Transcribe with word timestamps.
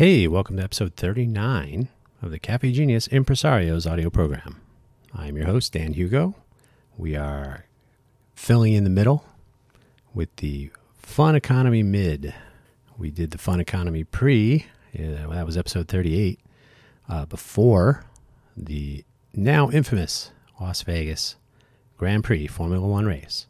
Hey, 0.00 0.26
welcome 0.26 0.56
to 0.56 0.62
episode 0.62 0.94
39 0.94 1.90
of 2.22 2.30
the 2.30 2.38
Caffe 2.38 2.72
Genius 2.72 3.06
Impresarios 3.08 3.86
audio 3.86 4.08
program. 4.08 4.58
I'm 5.14 5.36
your 5.36 5.44
host, 5.44 5.74
Dan 5.74 5.92
Hugo. 5.92 6.36
We 6.96 7.16
are 7.16 7.66
filling 8.34 8.72
in 8.72 8.84
the 8.84 8.88
middle 8.88 9.26
with 10.14 10.34
the 10.36 10.70
Fun 10.96 11.36
Economy 11.36 11.82
Mid. 11.82 12.32
We 12.96 13.10
did 13.10 13.32
the 13.32 13.36
Fun 13.36 13.60
Economy 13.60 14.04
Pre, 14.04 14.64
yeah, 14.94 15.26
that 15.26 15.44
was 15.44 15.58
episode 15.58 15.88
38, 15.88 16.40
uh, 17.06 17.26
before 17.26 18.06
the 18.56 19.04
now 19.34 19.68
infamous 19.68 20.30
Las 20.58 20.80
Vegas 20.80 21.36
Grand 21.98 22.24
Prix 22.24 22.46
Formula 22.46 22.88
One 22.88 23.04
race, 23.04 23.48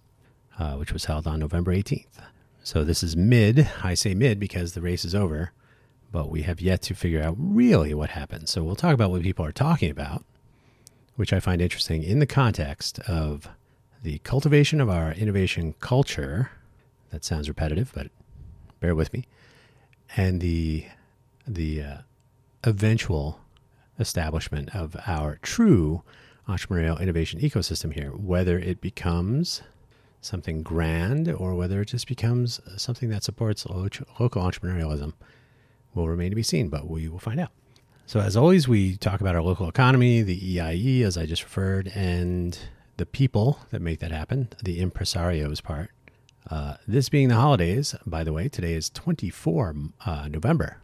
uh, 0.58 0.74
which 0.74 0.92
was 0.92 1.04
held 1.04 1.28
on 1.28 1.38
November 1.38 1.72
18th. 1.72 2.24
So 2.64 2.82
this 2.82 3.04
is 3.04 3.16
mid. 3.16 3.70
I 3.84 3.94
say 3.94 4.14
mid 4.14 4.40
because 4.40 4.72
the 4.72 4.82
race 4.82 5.04
is 5.04 5.14
over 5.14 5.52
but 6.12 6.30
we 6.30 6.42
have 6.42 6.60
yet 6.60 6.82
to 6.82 6.94
figure 6.94 7.22
out 7.22 7.36
really 7.38 7.94
what 7.94 8.10
happened. 8.10 8.48
So 8.48 8.62
we'll 8.62 8.76
talk 8.76 8.94
about 8.94 9.10
what 9.10 9.22
people 9.22 9.44
are 9.44 9.52
talking 9.52 9.90
about, 9.90 10.24
which 11.16 11.32
I 11.32 11.40
find 11.40 11.60
interesting 11.60 12.02
in 12.02 12.18
the 12.18 12.26
context 12.26 12.98
of 13.00 13.48
the 14.02 14.18
cultivation 14.18 14.80
of 14.80 14.88
our 14.88 15.12
innovation 15.12 15.74
culture. 15.80 16.50
That 17.10 17.24
sounds 17.24 17.48
repetitive, 17.48 17.92
but 17.94 18.08
bear 18.80 18.94
with 18.94 19.12
me. 19.12 19.26
And 20.16 20.40
the 20.40 20.86
the 21.46 21.82
uh, 21.82 21.96
eventual 22.64 23.40
establishment 23.98 24.74
of 24.74 24.96
our 25.06 25.38
true 25.42 26.02
entrepreneurial 26.48 27.00
innovation 27.00 27.40
ecosystem 27.40 27.92
here, 27.92 28.10
whether 28.10 28.58
it 28.58 28.80
becomes 28.80 29.62
something 30.20 30.62
grand 30.62 31.28
or 31.28 31.54
whether 31.54 31.80
it 31.80 31.86
just 31.86 32.06
becomes 32.06 32.60
something 32.76 33.08
that 33.10 33.22
supports 33.22 33.66
local 33.66 34.42
entrepreneurialism 34.42 35.14
will 35.94 36.08
remain 36.08 36.30
to 36.30 36.36
be 36.36 36.42
seen, 36.42 36.68
but 36.68 36.88
we 36.88 37.08
will 37.08 37.18
find 37.18 37.40
out. 37.40 37.50
So, 38.06 38.20
as 38.20 38.36
always, 38.36 38.66
we 38.66 38.96
talk 38.96 39.20
about 39.20 39.36
our 39.36 39.42
local 39.42 39.68
economy, 39.68 40.22
the 40.22 40.58
EIE, 40.58 41.02
as 41.02 41.16
I 41.16 41.26
just 41.26 41.44
referred, 41.44 41.92
and 41.94 42.58
the 42.96 43.06
people 43.06 43.60
that 43.70 43.80
make 43.80 44.00
that 44.00 44.10
happen, 44.10 44.48
the 44.62 44.84
impresarios 44.84 45.62
part. 45.62 45.90
Uh, 46.50 46.74
this 46.88 47.08
being 47.08 47.28
the 47.28 47.36
holidays, 47.36 47.94
by 48.04 48.24
the 48.24 48.32
way, 48.32 48.48
today 48.48 48.74
is 48.74 48.90
24 48.90 49.76
uh, 50.04 50.28
November. 50.28 50.78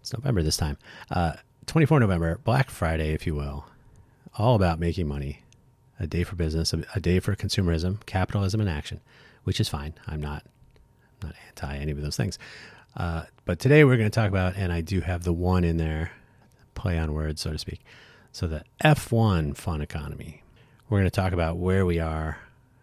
It's 0.00 0.12
November 0.12 0.42
this 0.42 0.56
time. 0.56 0.78
Uh, 1.10 1.34
24 1.66 2.00
November, 2.00 2.38
Black 2.44 2.70
Friday, 2.70 3.12
if 3.12 3.26
you 3.26 3.34
will. 3.34 3.66
All 4.36 4.54
about 4.54 4.78
making 4.78 5.08
money. 5.08 5.42
A 6.00 6.06
day 6.06 6.22
for 6.22 6.36
business, 6.36 6.72
a, 6.72 7.00
day 7.00 7.18
for 7.18 7.34
consumerism, 7.34 8.06
capitalism 8.06 8.60
in 8.60 8.68
action, 8.68 9.00
which 9.42 9.58
is 9.58 9.68
fine. 9.68 9.94
I'm 10.06 10.20
not, 10.20 10.44
not 11.22 11.34
anti 11.48 11.76
any 11.76 11.90
of 11.90 12.00
those 12.00 12.16
things. 12.16 12.38
Uh, 12.98 13.22
but 13.44 13.60
today 13.60 13.84
we're 13.84 13.96
going 13.96 14.10
to 14.10 14.14
talk 14.14 14.28
about, 14.28 14.56
and 14.56 14.72
I 14.72 14.80
do 14.80 15.00
have 15.00 15.22
the 15.22 15.32
one 15.32 15.62
in 15.62 15.76
there, 15.76 16.10
play 16.74 16.98
on 16.98 17.12
words, 17.12 17.40
so 17.40 17.52
to 17.52 17.58
speak. 17.58 17.80
So 18.32 18.48
the 18.48 18.64
F1 18.84 19.56
fun 19.56 19.80
economy. 19.80 20.42
We're 20.88 20.98
going 20.98 21.10
to 21.10 21.14
talk 21.14 21.32
about 21.32 21.58
where 21.58 21.86
we 21.86 22.00
are 22.00 22.38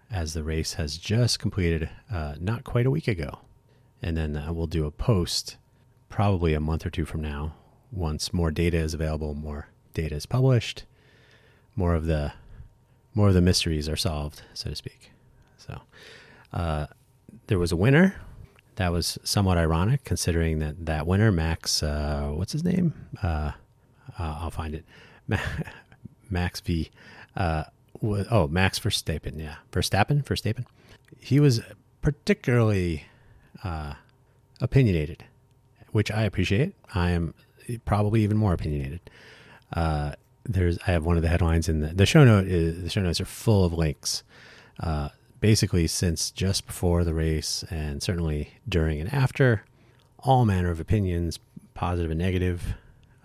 as 0.09 0.33
the 0.33 0.43
race 0.43 0.73
has 0.75 0.97
just 0.97 1.39
completed 1.39 1.89
uh, 2.11 2.35
not 2.39 2.63
quite 2.63 2.85
a 2.85 2.91
week 2.91 3.09
ago. 3.09 3.39
And 4.01 4.15
then 4.15 4.37
uh, 4.37 4.53
we'll 4.53 4.67
do 4.67 4.85
a 4.85 4.91
post 4.91 5.57
probably 6.07 6.53
a 6.53 6.61
month 6.61 6.85
or 6.85 6.89
two 6.89 7.03
from 7.05 7.21
now 7.21 7.53
once 7.91 8.33
more 8.33 8.51
data 8.51 8.77
is 8.77 8.93
available, 8.93 9.33
more 9.33 9.69
data 9.93 10.15
is 10.15 10.25
published, 10.25 10.85
more 11.75 11.95
of 11.95 12.05
the 12.05 12.33
more 13.13 13.29
of 13.29 13.33
the 13.33 13.41
mysteries 13.41 13.87
are 13.87 13.95
solved, 13.95 14.41
so 14.53 14.69
to 14.69 14.75
speak. 14.75 15.11
So 15.57 15.81
uh, 16.51 16.87
there 17.47 17.57
was 17.57 17.71
a 17.71 17.77
winner 17.77 18.15
that 18.75 18.91
was 18.91 19.17
somewhat 19.23 19.57
ironic 19.57 20.03
considering 20.03 20.59
that 20.59 20.85
that 20.85 21.07
winner, 21.07 21.31
Max, 21.31 21.81
uh, 21.81 22.31
what's 22.33 22.51
his 22.51 22.63
name? 22.63 22.93
Uh, 23.21 23.51
uh, 24.19 24.37
I'll 24.41 24.51
find 24.51 24.75
it. 24.75 24.85
Max 26.29 26.59
V. 26.61 26.89
Uh, 27.35 27.65
oh, 28.03 28.47
Max 28.47 28.79
Verstappen. 28.79 29.39
Yeah, 29.39 29.55
Verstappen. 29.71 30.23
Verstappen. 30.23 30.65
He 31.19 31.39
was 31.39 31.61
particularly 32.01 33.05
uh, 33.63 33.93
opinionated, 34.61 35.23
which 35.91 36.11
I 36.11 36.23
appreciate. 36.23 36.75
I 36.93 37.11
am 37.11 37.33
probably 37.85 38.21
even 38.23 38.37
more 38.37 38.53
opinionated. 38.53 38.99
Uh, 39.73 40.13
there's 40.43 40.77
I 40.85 40.91
have 40.91 41.05
one 41.05 41.17
of 41.17 41.23
the 41.23 41.29
headlines 41.29 41.67
in 41.67 41.79
the, 41.79 41.87
the 41.87 42.05
show 42.05 42.23
note. 42.23 42.45
Is, 42.47 42.83
the 42.83 42.89
show 42.89 43.01
notes 43.01 43.19
are 43.19 43.25
full 43.25 43.65
of 43.65 43.73
links 43.73 44.23
basically 45.39 45.87
since 45.87 46.31
just 46.31 46.65
before 46.65 47.03
the 47.03 47.13
race 47.13 47.63
and 47.69 48.01
certainly 48.01 48.53
during 48.67 48.99
and 48.99 49.13
after, 49.13 49.63
all 50.19 50.45
manner 50.45 50.71
of 50.71 50.79
opinions, 50.79 51.39
positive 51.73 52.11
and 52.11 52.19
negative, 52.19 52.75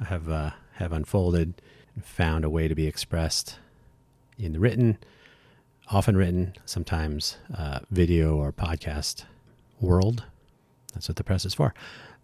have 0.07 0.29
uh, 0.29 0.51
have 0.75 0.93
unfolded 0.93 1.61
and 1.95 2.05
found 2.05 2.45
a 2.45 2.51
way 2.51 2.69
to 2.69 2.75
be 2.75 2.87
expressed 2.87 3.59
in 4.39 4.53
the 4.53 4.61
written, 4.61 4.99
often 5.89 6.17
written, 6.17 6.55
sometimes 6.65 7.37
uh, 7.57 7.81
video 7.91 8.37
or 8.37 8.53
podcast 8.53 9.25
world. 9.81 10.25
That's 10.95 11.09
what 11.09 11.17
the 11.17 11.25
press 11.25 11.45
is 11.45 11.55
for. 11.55 11.75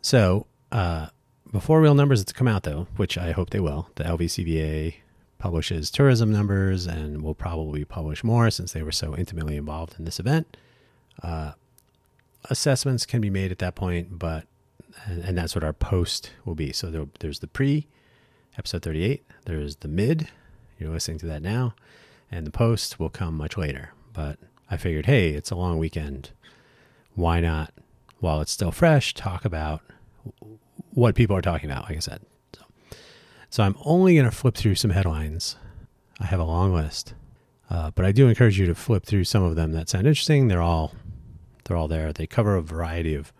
So 0.00 0.46
uh, 0.72 1.08
before 1.52 1.80
real 1.80 1.94
numbers 1.94 2.24
to 2.24 2.34
come 2.34 2.48
out, 2.48 2.62
though, 2.62 2.86
which 2.96 3.18
I 3.18 3.32
hope 3.32 3.50
they 3.50 3.60
will, 3.60 3.90
the 3.96 4.04
LVCVA 4.04 4.94
publishes 5.38 5.90
tourism 5.90 6.32
numbers 6.32 6.86
and 6.86 7.22
will 7.22 7.34
probably 7.34 7.84
publish 7.84 8.24
more 8.24 8.50
since 8.50 8.72
they 8.72 8.82
were 8.82 8.92
so 8.92 9.16
intimately 9.16 9.56
involved 9.56 9.94
in 9.98 10.04
this 10.04 10.18
event. 10.18 10.56
Uh, 11.22 11.52
assessments 12.50 13.06
can 13.06 13.20
be 13.20 13.30
made 13.30 13.50
at 13.50 13.58
that 13.58 13.74
point, 13.74 14.18
but 14.18 14.46
and, 15.04 15.22
and 15.24 15.38
that's 15.38 15.54
what 15.54 15.64
our 15.64 15.72
post 15.72 16.32
will 16.44 16.54
be. 16.54 16.72
So 16.72 16.90
there, 16.90 17.06
there's 17.20 17.40
the 17.40 17.46
pre, 17.46 17.86
episode 18.56 18.82
38. 18.82 19.24
There's 19.44 19.76
the 19.76 19.88
mid. 19.88 20.28
You're 20.78 20.90
listening 20.90 21.18
to 21.18 21.26
that 21.26 21.42
now, 21.42 21.74
and 22.30 22.46
the 22.46 22.50
post 22.50 23.00
will 23.00 23.08
come 23.08 23.36
much 23.36 23.56
later. 23.56 23.92
But 24.12 24.38
I 24.70 24.76
figured, 24.76 25.06
hey, 25.06 25.30
it's 25.30 25.50
a 25.50 25.56
long 25.56 25.78
weekend. 25.78 26.30
Why 27.14 27.40
not, 27.40 27.72
while 28.20 28.40
it's 28.40 28.52
still 28.52 28.72
fresh, 28.72 29.14
talk 29.14 29.44
about 29.44 29.80
what 30.90 31.14
people 31.14 31.36
are 31.36 31.42
talking 31.42 31.70
about? 31.70 31.84
Like 31.84 31.96
I 31.96 32.00
said, 32.00 32.20
so 33.50 33.62
I'm 33.62 33.76
only 33.84 34.14
going 34.14 34.24
to 34.28 34.36
flip 34.36 34.54
through 34.54 34.74
some 34.74 34.90
headlines. 34.90 35.56
I 36.20 36.26
have 36.26 36.40
a 36.40 36.44
long 36.44 36.74
list, 36.74 37.14
uh, 37.70 37.90
but 37.94 38.04
I 38.04 38.12
do 38.12 38.28
encourage 38.28 38.58
you 38.58 38.66
to 38.66 38.74
flip 38.74 39.04
through 39.04 39.24
some 39.24 39.42
of 39.42 39.56
them 39.56 39.72
that 39.72 39.88
sound 39.88 40.06
interesting. 40.06 40.48
They're 40.48 40.62
all 40.62 40.92
they're 41.64 41.76
all 41.76 41.88
there. 41.88 42.12
They 42.12 42.26
cover 42.26 42.56
a 42.56 42.62
variety 42.62 43.14
of 43.14 43.32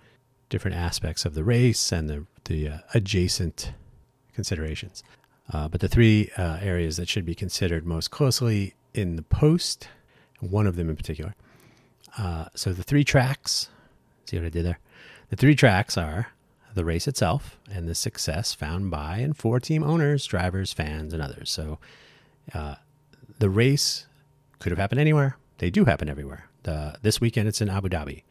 different 0.48 0.76
aspects 0.76 1.24
of 1.24 1.34
the 1.34 1.44
race 1.44 1.92
and 1.92 2.08
the 2.08 2.26
the 2.44 2.68
uh, 2.68 2.78
adjacent 2.94 3.72
considerations. 4.34 5.02
Uh, 5.52 5.68
but 5.68 5.80
the 5.80 5.88
three 5.88 6.30
uh, 6.36 6.58
areas 6.60 6.96
that 6.96 7.08
should 7.08 7.24
be 7.24 7.34
considered 7.34 7.86
most 7.86 8.10
closely 8.10 8.74
in 8.94 9.16
the 9.16 9.22
post, 9.22 9.88
one 10.40 10.66
of 10.66 10.76
them 10.76 10.90
in 10.90 10.96
particular. 10.96 11.34
Uh, 12.18 12.46
so 12.54 12.72
the 12.72 12.82
three 12.82 13.04
tracks. 13.04 13.68
See 14.24 14.36
what 14.36 14.46
I 14.46 14.50
did 14.50 14.64
there? 14.64 14.80
The 15.28 15.36
three 15.36 15.54
tracks 15.54 15.96
are 15.96 16.28
the 16.76 16.84
race 16.84 17.08
itself 17.08 17.58
and 17.72 17.88
the 17.88 17.94
success 17.94 18.52
found 18.52 18.90
by 18.90 19.16
and 19.16 19.34
for 19.34 19.58
team 19.58 19.82
owners, 19.82 20.26
drivers, 20.26 20.74
fans, 20.74 21.14
and 21.14 21.22
others. 21.22 21.50
So 21.50 21.78
uh, 22.54 22.76
the 23.38 23.48
race 23.48 24.06
could 24.58 24.72
have 24.72 24.78
happened 24.78 25.00
anywhere. 25.00 25.38
They 25.56 25.70
do 25.70 25.86
happen 25.86 26.08
everywhere. 26.08 26.48
The, 26.64 26.98
this 27.00 27.18
weekend 27.18 27.48
it's 27.48 27.62
in 27.62 27.70
Abu 27.70 27.88
Dhabi. 27.88 28.22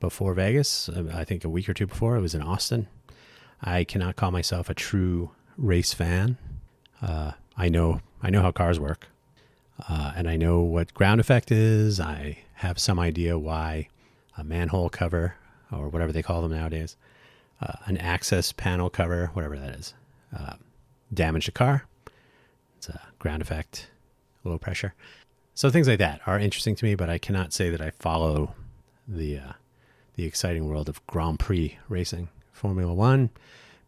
Before 0.00 0.32
Vegas, 0.32 0.88
uh, 0.88 1.12
I 1.14 1.24
think 1.24 1.44
a 1.44 1.50
week 1.50 1.68
or 1.68 1.74
two 1.74 1.86
before, 1.86 2.16
it 2.16 2.22
was 2.22 2.34
in 2.34 2.40
Austin. 2.40 2.88
I 3.60 3.84
cannot 3.84 4.16
call 4.16 4.30
myself 4.30 4.70
a 4.70 4.74
true 4.74 5.32
race 5.58 5.92
fan. 5.92 6.38
Uh, 7.02 7.32
I 7.54 7.68
know 7.68 8.00
I 8.22 8.30
know 8.30 8.40
how 8.40 8.50
cars 8.50 8.80
work, 8.80 9.08
uh, 9.90 10.12
and 10.16 10.26
I 10.26 10.36
know 10.36 10.60
what 10.60 10.94
ground 10.94 11.20
effect 11.20 11.52
is. 11.52 12.00
I 12.00 12.38
have 12.54 12.78
some 12.78 12.98
idea 12.98 13.38
why 13.38 13.88
a 14.38 14.44
manhole 14.44 14.88
cover 14.88 15.34
or 15.70 15.90
whatever 15.90 16.12
they 16.12 16.22
call 16.22 16.40
them 16.40 16.52
nowadays 16.52 16.96
uh, 17.60 17.74
an 17.86 17.96
access 17.98 18.52
panel 18.52 18.90
cover, 18.90 19.30
whatever 19.34 19.58
that 19.58 19.74
is, 19.74 19.94
uh, 20.38 20.54
damaged 21.12 21.48
a 21.48 21.52
car. 21.52 21.86
It's 22.76 22.88
a 22.88 23.00
ground 23.18 23.42
effect, 23.42 23.90
low 24.44 24.58
pressure. 24.58 24.94
So 25.54 25.70
things 25.70 25.88
like 25.88 25.98
that 25.98 26.20
are 26.26 26.38
interesting 26.38 26.74
to 26.76 26.84
me, 26.84 26.94
but 26.94 27.10
I 27.10 27.18
cannot 27.18 27.52
say 27.52 27.68
that 27.70 27.80
I 27.80 27.90
follow 27.90 28.54
the 29.06 29.38
uh, 29.38 29.52
the 30.14 30.24
exciting 30.24 30.68
world 30.68 30.88
of 30.88 31.04
Grand 31.06 31.38
Prix 31.38 31.78
racing. 31.88 32.28
Formula 32.52 32.92
One 32.92 33.30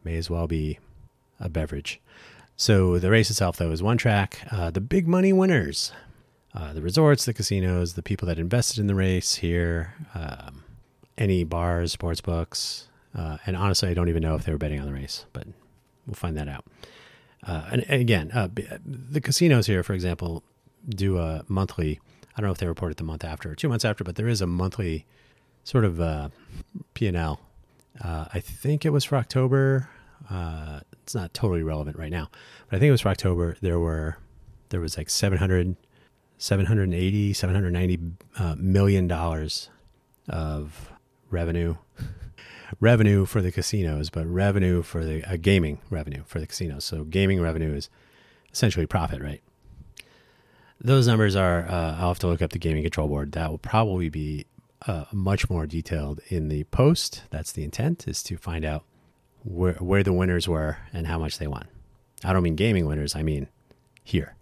may 0.05 0.17
as 0.17 0.31
well 0.31 0.47
be 0.47 0.79
a 1.41 1.49
beverage. 1.49 2.00
So 2.56 2.99
the 2.99 3.11
race 3.11 3.31
itself, 3.31 3.56
though, 3.56 3.70
is 3.70 3.82
one 3.82 3.99
track. 3.99 4.47
Uh, 4.50 4.70
the 4.70 4.81
big 4.81 5.08
money 5.08 5.32
winners, 5.32 5.93
uh, 6.55 6.73
the 6.73 6.82
resorts, 6.82 7.25
the 7.25 7.32
casinos, 7.32 7.94
the 7.94 8.02
people 8.02 8.29
that 8.29 8.38
invested 8.38 8.79
in 8.79 8.87
the 8.87 8.94
race 8.94 9.37
here, 9.37 9.94
um, 10.14 10.64
any 11.19 11.44
bars, 11.44 11.93
sports 11.93 12.20
books, 12.20 12.88
uh, 13.14 13.38
and 13.47 13.56
honestly, 13.56 13.88
I 13.88 13.94
don't 13.94 14.09
even 14.09 14.23
know 14.23 14.35
if 14.35 14.44
they 14.44 14.53
were 14.53 14.59
betting 14.59 14.81
on 14.81 14.87
the 14.87 14.93
race, 14.93 15.26
but 15.32 15.47
we'll 16.06 16.14
find 16.14 16.37
that 16.37 16.49
out. 16.49 16.64
Uh, 17.47 17.64
and, 17.73 17.85
and, 17.88 18.00
again, 18.00 18.31
uh, 18.32 18.49
the 18.85 19.20
casinos 19.20 19.67
here, 19.67 19.82
for 19.82 19.94
example, 19.94 20.43
do 20.88 21.19
a 21.19 21.44
monthly. 21.49 22.00
I 22.37 22.41
don't 22.41 22.49
know 22.49 22.53
if 22.53 22.59
they 22.59 22.67
report 22.67 22.93
it 22.93 22.99
the 22.99 23.05
month 23.05 23.25
after 23.25 23.50
or 23.50 23.55
two 23.55 23.69
months 23.69 23.85
after, 23.85 24.05
but 24.05 24.17
there 24.17 24.29
is 24.29 24.41
a 24.41 24.47
monthly 24.47 25.06
sort 25.64 25.85
of 25.85 26.00
uh, 26.00 26.29
P 26.94 27.06
and 27.06 27.17
L. 27.17 27.41
Uh, 28.03 28.26
I 28.32 28.41
think 28.41 28.85
it 28.85 28.91
was 28.91 29.05
for 29.05 29.17
October 29.17 29.88
Uh, 30.31 30.81
it's 31.03 31.14
not 31.14 31.35
totally 31.35 31.62
relevant 31.62 31.99
right 31.99 32.11
now, 32.11 32.31
but 32.69 32.76
I 32.76 32.79
think 32.79 32.88
it 32.88 32.93
was 32.93 33.00
for 33.00 33.09
October. 33.09 33.56
There 33.61 33.79
were 33.79 34.19
there 34.69 34.81
was 34.81 34.97
like 34.97 35.11
700, 35.11 35.76
780, 36.38 37.32
790 37.32 38.00
uh, 38.38 38.55
million 38.56 39.06
dollars 39.09 39.69
of 40.29 40.93
revenue 41.31 41.76
revenue 42.81 43.25
for 43.25 43.43
the 43.43 43.53
casinos, 43.53 44.11
but 44.11 44.27
revenue 44.27 44.83
for 44.83 45.05
the 45.05 45.25
uh, 45.25 45.37
gaming 45.41 45.81
revenue 45.91 46.23
for 46.27 46.41
the 46.41 46.47
casinos. 46.47 46.85
So 46.85 47.05
gaming 47.05 47.41
revenue 47.41 47.75
is 47.75 47.89
essentially 48.53 48.87
profit, 48.87 49.23
right? 49.23 49.43
Those 50.81 51.07
numbers 51.07 51.37
are. 51.37 51.69
Uh, 51.69 51.97
I'll 51.99 52.09
have 52.09 52.19
to 52.21 52.27
look 52.27 52.43
up 52.43 52.51
the 52.51 52.59
gaming 52.59 52.83
control 52.83 53.09
board. 53.09 53.33
That 53.33 53.51
will 53.51 53.59
probably 53.59 54.09
be 54.09 54.47
uh, 54.87 55.05
much 55.13 55.49
more 55.49 55.67
detailed 55.67 56.21
in 56.29 56.49
the 56.49 56.65
post. 56.65 57.23
That's 57.31 57.53
the 57.53 57.63
intent 57.63 58.09
is 58.09 58.23
to 58.25 58.37
find 58.37 58.65
out 58.65 58.85
where 59.45 59.75
where 59.75 60.03
the 60.03 60.13
winners 60.13 60.49
were 60.49 60.79
and 60.93 61.07
how 61.07 61.19
much 61.19 61.39
they 61.39 61.47
won. 61.47 61.69
I 62.25 62.33
don't 62.33 62.43
mean 62.43 62.57
gaming 62.57 62.87
winners. 62.87 63.15
I 63.15 63.23
mean 63.23 63.49
here. 64.03 64.35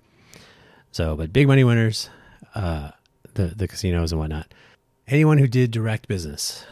So, 0.93 1.15
but 1.15 1.33
big 1.33 1.47
money 1.47 1.65
winners, 1.65 2.09
uh, 2.55 2.91
the 3.35 3.49
the 3.49 3.69
casinos 3.69 4.13
and 4.13 4.19
whatnot. 4.19 4.53
Anyone 5.07 5.39
who 5.39 5.49
did 5.49 5.71
direct 5.71 6.09
business, 6.09 6.65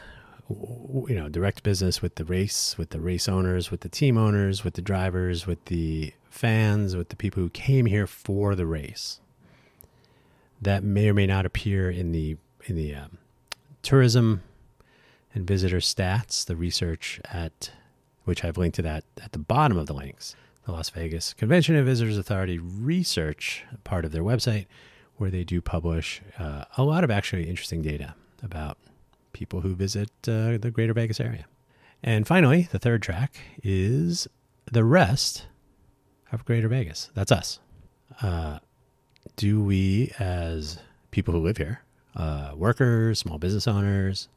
you 0.48 1.14
know, 1.14 1.28
direct 1.28 1.62
business 1.62 2.00
with 2.00 2.14
the 2.14 2.24
race, 2.24 2.76
with 2.78 2.90
the 2.90 3.00
race 3.00 3.28
owners, 3.28 3.70
with 3.70 3.80
the 3.80 3.88
team 3.88 4.16
owners, 4.16 4.64
with 4.64 4.74
the 4.74 4.82
drivers, 4.82 5.46
with 5.46 5.62
the 5.66 6.12
fans, 6.30 6.96
with 6.96 7.10
the 7.10 7.16
people 7.16 7.42
who 7.42 7.50
came 7.50 7.86
here 7.86 8.06
for 8.06 8.54
the 8.54 8.66
race. 8.66 9.20
That 10.60 10.82
may 10.82 11.08
or 11.08 11.14
may 11.14 11.26
not 11.26 11.46
appear 11.46 11.90
in 11.90 12.12
the 12.12 12.36
in 12.64 12.76
the 12.76 12.94
um, 12.94 13.18
tourism 13.82 14.42
and 15.34 15.46
visitor 15.46 15.78
stats, 15.78 16.44
the 16.44 16.56
research 16.56 17.20
at 17.30 17.70
which 18.24 18.44
I've 18.44 18.58
linked 18.58 18.76
to 18.76 18.82
that 18.82 19.04
at 19.22 19.32
the 19.32 19.38
bottom 19.38 19.78
of 19.78 19.86
the 19.86 19.94
links. 19.94 20.34
The 20.64 20.72
Las 20.72 20.90
Vegas 20.90 21.32
Convention 21.32 21.76
and 21.76 21.86
Visitors 21.86 22.18
Authority 22.18 22.58
research 22.58 23.64
part 23.84 24.04
of 24.04 24.12
their 24.12 24.22
website, 24.22 24.66
where 25.16 25.30
they 25.30 25.44
do 25.44 25.62
publish 25.62 26.20
uh, 26.38 26.64
a 26.76 26.82
lot 26.84 27.04
of 27.04 27.10
actually 27.10 27.48
interesting 27.48 27.80
data 27.80 28.14
about 28.42 28.76
people 29.32 29.60
who 29.60 29.74
visit 29.74 30.10
uh, 30.26 30.58
the 30.58 30.70
greater 30.72 30.94
Vegas 30.94 31.20
area. 31.20 31.46
And 32.02 32.26
finally, 32.26 32.68
the 32.70 32.78
third 32.78 33.02
track 33.02 33.38
is 33.62 34.28
the 34.70 34.84
rest 34.84 35.46
of 36.32 36.44
greater 36.44 36.68
Vegas. 36.68 37.10
That's 37.14 37.32
us. 37.32 37.60
Uh, 38.22 38.58
do 39.36 39.62
we, 39.62 40.12
as 40.18 40.78
people 41.10 41.34
who 41.34 41.40
live 41.40 41.56
here, 41.56 41.82
uh, 42.16 42.52
workers, 42.54 43.18
small 43.18 43.38
business 43.38 43.66
owners, 43.66 44.28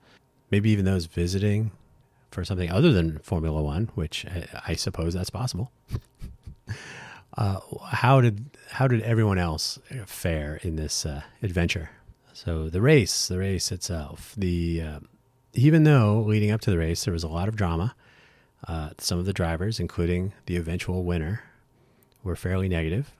maybe 0.49 0.69
even 0.69 0.85
those 0.85 1.05
visiting 1.05 1.71
for 2.31 2.45
something 2.45 2.71
other 2.71 2.91
than 2.91 3.19
Formula 3.19 3.61
One, 3.61 3.89
which 3.95 4.25
I, 4.25 4.47
I 4.69 4.75
suppose 4.75 5.13
that's 5.13 5.29
possible. 5.29 5.71
uh, 7.37 7.59
how 7.89 8.21
did 8.21 8.45
how 8.69 8.87
did 8.87 9.01
everyone 9.01 9.37
else 9.37 9.79
fare 10.05 10.59
in 10.63 10.75
this 10.75 11.05
uh, 11.05 11.21
adventure? 11.41 11.89
So 12.33 12.69
the 12.69 12.81
race, 12.81 13.27
the 13.27 13.39
race 13.39 13.71
itself, 13.71 14.33
the 14.37 14.81
uh, 14.81 14.99
even 15.53 15.83
though 15.83 16.21
leading 16.21 16.51
up 16.51 16.61
to 16.61 16.71
the 16.71 16.77
race 16.77 17.03
there 17.03 17.13
was 17.13 17.23
a 17.23 17.27
lot 17.27 17.47
of 17.47 17.55
drama, 17.55 17.95
uh, 18.67 18.91
some 18.97 19.19
of 19.19 19.25
the 19.25 19.33
drivers, 19.33 19.79
including 19.79 20.33
the 20.45 20.57
eventual 20.57 21.03
winner, 21.03 21.43
were 22.23 22.35
fairly 22.35 22.69
negative. 22.69 23.13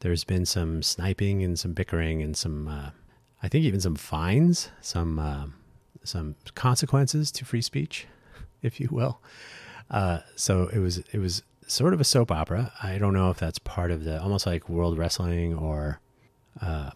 There's 0.00 0.24
been 0.24 0.46
some 0.46 0.82
sniping 0.82 1.42
and 1.42 1.58
some 1.58 1.72
bickering 1.72 2.22
and 2.22 2.36
some, 2.36 2.68
uh, 2.68 2.90
I 3.42 3.48
think, 3.48 3.64
even 3.64 3.80
some 3.80 3.96
fines, 3.96 4.70
some 4.80 5.18
uh, 5.18 5.46
some 6.04 6.36
consequences 6.54 7.30
to 7.32 7.44
free 7.44 7.62
speech, 7.62 8.06
if 8.62 8.80
you 8.80 8.88
will. 8.90 9.20
Uh, 9.90 10.20
so 10.36 10.68
it 10.72 10.78
was 10.78 10.98
it 11.12 11.18
was 11.18 11.42
sort 11.66 11.94
of 11.94 12.00
a 12.00 12.04
soap 12.04 12.30
opera. 12.30 12.72
I 12.82 12.98
don't 12.98 13.14
know 13.14 13.30
if 13.30 13.38
that's 13.38 13.58
part 13.58 13.90
of 13.90 14.04
the 14.04 14.20
almost 14.20 14.46
like 14.46 14.68
World 14.68 14.98
Wrestling 14.98 15.54
or 15.54 16.00
uh, 16.60 16.90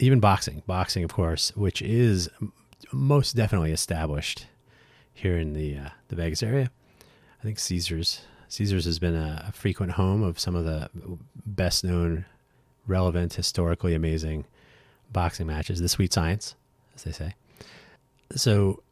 even 0.00 0.20
boxing. 0.20 0.62
Boxing, 0.66 1.04
of 1.04 1.12
course, 1.12 1.54
which 1.56 1.82
is 1.82 2.28
most 2.92 3.36
definitely 3.36 3.72
established 3.72 4.46
here 5.12 5.38
in 5.38 5.52
the 5.52 5.76
uh, 5.76 5.88
the 6.08 6.16
Vegas 6.16 6.42
area. 6.42 6.70
I 7.38 7.42
think 7.42 7.58
Caesars 7.58 8.22
Caesars 8.48 8.84
has 8.84 8.98
been 8.98 9.14
a, 9.14 9.46
a 9.48 9.52
frequent 9.52 9.92
home 9.92 10.22
of 10.22 10.38
some 10.38 10.56
of 10.56 10.64
the 10.64 10.90
best 11.46 11.84
known, 11.84 12.24
relevant, 12.86 13.34
historically 13.34 13.94
amazing 13.94 14.44
boxing 15.12 15.46
matches. 15.46 15.80
The 15.80 15.88
sweet 15.88 16.12
science, 16.12 16.56
as 16.94 17.04
they 17.04 17.12
say. 17.12 17.34
So 18.34 18.82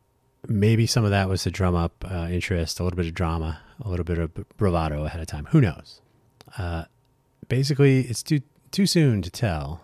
maybe 0.47 0.87
some 0.87 1.05
of 1.05 1.11
that 1.11 1.29
was 1.29 1.43
to 1.43 1.51
drum 1.51 1.75
up 1.75 2.05
uh, 2.09 2.29
interest, 2.31 2.79
a 2.81 2.85
little 2.85 2.97
bit 2.97 3.07
of 3.07 3.15
drama, 3.15 3.61
a 3.81 3.89
little 3.89 4.05
bit 4.05 4.19
of 4.19 4.33
bravado 4.57 5.05
ahead 5.05 5.21
of 5.21 5.27
time. 5.27 5.47
Who 5.51 5.61
knows? 5.61 6.01
Uh, 6.57 6.85
basically, 7.49 8.03
it's 8.03 8.23
too 8.23 8.41
too 8.71 8.87
soon 8.87 9.23
to 9.23 9.31
tell 9.31 9.81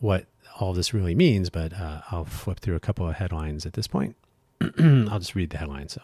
what 0.00 0.26
all 0.58 0.72
this 0.72 0.92
really 0.92 1.14
means, 1.14 1.50
but 1.50 1.72
uh, 1.72 2.02
I'll 2.10 2.24
flip 2.24 2.60
through 2.60 2.76
a 2.76 2.80
couple 2.80 3.08
of 3.08 3.16
headlines 3.16 3.64
at 3.64 3.74
this 3.74 3.86
point. 3.86 4.16
I'll 4.60 5.18
just 5.18 5.34
read 5.34 5.50
the 5.50 5.58
headlines. 5.58 5.92
So, 5.92 6.02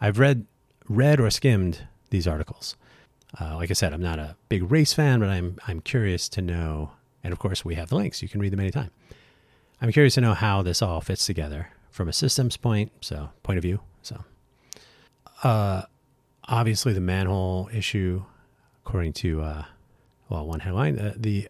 I've 0.00 0.18
read 0.18 0.46
read 0.88 1.20
or 1.20 1.30
skimmed 1.30 1.86
these 2.10 2.26
articles. 2.26 2.76
Uh, 3.40 3.56
like 3.56 3.70
I 3.70 3.74
said, 3.74 3.92
I'm 3.92 4.02
not 4.02 4.18
a 4.18 4.36
big 4.48 4.70
race 4.70 4.92
fan, 4.92 5.20
but 5.20 5.28
I'm 5.28 5.58
I'm 5.66 5.80
curious 5.80 6.28
to 6.30 6.42
know. 6.42 6.92
And 7.24 7.32
of 7.32 7.38
course, 7.38 7.64
we 7.64 7.74
have 7.74 7.88
the 7.88 7.96
links. 7.96 8.22
You 8.22 8.28
can 8.28 8.40
read 8.40 8.52
them 8.52 8.60
anytime. 8.60 8.90
I'm 9.80 9.92
curious 9.92 10.14
to 10.14 10.20
know 10.20 10.34
how 10.34 10.62
this 10.62 10.82
all 10.82 11.00
fits 11.00 11.24
together 11.24 11.70
from 11.90 12.08
a 12.08 12.12
systems 12.12 12.56
point, 12.56 12.92
so 13.00 13.30
point 13.42 13.58
of 13.58 13.62
view. 13.62 13.80
So, 14.02 14.24
uh, 15.42 15.82
obviously, 16.44 16.92
the 16.92 17.00
manhole 17.00 17.70
issue, 17.72 18.24
according 18.84 19.14
to 19.14 19.42
uh, 19.42 19.64
well, 20.28 20.46
one 20.46 20.60
headline, 20.60 20.98
uh, 20.98 21.14
the 21.16 21.48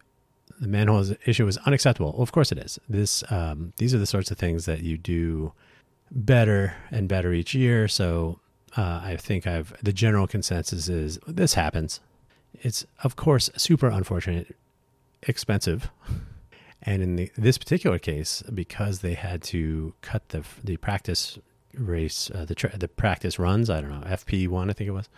the 0.59 0.67
manhole 0.67 1.05
issue 1.25 1.45
was 1.45 1.57
unacceptable. 1.59 2.11
Well, 2.13 2.23
of 2.23 2.31
course 2.31 2.51
it 2.51 2.57
is. 2.57 2.79
This 2.89 3.23
um, 3.31 3.73
these 3.77 3.93
are 3.93 3.97
the 3.97 4.05
sorts 4.05 4.31
of 4.31 4.37
things 4.37 4.65
that 4.65 4.81
you 4.81 4.97
do 4.97 5.53
better 6.11 6.75
and 6.91 7.07
better 7.07 7.33
each 7.33 7.53
year. 7.53 7.87
So 7.87 8.39
uh, 8.77 9.01
I 9.03 9.15
think 9.17 9.47
I've 9.47 9.73
the 9.81 9.93
general 9.93 10.27
consensus 10.27 10.89
is 10.89 11.19
this 11.27 11.53
happens. 11.53 11.99
It's 12.61 12.85
of 13.03 13.15
course 13.15 13.49
super 13.55 13.87
unfortunate, 13.87 14.55
expensive, 15.23 15.89
and 16.81 17.01
in 17.01 17.15
the, 17.15 17.31
this 17.37 17.57
particular 17.57 17.99
case, 17.99 18.43
because 18.53 18.99
they 18.99 19.13
had 19.13 19.41
to 19.43 19.93
cut 20.01 20.29
the 20.29 20.43
the 20.63 20.77
practice 20.77 21.39
race, 21.73 22.29
uh, 22.33 22.45
the 22.45 22.55
tra- 22.55 22.77
the 22.77 22.87
practice 22.87 23.39
runs. 23.39 23.69
I 23.69 23.81
don't 23.81 23.91
know 23.91 24.07
FP 24.07 24.47
one, 24.47 24.69
I 24.69 24.73
think 24.73 24.87
it 24.87 24.93
was, 24.93 25.09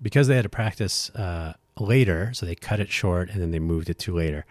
because 0.00 0.28
they 0.28 0.36
had 0.36 0.42
to 0.42 0.48
practice 0.48 1.10
uh, 1.10 1.54
later, 1.78 2.32
so 2.32 2.46
they 2.46 2.54
cut 2.54 2.80
it 2.80 2.90
short 2.90 3.30
and 3.30 3.40
then 3.40 3.50
they 3.50 3.58
moved 3.58 3.90
it 3.90 3.98
to 4.00 4.14
later. 4.14 4.44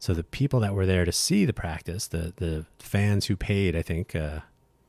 So 0.00 0.14
the 0.14 0.24
people 0.24 0.60
that 0.60 0.74
were 0.74 0.86
there 0.86 1.04
to 1.04 1.12
see 1.12 1.44
the 1.44 1.52
practice, 1.52 2.08
the 2.08 2.32
the 2.36 2.64
fans 2.78 3.26
who 3.26 3.36
paid, 3.36 3.76
I 3.76 3.82
think, 3.82 4.16
uh, 4.16 4.40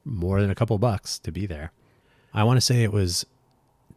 more 0.05 0.41
than 0.41 0.49
a 0.49 0.55
couple 0.55 0.77
bucks 0.77 1.19
to 1.19 1.31
be 1.31 1.45
there. 1.45 1.73
I 2.33 2.45
want 2.45 2.57
to 2.57 2.61
say 2.61 2.81
it 2.81 2.93
was 2.93 3.25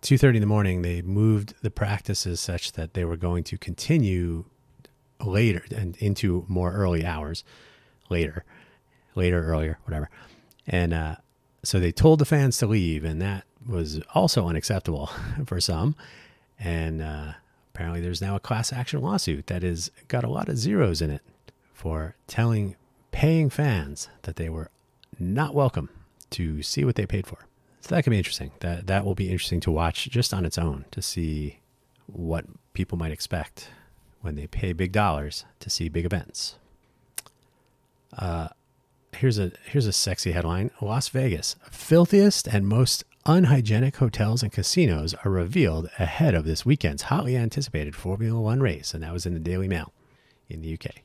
2:30 0.03 0.37
in 0.37 0.41
the 0.41 0.47
morning. 0.47 0.83
They 0.83 1.03
moved 1.03 1.55
the 1.63 1.71
practices 1.71 2.41
such 2.41 2.73
that 2.73 2.95
they 2.95 3.05
were 3.05 3.17
going 3.17 3.45
to 3.45 3.57
continue 3.57 4.45
later 5.25 5.65
and 5.75 5.97
into 5.99 6.45
more 6.49 6.73
early 6.73 7.07
hours, 7.07 7.45
later, 8.11 8.45
later, 9.15 9.47
earlier, 9.47 9.79
whatever. 9.85 10.11
And 10.67 10.93
uh, 10.93 11.17
so 11.63 11.79
they 11.79 11.93
told 11.93 12.19
the 12.19 12.25
fans 12.25 12.59
to 12.59 12.67
leave, 12.67 13.05
and 13.05 13.23
that 13.23 13.45
was 13.65 14.01
also 14.15 14.49
unacceptable 14.49 15.11
for 15.47 15.61
some. 15.61 15.95
And 16.59 17.01
uh, 17.01 17.35
Apparently, 17.75 18.01
there's 18.01 18.23
now 18.23 18.37
a 18.37 18.41
class 18.41 18.73
action 18.73 19.01
lawsuit 19.03 19.49
that 19.49 19.65
has 19.65 19.91
got 20.07 20.23
a 20.23 20.31
lot 20.31 20.49
of 20.49 20.57
zeros 20.57 21.03
in 21.03 21.11
it 21.11 21.23
for 21.73 22.15
telling 22.29 22.77
paying 23.11 23.51
fans 23.51 24.09
that 24.23 24.37
they 24.37 24.49
were 24.49 24.71
not 25.19 25.55
welcome 25.55 25.89
to 26.31 26.63
see 26.63 26.85
what 26.85 26.95
they 26.95 27.05
paid 27.05 27.27
for. 27.27 27.47
So 27.81 27.95
that 27.95 28.05
can 28.05 28.13
be 28.13 28.19
interesting. 28.19 28.53
That 28.61 28.87
that 28.87 29.05
will 29.05 29.17
be 29.17 29.29
interesting 29.31 29.59
to 29.61 29.73
watch 29.73 30.09
just 30.09 30.33
on 30.33 30.45
its 30.45 30.57
own 30.57 30.85
to 30.93 31.03
see 31.03 31.59
what 32.07 32.45
people 32.75 32.97
might 32.97 33.13
expect 33.13 33.71
when 34.21 34.37
they 34.37 34.47
pay 34.47 34.73
big 34.73 34.93
dollars 34.93 35.45
to 35.59 35.69
see 35.69 35.89
big 35.89 36.05
events. 36.05 36.57
Uh, 38.17 38.49
here's 39.17 39.39
a 39.39 39.51
here's 39.65 39.87
a 39.87 39.93
sexy 39.93 40.31
headline: 40.31 40.71
Las 40.81 41.09
Vegas, 41.09 41.57
filthiest 41.71 42.47
and 42.47 42.69
most 42.69 43.05
unhygienic 43.27 43.97
hotels 43.97 44.43
and 44.43 44.53
casinos 44.53 45.15
are 45.25 45.31
revealed 45.31 45.89
ahead 45.99 46.35
of 46.35 46.45
this 46.45 46.67
weekend's 46.67 47.03
hotly 47.03 47.37
anticipated 47.37 47.97
Formula 47.97 48.41
One 48.41 48.61
race, 48.61 48.95
and 48.95 49.03
that 49.03 49.13
was 49.13 49.27
in 49.27 49.35
the 49.35 49.41
Daily 49.41 49.69
Mail 49.69 49.93
in 50.49 50.63
the 50.63 50.75
UK. 50.75 51.03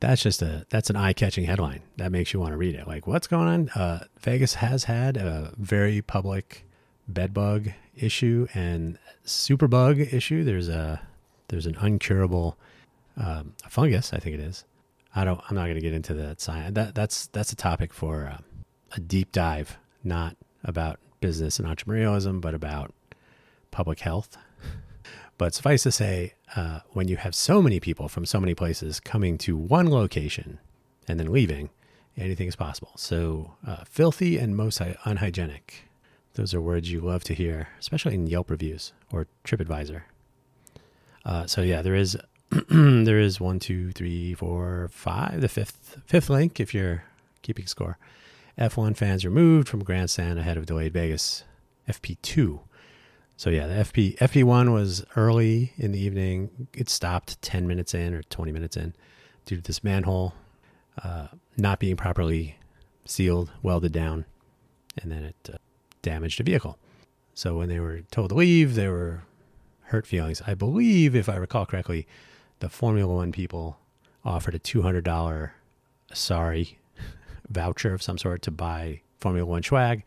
That's 0.00 0.22
just 0.22 0.42
a 0.42 0.66
that's 0.68 0.90
an 0.90 0.96
eye-catching 0.96 1.44
headline 1.44 1.82
that 1.96 2.12
makes 2.12 2.32
you 2.32 2.40
want 2.40 2.52
to 2.52 2.56
read 2.56 2.74
it. 2.74 2.86
Like, 2.86 3.06
what's 3.06 3.26
going 3.26 3.48
on? 3.48 3.68
Uh, 3.70 4.04
Vegas 4.20 4.54
has 4.54 4.84
had 4.84 5.16
a 5.16 5.52
very 5.56 6.02
public 6.02 6.66
bedbug 7.08 7.70
issue 7.96 8.46
and 8.54 8.98
superbug 9.24 10.12
issue. 10.12 10.44
There's 10.44 10.68
a 10.68 11.00
there's 11.48 11.66
an 11.66 11.74
uncurable 11.74 12.56
um, 13.16 13.54
fungus, 13.68 14.12
I 14.12 14.18
think 14.18 14.34
it 14.34 14.40
is. 14.40 14.64
I 15.14 15.24
don't. 15.24 15.40
I'm 15.48 15.56
not 15.56 15.64
going 15.64 15.76
to 15.76 15.80
get 15.80 15.94
into 15.94 16.14
that 16.14 16.40
science. 16.40 16.74
That 16.74 16.94
that's 16.94 17.28
that's 17.28 17.52
a 17.52 17.56
topic 17.56 17.94
for 17.94 18.26
uh, 18.26 18.38
a 18.92 19.00
deep 19.00 19.32
dive, 19.32 19.78
not 20.04 20.36
about 20.66 20.98
business 21.20 21.58
and 21.58 21.66
entrepreneurialism, 21.66 22.42
but 22.42 22.54
about 22.54 22.92
public 23.70 24.00
health. 24.00 24.36
But 25.38 25.52
suffice 25.52 25.82
to 25.82 25.92
say, 25.92 26.32
uh, 26.54 26.80
when 26.92 27.08
you 27.08 27.18
have 27.18 27.34
so 27.34 27.60
many 27.60 27.78
people 27.78 28.08
from 28.08 28.24
so 28.24 28.40
many 28.40 28.54
places 28.54 29.00
coming 29.00 29.36
to 29.38 29.54
one 29.54 29.90
location 29.90 30.58
and 31.06 31.20
then 31.20 31.30
leaving, 31.30 31.68
anything 32.16 32.48
is 32.48 32.56
possible. 32.56 32.92
So, 32.96 33.52
uh, 33.66 33.84
filthy 33.84 34.38
and 34.38 34.56
most 34.56 34.80
unhygienic. 35.04 35.90
Those 36.34 36.54
are 36.54 36.60
words 36.60 36.90
you 36.90 37.00
love 37.00 37.22
to 37.24 37.34
hear, 37.34 37.68
especially 37.78 38.14
in 38.14 38.26
Yelp 38.26 38.50
reviews 38.50 38.94
or 39.12 39.26
TripAdvisor. 39.44 40.02
Uh, 41.24 41.46
so 41.46 41.60
yeah, 41.62 41.82
there 41.82 41.94
is 41.94 42.16
there 42.70 43.18
is 43.18 43.40
one, 43.40 43.58
two, 43.58 43.92
three, 43.92 44.32
four, 44.34 44.88
five. 44.92 45.40
The 45.40 45.48
fifth 45.48 46.00
fifth 46.06 46.30
link 46.30 46.60
if 46.60 46.72
you're 46.72 47.04
keeping 47.42 47.66
score. 47.66 47.98
F1 48.58 48.96
fans 48.96 49.24
removed 49.24 49.68
from 49.68 49.84
grandstand 49.84 50.38
ahead 50.38 50.56
of 50.56 50.66
delayed 50.66 50.92
Vegas 50.92 51.44
FP2. 51.88 52.60
So 53.36 53.50
yeah, 53.50 53.66
the 53.66 53.74
FP 53.74 54.16
FP1 54.16 54.72
was 54.72 55.04
early 55.14 55.72
in 55.76 55.92
the 55.92 55.98
evening. 55.98 56.68
It 56.72 56.88
stopped 56.88 57.40
10 57.42 57.66
minutes 57.66 57.92
in 57.92 58.14
or 58.14 58.22
20 58.22 58.52
minutes 58.52 58.76
in 58.76 58.94
due 59.44 59.56
to 59.56 59.62
this 59.62 59.84
manhole 59.84 60.34
uh, 61.02 61.28
not 61.58 61.78
being 61.78 61.96
properly 61.96 62.58
sealed, 63.04 63.52
welded 63.62 63.92
down, 63.92 64.24
and 65.02 65.12
then 65.12 65.24
it 65.24 65.50
uh, 65.52 65.58
damaged 66.00 66.40
a 66.40 66.42
vehicle. 66.42 66.78
So 67.34 67.58
when 67.58 67.68
they 67.68 67.80
were 67.80 68.00
told 68.10 68.30
to 68.30 68.34
leave, 68.34 68.74
they 68.74 68.88
were 68.88 69.24
hurt 69.82 70.06
feelings. 70.06 70.40
I 70.46 70.54
believe, 70.54 71.14
if 71.14 71.28
I 71.28 71.36
recall 71.36 71.66
correctly, 71.66 72.06
the 72.60 72.70
Formula 72.70 73.14
One 73.14 73.32
people 73.32 73.78
offered 74.24 74.54
a 74.54 74.58
$200 74.58 75.50
sorry 76.12 76.78
voucher 77.48 77.92
of 77.92 78.02
some 78.02 78.18
sort 78.18 78.42
to 78.42 78.50
buy 78.50 79.00
Formula 79.18 79.46
One 79.46 79.62
swag. 79.62 80.04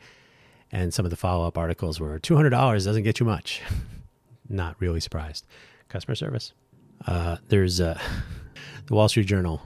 And 0.72 0.94
some 0.94 1.06
of 1.06 1.10
the 1.10 1.18
follow 1.18 1.48
up 1.48 1.58
articles 1.58 2.00
were 2.00 2.20
$200 2.20 2.52
doesn't 2.52 3.04
get 3.04 3.20
you 3.20 3.26
much. 3.26 3.62
Not 4.50 4.76
really 4.80 5.00
surprised. 5.00 5.46
Customer 5.88 6.16
service. 6.16 6.54
Uh, 7.08 7.38
there's 7.48 7.82
uh, 7.82 8.00
the 8.86 8.94
Wall 8.94 9.10
Street 9.10 9.28
Journal. 9.28 9.62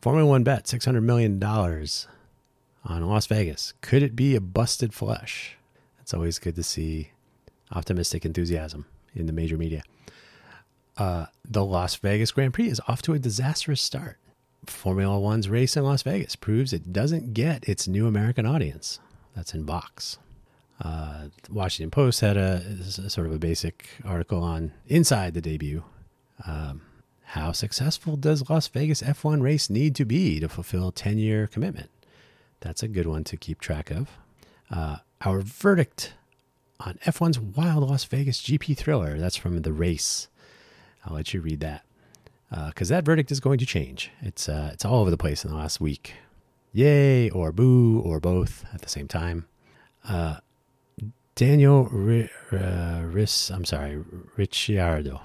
Formula 0.00 0.28
One 0.28 0.44
bet 0.44 0.64
$600 0.64 1.02
million 1.02 1.42
on 1.42 3.08
Las 3.08 3.26
Vegas. 3.26 3.74
Could 3.80 4.02
it 4.02 4.14
be 4.14 4.36
a 4.36 4.40
busted 4.40 4.94
flush? 4.94 5.56
It's 6.00 6.14
always 6.14 6.38
good 6.38 6.54
to 6.54 6.62
see 6.62 7.10
optimistic 7.72 8.24
enthusiasm 8.24 8.86
in 9.14 9.26
the 9.26 9.32
major 9.32 9.56
media. 9.56 9.82
Uh, 10.96 11.26
the 11.44 11.64
Las 11.64 11.96
Vegas 11.96 12.30
Grand 12.30 12.54
Prix 12.54 12.68
is 12.68 12.80
off 12.86 13.02
to 13.02 13.12
a 13.12 13.18
disastrous 13.18 13.82
start. 13.82 14.18
Formula 14.70 15.18
One's 15.18 15.48
race 15.48 15.76
in 15.76 15.84
Las 15.84 16.02
Vegas 16.02 16.36
proves 16.36 16.72
it 16.72 16.92
doesn't 16.92 17.34
get 17.34 17.68
its 17.68 17.88
new 17.88 18.06
American 18.06 18.46
audience. 18.46 19.00
That's 19.34 19.54
in 19.54 19.64
Vox. 19.64 20.18
Uh, 20.80 21.28
Washington 21.50 21.90
Post 21.90 22.20
had 22.20 22.36
a, 22.36 22.62
a, 22.80 23.10
sort 23.10 23.26
of 23.26 23.32
a 23.32 23.38
basic 23.38 23.88
article 24.04 24.42
on 24.42 24.72
inside 24.86 25.34
the 25.34 25.40
debut. 25.40 25.84
Um, 26.46 26.82
how 27.30 27.52
successful 27.52 28.16
does 28.16 28.48
Las 28.50 28.68
Vegas 28.68 29.02
F1 29.02 29.42
race 29.42 29.70
need 29.70 29.94
to 29.96 30.04
be 30.04 30.38
to 30.40 30.48
fulfill 30.48 30.92
10 30.92 31.18
year 31.18 31.46
commitment? 31.46 31.90
That's 32.60 32.82
a 32.82 32.88
good 32.88 33.06
one 33.06 33.24
to 33.24 33.36
keep 33.36 33.60
track 33.60 33.90
of. 33.90 34.10
Uh, 34.70 34.98
our 35.22 35.40
verdict 35.40 36.12
on 36.78 36.98
F1's 37.04 37.38
wild 37.40 37.88
Las 37.88 38.04
Vegas 38.04 38.42
GP 38.42 38.76
thriller. 38.76 39.18
That's 39.18 39.36
from 39.36 39.62
the 39.62 39.72
race. 39.72 40.28
I'll 41.04 41.14
let 41.14 41.32
you 41.32 41.40
read 41.40 41.60
that 41.60 41.85
because 42.50 42.90
uh, 42.90 42.96
that 42.96 43.04
verdict 43.04 43.30
is 43.32 43.40
going 43.40 43.58
to 43.58 43.66
change. 43.66 44.10
It's 44.20 44.48
uh, 44.48 44.70
it's 44.72 44.84
all 44.84 45.00
over 45.00 45.10
the 45.10 45.16
place 45.16 45.44
in 45.44 45.50
the 45.50 45.56
last 45.56 45.80
week. 45.80 46.14
Yay 46.72 47.30
or 47.30 47.52
boo 47.52 48.00
or 48.00 48.20
both 48.20 48.64
at 48.72 48.82
the 48.82 48.88
same 48.88 49.08
time. 49.08 49.46
Uh, 50.08 50.38
Daniel 51.34 51.88
R- 51.92 52.30
uh, 52.52 53.02
Riss, 53.02 53.54
I'm 53.54 53.64
sorry, 53.64 54.02
Ricciardo 54.36 55.22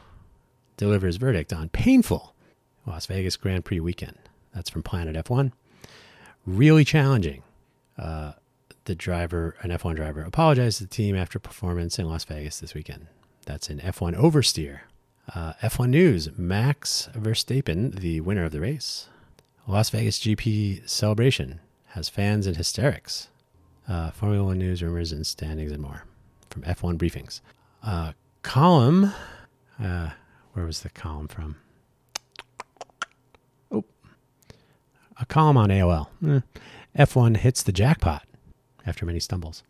delivers 0.78 1.18
verdict 1.18 1.54
on 1.54 1.70
painful 1.70 2.34
Las 2.86 3.06
Vegas 3.06 3.38
Grand 3.38 3.64
Prix 3.64 3.80
weekend. 3.80 4.18
That's 4.54 4.70
from 4.70 4.84
Planet 4.84 5.16
F1. 5.26 5.52
Really 6.46 6.84
challenging. 6.84 7.44
Uh, 7.98 8.34
the 8.86 8.96
driver, 8.96 9.56
an 9.62 9.70
F1 9.70 9.96
driver, 9.96 10.22
apologized 10.24 10.80
to 10.80 10.86
the 10.86 10.90
team 10.90 11.16
after 11.16 11.38
performance 11.38 12.00
in 12.00 12.08
Las 12.08 12.24
Vegas 12.26 12.60
this 12.60 12.74
weekend. 12.74 13.08
That's 13.46 13.70
an 13.70 13.80
F1 13.80 14.16
oversteer. 14.18 14.80
Uh, 15.34 15.54
F1 15.62 15.90
News 15.90 16.30
Max 16.38 17.10
Verstappen, 17.14 18.00
the 18.00 18.22
winner 18.22 18.44
of 18.44 18.52
the 18.52 18.60
race. 18.60 19.08
Las 19.68 19.90
Vegas 19.90 20.20
GP 20.20 20.88
celebration 20.90 21.60
has 21.90 22.10
fans 22.10 22.48
in 22.48 22.56
hysterics. 22.56 23.30
Uh, 23.88 24.12
Formula 24.12 24.44
One 24.46 24.60
news, 24.60 24.82
rumors, 24.82 25.12
and 25.12 25.26
standings, 25.26 25.72
and 25.72 25.82
more 25.82 26.04
from 26.50 26.64
F1 26.64 26.98
briefings. 26.98 27.42
Uh, 27.84 28.14
column. 28.42 29.12
Uh, 29.82 30.12
where 30.54 30.66
was 30.66 30.82
the 30.82 30.90
column 30.90 31.28
from? 31.28 31.58
Oh, 33.72 33.86
a 35.20 35.26
column 35.26 35.58
on 35.58 35.70
AOL. 35.70 36.08
Eh. 36.28 36.40
F1 36.98 37.38
hits 37.38 37.64
the 37.64 37.72
jackpot 37.72 38.26
after 38.86 39.06
many 39.06 39.20
stumbles. 39.20 39.64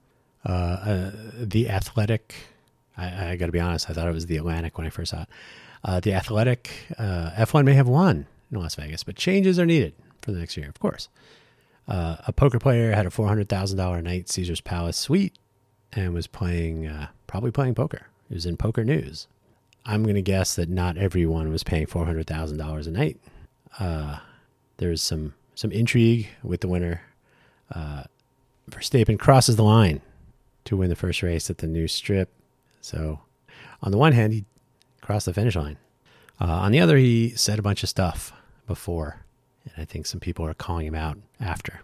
Uh, 0.47 0.51
uh, 0.51 1.11
the 1.35 1.69
Athletic, 1.69 2.33
I, 2.97 3.31
I 3.31 3.35
got 3.35 3.47
to 3.47 3.51
be 3.51 3.59
honest, 3.59 3.89
I 3.89 3.93
thought 3.93 4.07
it 4.07 4.13
was 4.13 4.25
the 4.25 4.37
Atlantic 4.37 4.77
when 4.77 4.87
I 4.87 4.89
first 4.89 5.11
saw 5.11 5.23
it. 5.23 5.29
Uh, 5.83 5.99
the 5.99 6.13
Athletic, 6.13 6.71
uh, 6.97 7.31
F1 7.31 7.65
may 7.65 7.73
have 7.73 7.87
won 7.87 8.27
in 8.51 8.59
Las 8.59 8.75
Vegas, 8.75 9.03
but 9.03 9.15
changes 9.15 9.57
are 9.57 9.65
needed 9.65 9.93
for 10.21 10.31
the 10.31 10.39
next 10.39 10.55
year, 10.57 10.69
of 10.69 10.79
course. 10.79 11.09
Uh, 11.87 12.17
a 12.27 12.31
poker 12.33 12.59
player 12.59 12.93
had 12.93 13.05
a 13.05 13.09
$400,000 13.09 14.03
night 14.03 14.29
Caesar's 14.29 14.61
Palace 14.61 14.97
suite 14.97 15.33
and 15.93 16.13
was 16.13 16.27
playing, 16.27 16.87
uh, 16.87 17.07
probably 17.27 17.51
playing 17.51 17.75
poker. 17.75 18.07
It 18.29 18.35
was 18.35 18.45
in 18.45 18.55
Poker 18.55 18.85
News. 18.85 19.27
I'm 19.85 20.03
going 20.03 20.15
to 20.15 20.21
guess 20.21 20.55
that 20.55 20.69
not 20.69 20.97
everyone 20.97 21.51
was 21.51 21.63
paying 21.63 21.87
$400,000 21.87 22.87
a 22.87 22.91
night. 22.91 23.17
there's 24.77 25.01
some, 25.01 25.33
some 25.55 25.71
intrigue 25.71 26.29
with 26.43 26.61
the 26.61 26.67
winner. 26.67 27.01
Uh, 27.73 28.03
Verstappen 28.69 29.19
crosses 29.19 29.55
the 29.55 29.63
line 29.63 30.01
to 30.65 30.77
win 30.77 30.89
the 30.89 30.95
first 30.95 31.23
race 31.23 31.49
at 31.49 31.57
the 31.57 31.67
new 31.67 31.87
strip. 31.87 32.29
So, 32.81 33.21
on 33.81 33.91
the 33.91 33.97
one 33.97 34.13
hand, 34.13 34.33
he 34.33 34.45
crossed 35.01 35.25
the 35.25 35.33
finish 35.33 35.55
line. 35.55 35.77
Uh, 36.39 36.45
on 36.45 36.71
the 36.71 36.79
other, 36.79 36.97
he 36.97 37.29
said 37.29 37.59
a 37.59 37.61
bunch 37.61 37.83
of 37.83 37.89
stuff 37.89 38.33
before, 38.67 39.25
and 39.63 39.73
I 39.77 39.85
think 39.85 40.05
some 40.05 40.19
people 40.19 40.45
are 40.45 40.53
calling 40.53 40.87
him 40.87 40.95
out 40.95 41.17
after. 41.39 41.81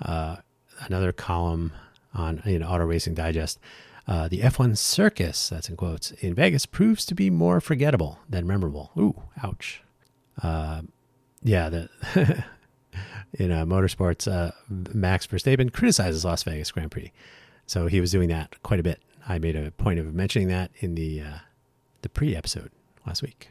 Uh, 0.00 0.36
another 0.80 1.12
column 1.12 1.72
on 2.14 2.42
in 2.44 2.62
Auto 2.62 2.84
Racing 2.84 3.14
Digest. 3.14 3.58
Uh, 4.06 4.28
the 4.28 4.40
F1 4.40 4.76
circus, 4.76 5.48
that's 5.48 5.68
in 5.68 5.76
quotes, 5.76 6.10
in 6.12 6.34
Vegas 6.34 6.66
proves 6.66 7.06
to 7.06 7.14
be 7.14 7.30
more 7.30 7.60
forgettable 7.60 8.18
than 8.28 8.46
memorable. 8.46 8.90
Ooh, 8.98 9.22
ouch. 9.42 9.82
Uh, 10.42 10.82
yeah, 11.42 11.68
the 11.70 11.88
in 13.34 13.50
uh, 13.50 13.64
motorsports, 13.64 14.30
uh, 14.30 14.52
Max 14.68 15.26
Verstappen 15.26 15.72
criticizes 15.72 16.24
Las 16.24 16.42
Vegas 16.42 16.70
Grand 16.70 16.90
Prix. 16.90 17.12
So 17.66 17.86
he 17.86 18.00
was 18.00 18.10
doing 18.10 18.28
that 18.28 18.62
quite 18.62 18.80
a 18.80 18.82
bit. 18.82 19.00
I 19.26 19.38
made 19.38 19.56
a 19.56 19.70
point 19.72 19.98
of 19.98 20.14
mentioning 20.14 20.48
that 20.48 20.70
in 20.78 20.94
the 20.94 21.20
uh, 21.20 21.38
the 22.02 22.08
pre 22.08 22.36
episode 22.36 22.70
last 23.06 23.22
week. 23.22 23.50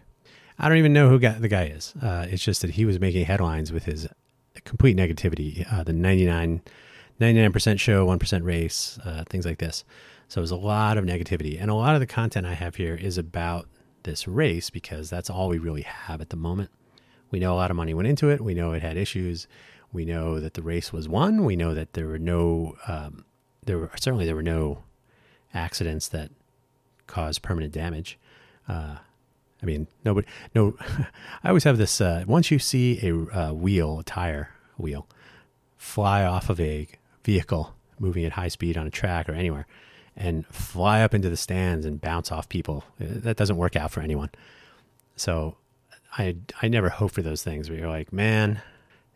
I 0.60 0.70
don't 0.70 0.78
even 0.78 0.94
know 0.94 1.10
who 1.10 1.18
the 1.18 1.48
guy 1.48 1.66
is. 1.66 1.94
Uh, 2.02 2.28
it's 2.30 2.44
just 2.44 2.62
that 2.62 2.72
he 2.72 2.86
was 2.86 3.00
making 3.00 3.26
headlines 3.26 3.72
with 3.72 3.86
his 3.86 4.08
complete 4.66 4.96
negativity. 4.96 5.72
Uh, 5.72 5.84
the 5.84 5.94
99, 5.94 6.62
99% 7.20 7.80
show, 7.80 8.06
1% 8.06 8.44
race, 8.44 9.00
uh, 9.04 9.24
things 9.30 9.46
like 9.46 9.58
this. 9.58 9.84
So 10.28 10.40
it 10.40 10.44
was 10.44 10.52
a 10.52 10.56
lot 10.56 10.98
of 10.98 11.06
negativity. 11.06 11.60
And 11.60 11.70
a 11.72 11.76
lot 11.76 11.96
of 11.96 12.00
the 12.00 12.08
content 12.08 12.46
I 12.46 12.54
have 12.54 12.76
here 12.76 12.96
is 12.96 13.18
about 13.18 13.68
this 14.04 14.28
race 14.28 14.70
because 14.70 15.10
that's 15.10 15.30
all 15.30 15.50
we 15.50 15.58
really 15.58 15.82
have 15.82 16.22
at 16.22 16.30
the 16.30 16.36
moment. 16.36 16.70
We 17.32 17.40
know 17.40 17.54
a 17.54 17.58
lot 17.58 17.72
of 17.72 17.78
money 17.78 17.94
went 17.94 18.08
into 18.08 18.30
it. 18.30 18.42
We 18.42 18.54
know 18.54 18.74
it 18.74 18.84
had 18.84 18.98
issues. 18.98 19.48
We 19.92 20.06
know 20.06 20.40
that 20.40 20.54
the 20.54 20.62
race 20.62 20.94
was 20.94 21.10
won. 21.10 21.46
We 21.46 21.56
know 21.56 21.74
that 21.74 21.94
there 21.94 22.08
were 22.08 22.20
no, 22.20 22.76
um, 22.88 23.26
there 23.66 23.80
were 23.80 23.92
certainly 24.00 24.26
there 24.26 24.36
were 24.36 24.44
no 24.44 24.84
accidents 25.54 26.08
that 26.10 26.32
cause 27.08 27.40
permanent 27.40 27.74
damage. 27.74 28.18
Uh, 28.68 28.98
I 29.62 29.66
mean, 29.66 29.88
nobody, 30.04 30.28
no. 30.54 30.76
I 31.44 31.50
always 31.50 31.64
have 31.64 31.78
this. 31.78 32.02
Uh, 32.02 32.24
once 32.28 32.52
you 32.52 32.60
see 32.60 33.00
a 33.08 33.16
uh, 33.16 33.54
wheel, 33.54 34.00
a 34.00 34.04
tire 34.04 34.50
wheel, 34.78 35.08
fly 35.78 36.24
off 36.24 36.50
of 36.50 36.60
a 36.60 36.88
vehicle 37.24 37.74
moving 38.00 38.26
at 38.26 38.34
high 38.34 38.48
speed 38.50 38.78
on 38.78 38.88
a 38.88 38.92
track 38.92 39.30
or 39.30 39.34
anywhere, 39.34 39.66
and 40.16 40.46
fly 40.48 41.02
up 41.02 41.14
into 41.14 41.30
the 41.30 41.38
stands 41.38 41.86
and 41.86 42.02
bounce 42.02 42.32
off 42.32 42.50
people, 42.50 42.84
uh, 43.00 43.06
that 43.08 43.38
doesn't 43.38 43.58
work 43.58 43.76
out 43.76 43.92
for 43.92 44.02
anyone. 44.02 44.30
So 45.16 45.56
I 46.18 46.36
I 46.62 46.68
never 46.68 46.90
hope 46.90 47.12
for 47.12 47.22
those 47.22 47.44
things 47.44 47.70
where 47.70 47.80
you're 47.80 47.90
like, 47.90 48.12
man, 48.12 48.62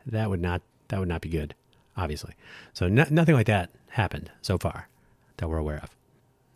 that 0.06 0.30
would 0.30 0.42
not 0.42 0.62
that 0.88 1.00
would 1.00 1.10
not 1.10 1.22
be 1.22 1.30
good, 1.30 1.56
obviously. 1.96 2.34
So 2.74 2.88
no, 2.88 3.06
nothing 3.10 3.36
like 3.36 3.48
that 3.48 3.72
happened 3.90 4.32
so 4.42 4.58
far 4.58 4.88
that 5.38 5.50
we're 5.50 5.58
aware 5.58 5.80
of. 5.84 5.97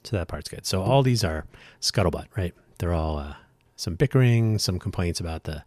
So 0.03 0.15
that 0.17 0.27
part's 0.27 0.49
good. 0.49 0.65
So 0.65 0.81
all 0.81 1.03
these 1.03 1.23
are 1.23 1.45
scuttlebutt, 1.79 2.25
right? 2.35 2.53
They're 2.79 2.93
all 2.93 3.17
uh, 3.17 3.35
some 3.75 3.95
bickering, 3.95 4.57
some 4.57 4.79
complaints 4.79 5.19
about 5.19 5.43
the 5.43 5.63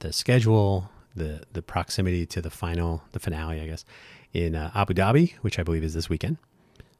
the 0.00 0.12
schedule, 0.12 0.90
the 1.14 1.42
the 1.52 1.62
proximity 1.62 2.26
to 2.26 2.42
the 2.42 2.50
final, 2.50 3.02
the 3.12 3.20
finale, 3.20 3.60
I 3.60 3.66
guess, 3.66 3.84
in 4.32 4.54
uh, 4.54 4.70
Abu 4.74 4.94
Dhabi, 4.94 5.34
which 5.42 5.58
I 5.58 5.62
believe 5.62 5.84
is 5.84 5.94
this 5.94 6.08
weekend. 6.08 6.38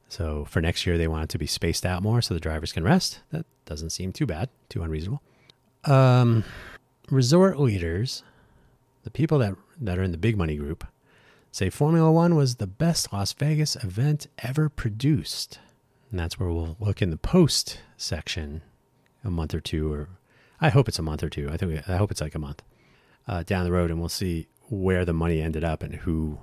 So 0.09 0.45
for 0.45 0.61
next 0.61 0.87
year, 0.87 0.99
they 0.99 1.09
want 1.09 1.25
it 1.25 1.29
to 1.31 1.39
be 1.39 1.47
spaced 1.47 1.87
out 1.87 2.03
more 2.03 2.21
so 2.21 2.35
the 2.35 2.41
drivers 2.41 2.73
can 2.73 2.85
rest. 2.85 3.21
That 3.31 3.47
doesn't 3.65 3.91
seem 3.91 4.13
too 4.13 4.27
bad, 4.27 4.51
too 4.69 4.83
unreasonable. 4.83 5.23
Um, 5.85 6.45
resort 7.11 7.59
leaders, 7.59 8.23
the 9.05 9.11
people 9.11 9.39
that, 9.39 9.55
that 9.81 9.99
are 9.99 10.03
in 10.03 10.13
the 10.13 10.19
big 10.19 10.37
money 10.37 10.57
group, 10.57 10.85
say 11.51 11.71
Formula 11.71 12.13
One 12.13 12.35
was 12.35 12.57
the 12.57 12.67
best 12.67 13.11
Las 13.11 13.33
Vegas 13.33 13.75
event 13.77 14.27
ever 14.39 14.69
produced. 14.69 15.59
And 16.13 16.21
that's 16.21 16.39
where 16.39 16.51
we'll 16.51 16.77
look 16.79 17.01
in 17.01 17.11
the 17.11 17.17
post 17.17 17.81
section 17.97 18.61
a 19.25 19.31
month 19.31 19.55
or 19.55 19.61
two, 19.61 19.91
or 19.91 20.11
I 20.61 20.69
hope 20.69 20.87
it's 20.87 20.99
a 20.99 21.03
month 21.03 21.23
or 21.23 21.31
two. 21.31 21.49
I 21.51 21.57
think 21.57 21.89
I 21.89 21.97
hope 21.97 22.11
it's 22.11 22.21
like 22.21 22.35
a 22.35 22.39
month 22.39 22.63
uh, 23.27 23.43
down 23.45 23.65
the 23.65 23.73
road, 23.73 23.91
and 23.91 23.99
we'll 23.99 24.11
see 24.11 24.47
where 24.69 25.07
the 25.07 25.15
money 25.15 25.41
ended 25.41 25.65
up 25.65 25.83
and 25.83 25.95
who 25.97 26.41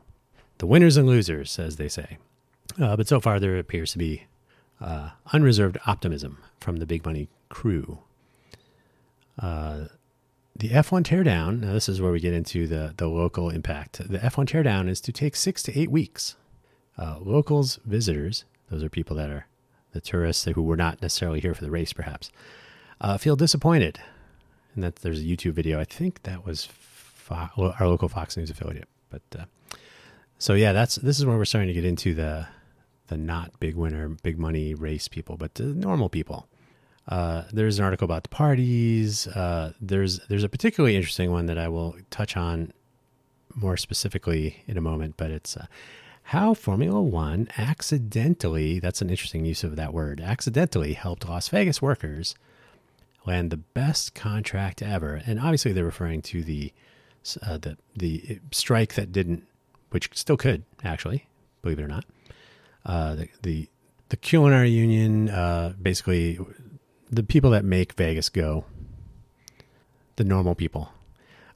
the 0.58 0.66
winners 0.66 0.98
and 0.98 1.06
losers, 1.08 1.60
as 1.60 1.76
they 1.76 1.88
say. 1.88 2.18
Uh, 2.82 2.98
but 2.98 3.08
so 3.08 3.20
far, 3.20 3.40
there 3.40 3.60
appears 3.60 3.92
to 3.92 4.00
be 4.00 4.26
uh, 4.82 5.12
unreserved 5.34 5.78
optimism 5.86 6.40
from 6.60 6.78
the 6.78 6.88
big 6.88 7.06
money 7.06 7.30
crew. 7.50 8.00
Uh, 9.38 9.86
the 10.56 10.70
F1 10.70 11.04
teardown, 11.04 11.62
now 11.62 11.74
this 11.74 11.88
is 11.88 12.02
where 12.02 12.12
we 12.12 12.20
get 12.20 12.34
into 12.34 12.68
the, 12.68 12.94
the 12.98 13.08
local 13.08 13.50
impact. 13.50 14.00
The 14.10 14.18
F1 14.18 14.48
teardown 14.48 14.90
is 14.90 15.00
to 15.02 15.12
take 15.12 15.36
six 15.36 15.64
to 15.64 15.80
eight 15.80 15.92
weeks. 15.92 16.36
Uh, 16.98 17.18
locals, 17.22 17.80
visitors, 17.86 18.46
those 18.70 18.84
are 18.84 18.90
people 18.90 19.16
that 19.16 19.30
are 19.30 19.48
the 19.92 20.02
tourists 20.02 20.46
who 20.46 20.62
were 20.62 20.78
not 20.78 21.02
necessarily 21.02 21.40
here 21.40 21.54
for 21.54 21.64
the 21.64 21.72
race, 21.72 21.94
perhaps, 21.94 22.32
uh, 23.02 23.18
feel 23.18 23.36
disappointed. 23.36 24.00
And 24.76 24.84
that 24.84 24.98
there's 24.98 25.20
a 25.20 25.24
YouTube 25.24 25.54
video. 25.54 25.80
I 25.80 25.84
think 25.84 26.24
that 26.24 26.46
was 26.46 26.66
Fo- 26.66 27.74
our 27.80 27.88
local 27.88 28.10
Fox 28.10 28.38
News 28.38 28.50
affiliate. 28.50 28.88
But 29.10 29.22
uh, 29.38 29.46
so 30.38 30.54
yeah, 30.54 30.74
that's 30.74 30.96
this 30.96 31.20
is 31.20 31.26
where 31.26 31.38
we're 31.38 31.46
starting 31.46 31.68
to 31.68 31.74
get 31.74 31.86
into 31.86 32.14
the 32.14 32.48
the 33.08 33.18
not 33.18 33.60
big 33.60 33.76
winner, 33.76 34.10
big 34.10 34.40
money 34.40 34.74
race 34.74 35.08
people, 35.08 35.38
but 35.38 35.56
the 35.56 35.64
normal 35.64 36.10
people. 36.10 36.48
Uh, 37.08 37.44
there's 37.52 37.80
an 37.80 37.86
article 37.86 38.06
about 38.06 38.24
the 38.24 38.30
parties. 38.30 39.28
Uh, 39.28 39.74
there's 39.82 40.20
there's 40.28 40.44
a 40.44 40.50
particularly 40.50 40.96
interesting 40.96 41.32
one 41.32 41.48
that 41.48 41.58
I 41.58 41.68
will 41.68 41.96
touch 42.10 42.38
on 42.38 42.72
more 43.56 43.78
specifically 43.78 44.64
in 44.68 44.78
a 44.78 44.82
moment, 44.82 45.16
but 45.18 45.32
it's 45.32 45.58
uh, 45.58 45.66
how 46.30 46.54
Formula 46.54 47.02
One 47.02 47.48
accidentally, 47.58 48.80
that's 48.80 49.02
an 49.02 49.10
interesting 49.10 49.46
use 49.46 49.64
of 49.64 49.76
that 49.78 49.96
word, 49.96 50.22
accidentally 50.22 50.94
helped 50.94 51.28
Las 51.28 51.48
Vegas 51.48 51.82
workers 51.82 52.36
land 53.26 53.50
the 53.50 53.58
best 53.58 54.14
contract 54.14 54.84
ever. 54.84 55.24
And 55.26 55.40
obviously, 55.40 55.72
they're 55.72 55.84
referring 55.84 56.22
to 56.24 56.44
the 56.44 56.72
uh, 57.42 57.58
the 57.58 57.78
the 57.96 58.40
strike 58.52 58.94
that 58.94 59.12
didn't, 59.12 59.48
which 59.90 60.12
still 60.14 60.38
could 60.38 60.66
actually, 60.84 61.26
believe 61.64 61.80
it 61.80 61.84
or 61.84 61.88
not. 61.88 62.06
Uh, 62.86 63.16
the 63.16 63.30
the 63.42 63.70
the 64.10 64.18
culinary 64.18 64.70
union, 64.70 65.30
uh, 65.30 65.74
basically, 65.82 66.38
the 67.10 67.24
people 67.24 67.50
that 67.50 67.66
make 67.66 67.94
Vegas 67.94 68.30
go, 68.30 68.66
the 70.18 70.24
normal 70.24 70.54
people, 70.54 70.92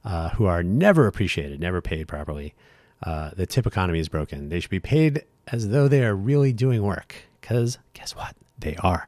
uh, 0.04 0.30
who 0.30 0.46
are 0.46 0.64
never 0.64 1.06
appreciated, 1.06 1.60
never 1.60 1.80
paid 1.80 2.08
properly. 2.08 2.54
Uh, 3.04 3.30
the 3.36 3.46
tip 3.46 3.66
economy 3.66 3.98
is 3.98 4.08
broken. 4.08 4.48
They 4.48 4.60
should 4.60 4.70
be 4.70 4.80
paid 4.80 5.24
as 5.48 5.68
though 5.68 5.88
they 5.88 6.04
are 6.04 6.14
really 6.14 6.52
doing 6.52 6.82
work. 6.82 7.14
Because 7.40 7.78
guess 7.92 8.16
what? 8.16 8.34
They 8.58 8.76
are. 8.76 9.06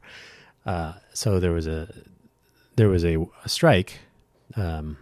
Uh, 0.65 0.93
so 1.13 1.39
there 1.39 1.51
was 1.51 1.65
a 1.65 1.91
there 2.75 2.89
was 2.89 3.03
a, 3.03 3.17
a 3.43 3.49
strike. 3.49 3.99
Um, 4.55 4.97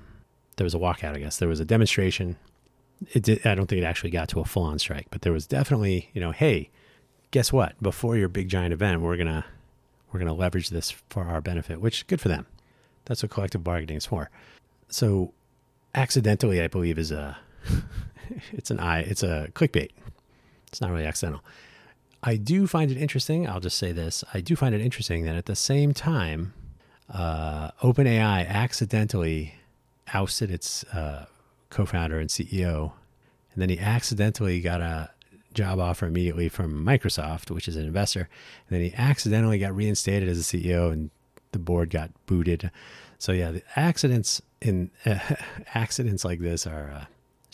there 0.55 0.63
was 0.63 0.73
a 0.73 0.77
walkout, 0.79 1.15
I 1.15 1.19
guess. 1.19 1.37
There 1.37 1.49
was 1.49 1.59
a 1.59 1.65
demonstration. 1.65 2.37
It 3.13 3.23
did, 3.23 3.45
I 3.45 3.55
don't 3.55 3.67
think 3.67 3.81
it 3.81 3.85
actually 3.85 4.11
got 4.11 4.29
to 4.29 4.39
a 4.39 4.45
full 4.45 4.63
on 4.63 4.79
strike, 4.79 5.07
but 5.11 5.21
there 5.21 5.33
was 5.33 5.45
definitely, 5.45 6.09
you 6.13 6.21
know, 6.21 6.31
hey, 6.31 6.69
guess 7.31 7.51
what? 7.51 7.81
Before 7.83 8.15
your 8.15 8.29
big 8.29 8.47
giant 8.47 8.71
event, 8.71 9.01
we're 9.01 9.17
gonna 9.17 9.43
we're 10.11 10.19
gonna 10.19 10.33
leverage 10.33 10.69
this 10.69 10.91
for 11.09 11.25
our 11.25 11.41
benefit, 11.41 11.81
which 11.81 12.07
good 12.07 12.21
for 12.21 12.29
them. 12.29 12.45
That's 13.03 13.21
what 13.21 13.31
collective 13.31 13.63
bargaining 13.63 13.97
is 13.97 14.05
for. 14.05 14.29
So, 14.87 15.33
accidentally, 15.93 16.61
I 16.61 16.67
believe 16.67 16.97
is 16.97 17.11
a 17.11 17.37
it's 18.51 18.71
an 18.71 18.79
eye 18.79 18.99
it's 18.99 19.23
a 19.23 19.49
clickbait. 19.53 19.91
It's 20.67 20.81
not 20.81 20.91
really 20.91 21.05
accidental. 21.05 21.43
I 22.23 22.37
do 22.37 22.67
find 22.67 22.91
it 22.91 22.97
interesting. 22.97 23.47
I'll 23.47 23.59
just 23.59 23.77
say 23.77 23.91
this: 23.91 24.23
I 24.33 24.41
do 24.41 24.55
find 24.55 24.73
it 24.73 24.81
interesting 24.81 25.25
that 25.25 25.35
at 25.35 25.45
the 25.45 25.55
same 25.55 25.93
time, 25.93 26.53
uh, 27.13 27.71
OpenAI 27.83 28.47
accidentally 28.47 29.55
ousted 30.13 30.51
its 30.51 30.83
uh, 30.85 31.25
co-founder 31.69 32.19
and 32.19 32.29
CEO, 32.29 32.93
and 33.53 33.61
then 33.61 33.69
he 33.69 33.79
accidentally 33.79 34.59
got 34.59 34.81
a 34.81 35.09
job 35.53 35.79
offer 35.79 36.05
immediately 36.05 36.49
from 36.49 36.85
Microsoft, 36.85 37.49
which 37.49 37.67
is 37.67 37.75
an 37.75 37.85
investor. 37.85 38.27
And 38.67 38.75
then 38.75 38.81
he 38.81 38.93
accidentally 38.95 39.57
got 39.57 39.75
reinstated 39.75 40.29
as 40.29 40.39
a 40.39 40.57
CEO, 40.57 40.91
and 40.91 41.09
the 41.51 41.59
board 41.59 41.89
got 41.89 42.11
booted. 42.25 42.69
So 43.17 43.31
yeah, 43.31 43.51
the 43.51 43.63
accidents 43.75 44.41
in 44.61 44.91
uh, 45.05 45.17
accidents 45.73 46.25
like 46.25 46.39
this 46.39 46.67
are 46.67 46.91
uh, 46.91 47.05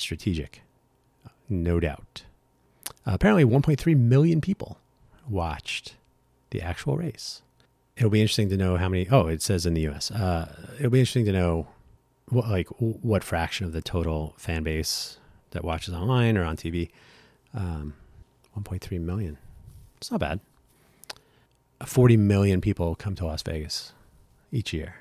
strategic, 0.02 0.62
no 1.50 1.80
doubt. 1.80 2.24
Uh, 3.06 3.12
apparently, 3.14 3.46
1.3 3.46 3.98
million 3.98 4.42
people 4.42 4.78
watched 5.30 5.96
the 6.52 6.62
actual 6.62 6.98
race. 6.98 7.42
It'll 7.98 8.10
be 8.10 8.22
interesting 8.22 8.50
to 8.50 8.58
know 8.58 8.78
how 8.78 8.90
many. 8.90 9.08
Oh, 9.10 9.28
it 9.28 9.42
says 9.42 9.66
in 9.66 9.74
the 9.74 9.82
U.S. 9.82 10.12
Uh, 10.12 10.54
it'll 10.78 10.92
be 10.92 11.00
interesting 11.00 11.26
to 11.26 11.32
know 11.32 11.68
what, 12.30 12.50
like 12.50 12.68
what 12.80 13.24
fraction 13.24 13.66
of 13.66 13.74
the 13.74 13.82
total 13.82 14.34
fan 14.38 14.64
base 14.64 15.18
that 15.52 15.64
watches 15.64 15.94
online 15.94 16.38
or 16.38 16.44
on 16.44 16.58
TV. 16.58 16.90
Um, 17.54 17.94
1.3 18.58 19.00
million. 19.00 19.38
It's 19.98 20.12
not 20.12 20.20
bad. 20.20 20.40
40 21.86 22.18
million 22.18 22.62
people 22.62 22.96
come 22.96 23.16
to 23.16 23.26
Las 23.26 23.42
Vegas 23.44 23.94
each 24.52 24.74
year. 24.74 24.96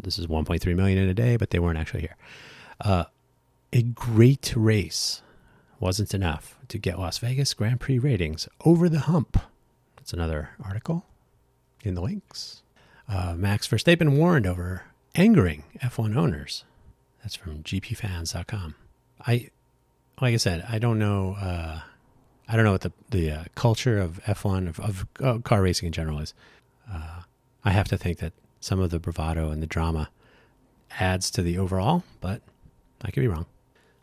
This 0.00 0.18
is 0.18 0.26
1.3 0.26 0.74
million 0.74 0.98
in 0.98 1.08
a 1.08 1.14
day, 1.14 1.36
but 1.36 1.50
they 1.50 1.58
weren't 1.58 1.78
actually 1.78 2.00
here. 2.00 2.16
Uh, 2.80 3.04
a 3.74 3.82
great 3.82 4.54
race 4.56 5.20
wasn't 5.80 6.14
enough 6.14 6.56
to 6.68 6.78
get 6.78 6.96
Las 6.96 7.18
Vegas 7.18 7.52
Grand 7.54 7.80
Prix 7.80 7.98
ratings 7.98 8.48
over 8.64 8.88
the 8.88 9.00
hump. 9.00 9.36
That's 9.96 10.12
another 10.12 10.50
article 10.64 11.04
in 11.82 11.94
the 11.94 12.00
links. 12.00 12.62
Uh, 13.08 13.34
Max 13.36 13.66
Verstappen 13.66 14.16
warned 14.16 14.46
over 14.46 14.84
angering 15.16 15.64
F1 15.82 16.16
owners. 16.16 16.64
That's 17.20 17.34
from 17.34 17.64
gpfans.com. 17.64 18.76
I, 19.26 19.50
like 20.20 20.34
I 20.34 20.38
said, 20.38 20.64
I 20.68 20.78
don't 20.78 21.00
know. 21.00 21.34
Uh, 21.34 21.80
I 22.46 22.56
don't 22.56 22.64
know 22.64 22.72
what 22.72 22.82
the 22.82 22.92
the 23.10 23.30
uh, 23.30 23.44
culture 23.56 23.98
of 23.98 24.22
F1 24.24 24.68
of, 24.68 24.80
of 24.80 25.06
uh, 25.20 25.38
car 25.38 25.62
racing 25.62 25.86
in 25.86 25.92
general 25.92 26.20
is. 26.20 26.32
Uh, 26.90 27.22
I 27.64 27.70
have 27.70 27.88
to 27.88 27.98
think 27.98 28.18
that 28.18 28.34
some 28.60 28.78
of 28.78 28.90
the 28.90 29.00
bravado 29.00 29.50
and 29.50 29.60
the 29.60 29.66
drama 29.66 30.10
adds 31.00 31.28
to 31.32 31.42
the 31.42 31.58
overall, 31.58 32.04
but 32.20 32.40
I 33.02 33.10
could 33.10 33.20
be 33.20 33.28
wrong. 33.28 33.46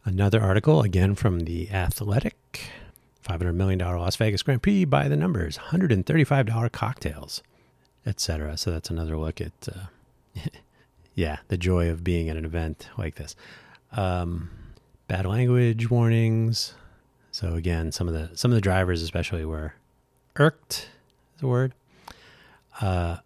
Another 0.04 0.42
article 0.42 0.82
again 0.82 1.14
from 1.14 1.42
the 1.42 1.70
Athletic, 1.70 2.36
five 3.22 3.40
hundred 3.40 3.54
million 3.54 3.78
dollar 3.78 4.00
Las 4.00 4.16
Vegas 4.16 4.42
Grand 4.42 4.62
Prix 4.64 4.86
by 4.86 5.08
the 5.08 5.16
numbers, 5.16 5.58
hundred 5.58 5.92
and 5.92 6.06
thirty 6.06 6.24
five 6.24 6.48
dollar 6.48 6.70
cocktails, 6.70 7.44
etc. 8.06 8.58
So 8.58 8.72
that's 8.72 8.90
another 8.90 9.16
look 9.16 9.40
at, 9.40 9.52
uh, 9.68 10.42
yeah, 11.16 11.38
the 11.50 11.58
joy 11.58 11.90
of 11.90 12.04
being 12.04 12.30
at 12.30 12.38
an 12.38 12.46
event 12.46 12.90
like 12.98 13.16
this. 13.16 13.36
Um, 13.92 14.50
bad 15.08 15.28
language 15.28 15.92
warnings, 15.92 16.74
so 17.32 17.54
again, 17.54 17.92
some 17.92 18.08
of 18.08 18.14
the 18.16 18.36
some 18.36 18.52
of 18.52 18.56
the 18.56 18.62
drivers, 18.62 19.04
especially, 19.04 19.46
were 19.46 19.76
irked. 20.36 20.90
Is 21.36 21.42
the 21.42 21.48
word. 21.48 21.74
Uh, 22.80 23.18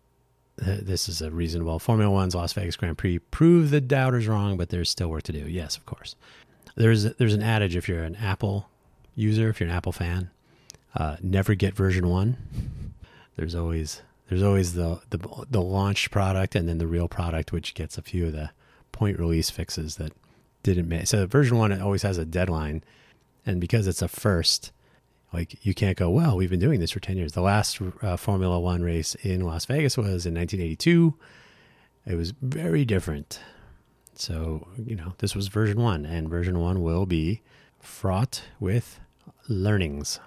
this 0.58 1.10
is 1.10 1.22
a 1.22 1.32
reasonable 1.32 1.80
Formula 1.80 2.12
One's 2.12 2.36
Las 2.36 2.54
Vegas 2.54 2.76
Grand 2.76 2.98
Prix 2.98 3.20
prove 3.20 3.72
the 3.72 3.82
doubters 3.82 4.28
wrong, 4.28 4.58
but 4.58 4.70
there's 4.70 4.90
still 4.90 5.10
work 5.10 5.24
to 5.24 5.32
do. 5.34 5.48
Yes, 5.48 5.76
of 5.76 5.86
course. 5.86 6.16
There's 6.76 7.04
there's 7.16 7.34
an 7.34 7.42
adage 7.42 7.76
if 7.76 7.88
you're 7.88 8.04
an 8.04 8.16
Apple 8.16 8.70
user, 9.16 9.50
if 9.50 9.60
you're 9.60 9.70
an 9.70 9.76
Apple 9.76 9.92
fan, 9.92 10.30
uh, 10.94 11.18
never 11.22 11.56
get 11.56 11.74
version 11.74 12.08
one. 12.10 12.38
There's 13.36 13.56
always 13.56 14.02
there's 14.30 14.44
always 14.44 14.74
the, 14.74 15.02
the 15.10 15.20
the 15.50 15.62
launch 15.62 16.12
product 16.12 16.56
and 16.56 16.68
then 16.68 16.78
the 16.78 16.88
real 16.88 17.08
product, 17.08 17.52
which 17.52 17.74
gets 17.74 17.98
a 17.98 18.02
few 18.02 18.28
of 18.28 18.34
the 18.34 18.52
point 18.92 19.20
release 19.20 19.50
fixes 19.50 19.96
that 19.98 20.14
didn't 20.64 20.88
make. 20.88 21.08
So 21.08 21.26
version 21.28 21.58
one 21.58 21.80
always 21.82 22.02
has 22.02 22.18
a 22.18 22.26
deadline 22.26 22.84
and 23.46 23.62
because 23.62 23.88
it's 23.88 24.02
a 24.02 24.08
first, 24.08 24.72
like 25.32 25.64
you 25.66 25.74
can't 25.74 25.98
go, 25.98 26.10
well, 26.10 26.36
we've 26.36 26.50
been 26.50 26.60
doing 26.60 26.80
this 26.80 26.92
for 26.92 27.00
10 27.00 27.18
years. 27.18 27.34
The 27.34 27.42
last 27.42 27.80
uh, 28.02 28.18
Formula 28.18 28.60
One 28.60 28.82
race 28.82 29.16
in 29.16 29.42
Las 29.42 29.66
Vegas 29.66 29.98
was 29.98 30.26
in 30.26 30.34
1982. 30.34 31.14
It 32.08 32.16
was 32.16 32.32
very 32.42 32.86
different. 32.86 33.40
So, 34.20 34.68
you 34.78 34.96
know, 34.96 35.14
this 35.20 35.36
was 35.36 35.48
version 35.48 35.82
one, 35.82 36.06
and 36.06 36.30
version 36.30 36.60
one 36.60 36.82
will 36.82 37.06
be 37.06 37.42
fraught 37.80 38.44
with 38.60 39.00
learnings. 39.48 40.20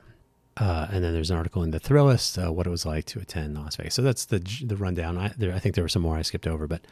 Uh, 0.57 0.89
and 0.91 1.05
then 1.05 1.13
there's 1.13 1.31
an 1.31 1.37
article 1.37 1.63
in 1.63 1.71
the 1.71 1.79
Thrillist, 1.79 2.45
uh, 2.45 2.53
what 2.53 2.67
it 2.67 2.71
was 2.71 2.85
like 2.85 3.05
to 3.07 3.21
attend 3.21 3.57
Las 3.57 3.77
Vegas. 3.77 3.95
So 3.95 4.03
that's 4.03 4.25
the 4.25 4.41
the 4.65 4.77
rundown. 4.77 5.17
I, 5.17 5.33
there, 5.39 5.55
I 5.55 5.59
think 5.59 5.75
there 5.75 5.85
were 5.85 5.89
some 5.89 6.03
more 6.03 6.17
I 6.17 6.23
skipped 6.23 6.47
over, 6.47 6.67
but 6.67 6.83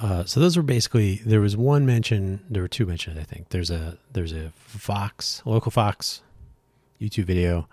uh, 0.00 0.24
so 0.24 0.38
those 0.38 0.56
were 0.56 0.62
basically 0.62 1.16
there 1.24 1.40
was 1.40 1.56
one 1.56 1.86
mention, 1.86 2.44
there 2.50 2.62
were 2.62 2.68
two 2.68 2.86
mentions 2.86 3.18
I 3.18 3.24
think. 3.24 3.48
There's 3.48 3.70
a 3.70 3.96
there's 4.12 4.32
a 4.32 4.52
Fox 4.56 5.42
local 5.46 5.70
Fox 5.70 6.22
YouTube 7.00 7.24
video, 7.24 7.66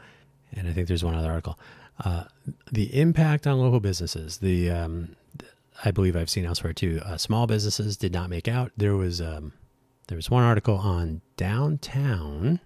and 0.54 0.68
I 0.68 0.74
think 0.74 0.88
there's 0.88 1.04
one 1.04 1.16
other 1.16 1.32
article. 1.32 1.60
Uh, 2.04 2.24
the 2.72 2.98
impact 2.98 3.46
on 3.46 3.60
local 3.60 3.82
businesses. 3.82 4.38
The 4.38 4.72
um, 4.72 5.16
I 5.84 5.92
believe 5.92 6.16
I've 6.16 6.30
seen 6.30 6.46
elsewhere 6.46 6.74
too. 6.74 7.02
Uh, 7.06 7.18
small 7.18 7.48
businesses 7.48 7.98
did 7.98 8.12
not 8.12 8.30
make 8.30 8.48
out. 8.48 8.72
There 8.76 8.96
was 8.96 9.22
um, 9.22 9.54
there 10.08 10.16
was 10.16 10.30
one 10.30 10.44
article 10.44 10.76
on 10.76 11.22
downtown. 11.38 12.60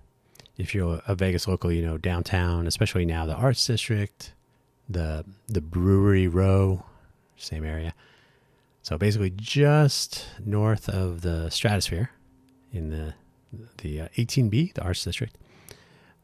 If 0.58 0.74
you're 0.74 1.02
a 1.08 1.16
Vegas 1.16 1.48
local, 1.48 1.72
you 1.72 1.86
know 1.86 1.98
downtown, 1.98 2.68
especially 2.68 3.06
now 3.06 3.26
the 3.26 3.36
Arts 3.36 3.66
District, 3.66 4.34
the 4.90 5.26
the 5.48 5.62
Brewery 5.62 6.28
Row, 6.28 6.84
same 7.38 7.66
area. 7.66 7.94
So 8.82 8.98
basically, 8.98 9.32
just 9.36 10.26
north 10.44 10.90
of 10.90 11.22
the 11.22 11.50
Stratosphere, 11.50 12.10
in 12.72 12.90
the 12.90 13.14
the 13.78 14.02
uh, 14.02 14.08
18B, 14.18 14.74
the 14.74 14.82
Arts 14.82 15.04
District. 15.04 15.38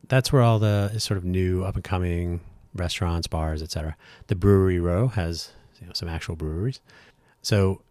That's 0.08 0.34
where 0.34 0.42
all 0.42 0.58
the 0.58 0.98
sort 0.98 1.18
of 1.20 1.24
new 1.24 1.64
up 1.64 1.76
and 1.76 1.84
coming 1.84 2.42
restaurants, 2.74 3.28
bars, 3.28 3.62
etc. 3.62 3.96
The 4.28 4.36
Brewery 4.36 4.80
Row 4.80 5.10
has 5.10 5.52
you 5.80 5.88
know, 5.88 5.94
some 5.94 6.10
actual 6.10 6.36
breweries. 6.36 6.82
So 7.42 7.82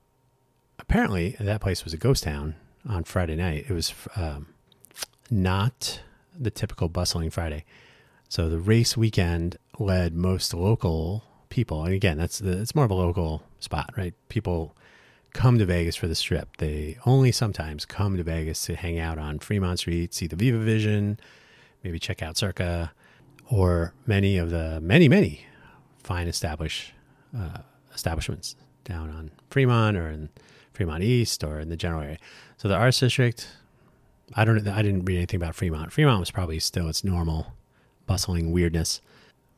apparently, 0.78 1.36
that 1.40 1.60
place 1.60 1.84
was 1.84 1.94
a 1.94 1.96
ghost 1.96 2.24
town 2.24 2.54
on 2.88 3.04
Friday 3.04 3.36
night. 3.36 3.66
It 3.68 3.72
was 3.72 3.94
um, 4.16 4.48
not 5.30 6.00
the 6.38 6.50
typical 6.50 6.88
bustling 6.88 7.30
Friday. 7.30 7.64
So 8.28 8.48
the 8.48 8.58
race 8.58 8.96
weekend 8.96 9.56
led 9.78 10.14
most 10.14 10.52
local 10.52 11.24
people, 11.48 11.84
and 11.84 11.94
again, 11.94 12.18
that's 12.18 12.38
the, 12.38 12.60
it's 12.60 12.74
more 12.74 12.84
of 12.84 12.90
a 12.90 12.94
local 12.94 13.42
spot, 13.58 13.92
right? 13.96 14.14
People 14.28 14.76
come 15.32 15.58
to 15.58 15.64
Vegas 15.64 15.96
for 15.96 16.08
the 16.08 16.14
strip. 16.14 16.56
They 16.58 16.98
only 17.06 17.32
sometimes 17.32 17.84
come 17.84 18.16
to 18.16 18.22
Vegas 18.22 18.64
to 18.66 18.76
hang 18.76 18.98
out 18.98 19.18
on 19.18 19.38
Fremont 19.38 19.78
Street, 19.78 20.12
see 20.14 20.26
the 20.26 20.36
Viva 20.36 20.58
Vision, 20.58 21.18
maybe 21.82 21.98
check 21.98 22.22
out 22.22 22.36
Circa, 22.36 22.92
or 23.50 23.94
many 24.06 24.36
of 24.36 24.50
the 24.50 24.80
many 24.80 25.08
many 25.08 25.46
fine 26.02 26.28
established 26.28 26.92
uh, 27.36 27.58
establishments 27.98 28.56
down 28.84 29.10
on 29.10 29.30
Fremont 29.50 29.96
or 29.96 30.08
in 30.08 30.30
Fremont 30.72 31.02
East 31.02 31.42
or 31.42 31.58
in 31.58 31.68
the 31.68 31.76
general 31.76 32.02
area. 32.02 32.18
So 32.56 32.68
the 32.68 32.76
Arts 32.76 33.00
District, 33.00 33.46
I 34.34 34.44
don't, 34.44 34.66
I 34.66 34.82
didn't 34.82 35.04
read 35.04 35.16
anything 35.16 35.40
about 35.40 35.54
Fremont. 35.54 35.92
Fremont 35.92 36.20
was 36.20 36.30
probably 36.30 36.60
still 36.60 36.88
its 36.88 37.02
normal 37.04 37.52
bustling 38.06 38.52
weirdness, 38.52 39.00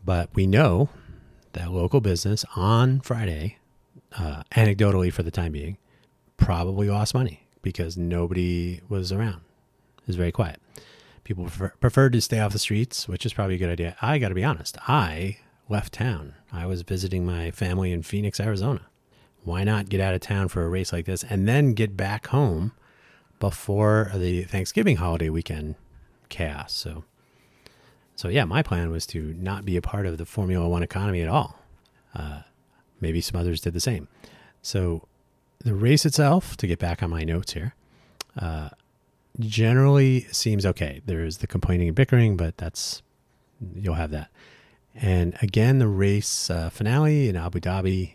but 0.05 0.31
we 0.35 0.47
know 0.47 0.89
that 1.53 1.71
local 1.71 2.01
business 2.01 2.45
on 2.57 3.01
Friday, 3.01 3.59
uh, 4.19 4.43
anecdotally 4.53 5.13
for 5.13 5.23
the 5.23 5.31
time 5.31 5.53
being, 5.53 5.77
probably 6.37 6.89
lost 6.89 7.15
money 7.15 7.47
because 7.63 7.97
nobody 7.97 8.81
was 8.89 9.13
around. 9.13 9.43
It 9.99 10.07
was 10.07 10.17
very 10.17 10.33
quiet. 10.33 10.61
People 11.25 11.45
prefer, 11.45 11.73
preferred 11.81 12.13
to 12.15 12.21
stay 12.21 12.41
off 12.41 12.53
the 12.53 12.59
streets, 12.59 13.07
which 13.07 13.27
is 13.27 13.35
probably 13.35 13.57
a 13.57 13.59
good 13.59 13.69
idea. 13.71 13.97
I 14.01 14.19
got 14.19 14.31
to 14.31 14.35
be 14.35 14.45
honest. 14.45 14.79
I 14.89 15.37
left 15.69 15.93
town. 15.93 16.35
I 16.53 16.67
was 16.67 16.83
visiting 16.83 17.25
my 17.25 17.51
family 17.51 17.93
in 17.93 18.03
Phoenix, 18.03 18.41
Arizona. 18.41 18.83
Why 19.45 19.65
not 19.65 19.89
get 19.89 20.01
out 20.01 20.15
of 20.15 20.21
town 20.21 20.49
for 20.49 20.65
a 20.65 20.69
race 20.69 20.93
like 20.93 21.07
this 21.07 21.25
and 21.25 21.49
then 21.49 21.73
get 21.73 21.97
back 21.97 22.29
home 22.29 22.73
before 23.39 24.11
the 24.15 24.43
Thanksgiving 24.45 24.97
holiday 24.97 25.31
weekend 25.31 25.77
chaos? 26.29 26.73
So, 26.73 27.05
so 28.17 28.29
yeah, 28.29 28.45
my 28.45 28.63
plan 28.63 28.91
was 28.91 29.07
to 29.07 29.35
not 29.39 29.65
be 29.65 29.77
a 29.77 29.83
part 29.83 30.07
of 30.07 30.19
the 30.19 30.27
Formula 30.27 30.69
One 30.69 30.83
economy 30.83 31.23
at 31.23 31.29
all. 31.29 31.59
Uh, 32.15 32.43
maybe 33.01 33.21
some 33.21 33.41
others 33.41 33.61
did 33.61 33.73
the 33.73 33.81
same. 33.81 34.09
So, 34.63 35.07
the 35.63 35.75
race 35.75 36.07
itself, 36.07 36.57
to 36.57 36.67
get 36.67 36.79
back 36.79 37.03
on 37.03 37.11
my 37.11 37.23
notes 37.23 37.53
here, 37.53 37.75
uh, 38.39 38.71
generally 39.39 40.23
seems 40.33 40.67
okay. 40.67 41.03
There's 41.05 41.39
the 41.39 41.47
complaining 41.47 41.89
and 41.89 41.95
bickering, 41.95 42.37
but 42.37 42.57
that's 42.57 43.03
you'll 43.75 43.95
have 43.95 44.11
that. 44.11 44.31
And 44.95 45.37
again, 45.41 45.79
the 45.79 45.89
race 45.89 46.51
uh, 46.51 46.71
finale 46.71 47.29
in 47.29 47.37
Abu 47.37 47.61
Dhabi. 47.61 48.15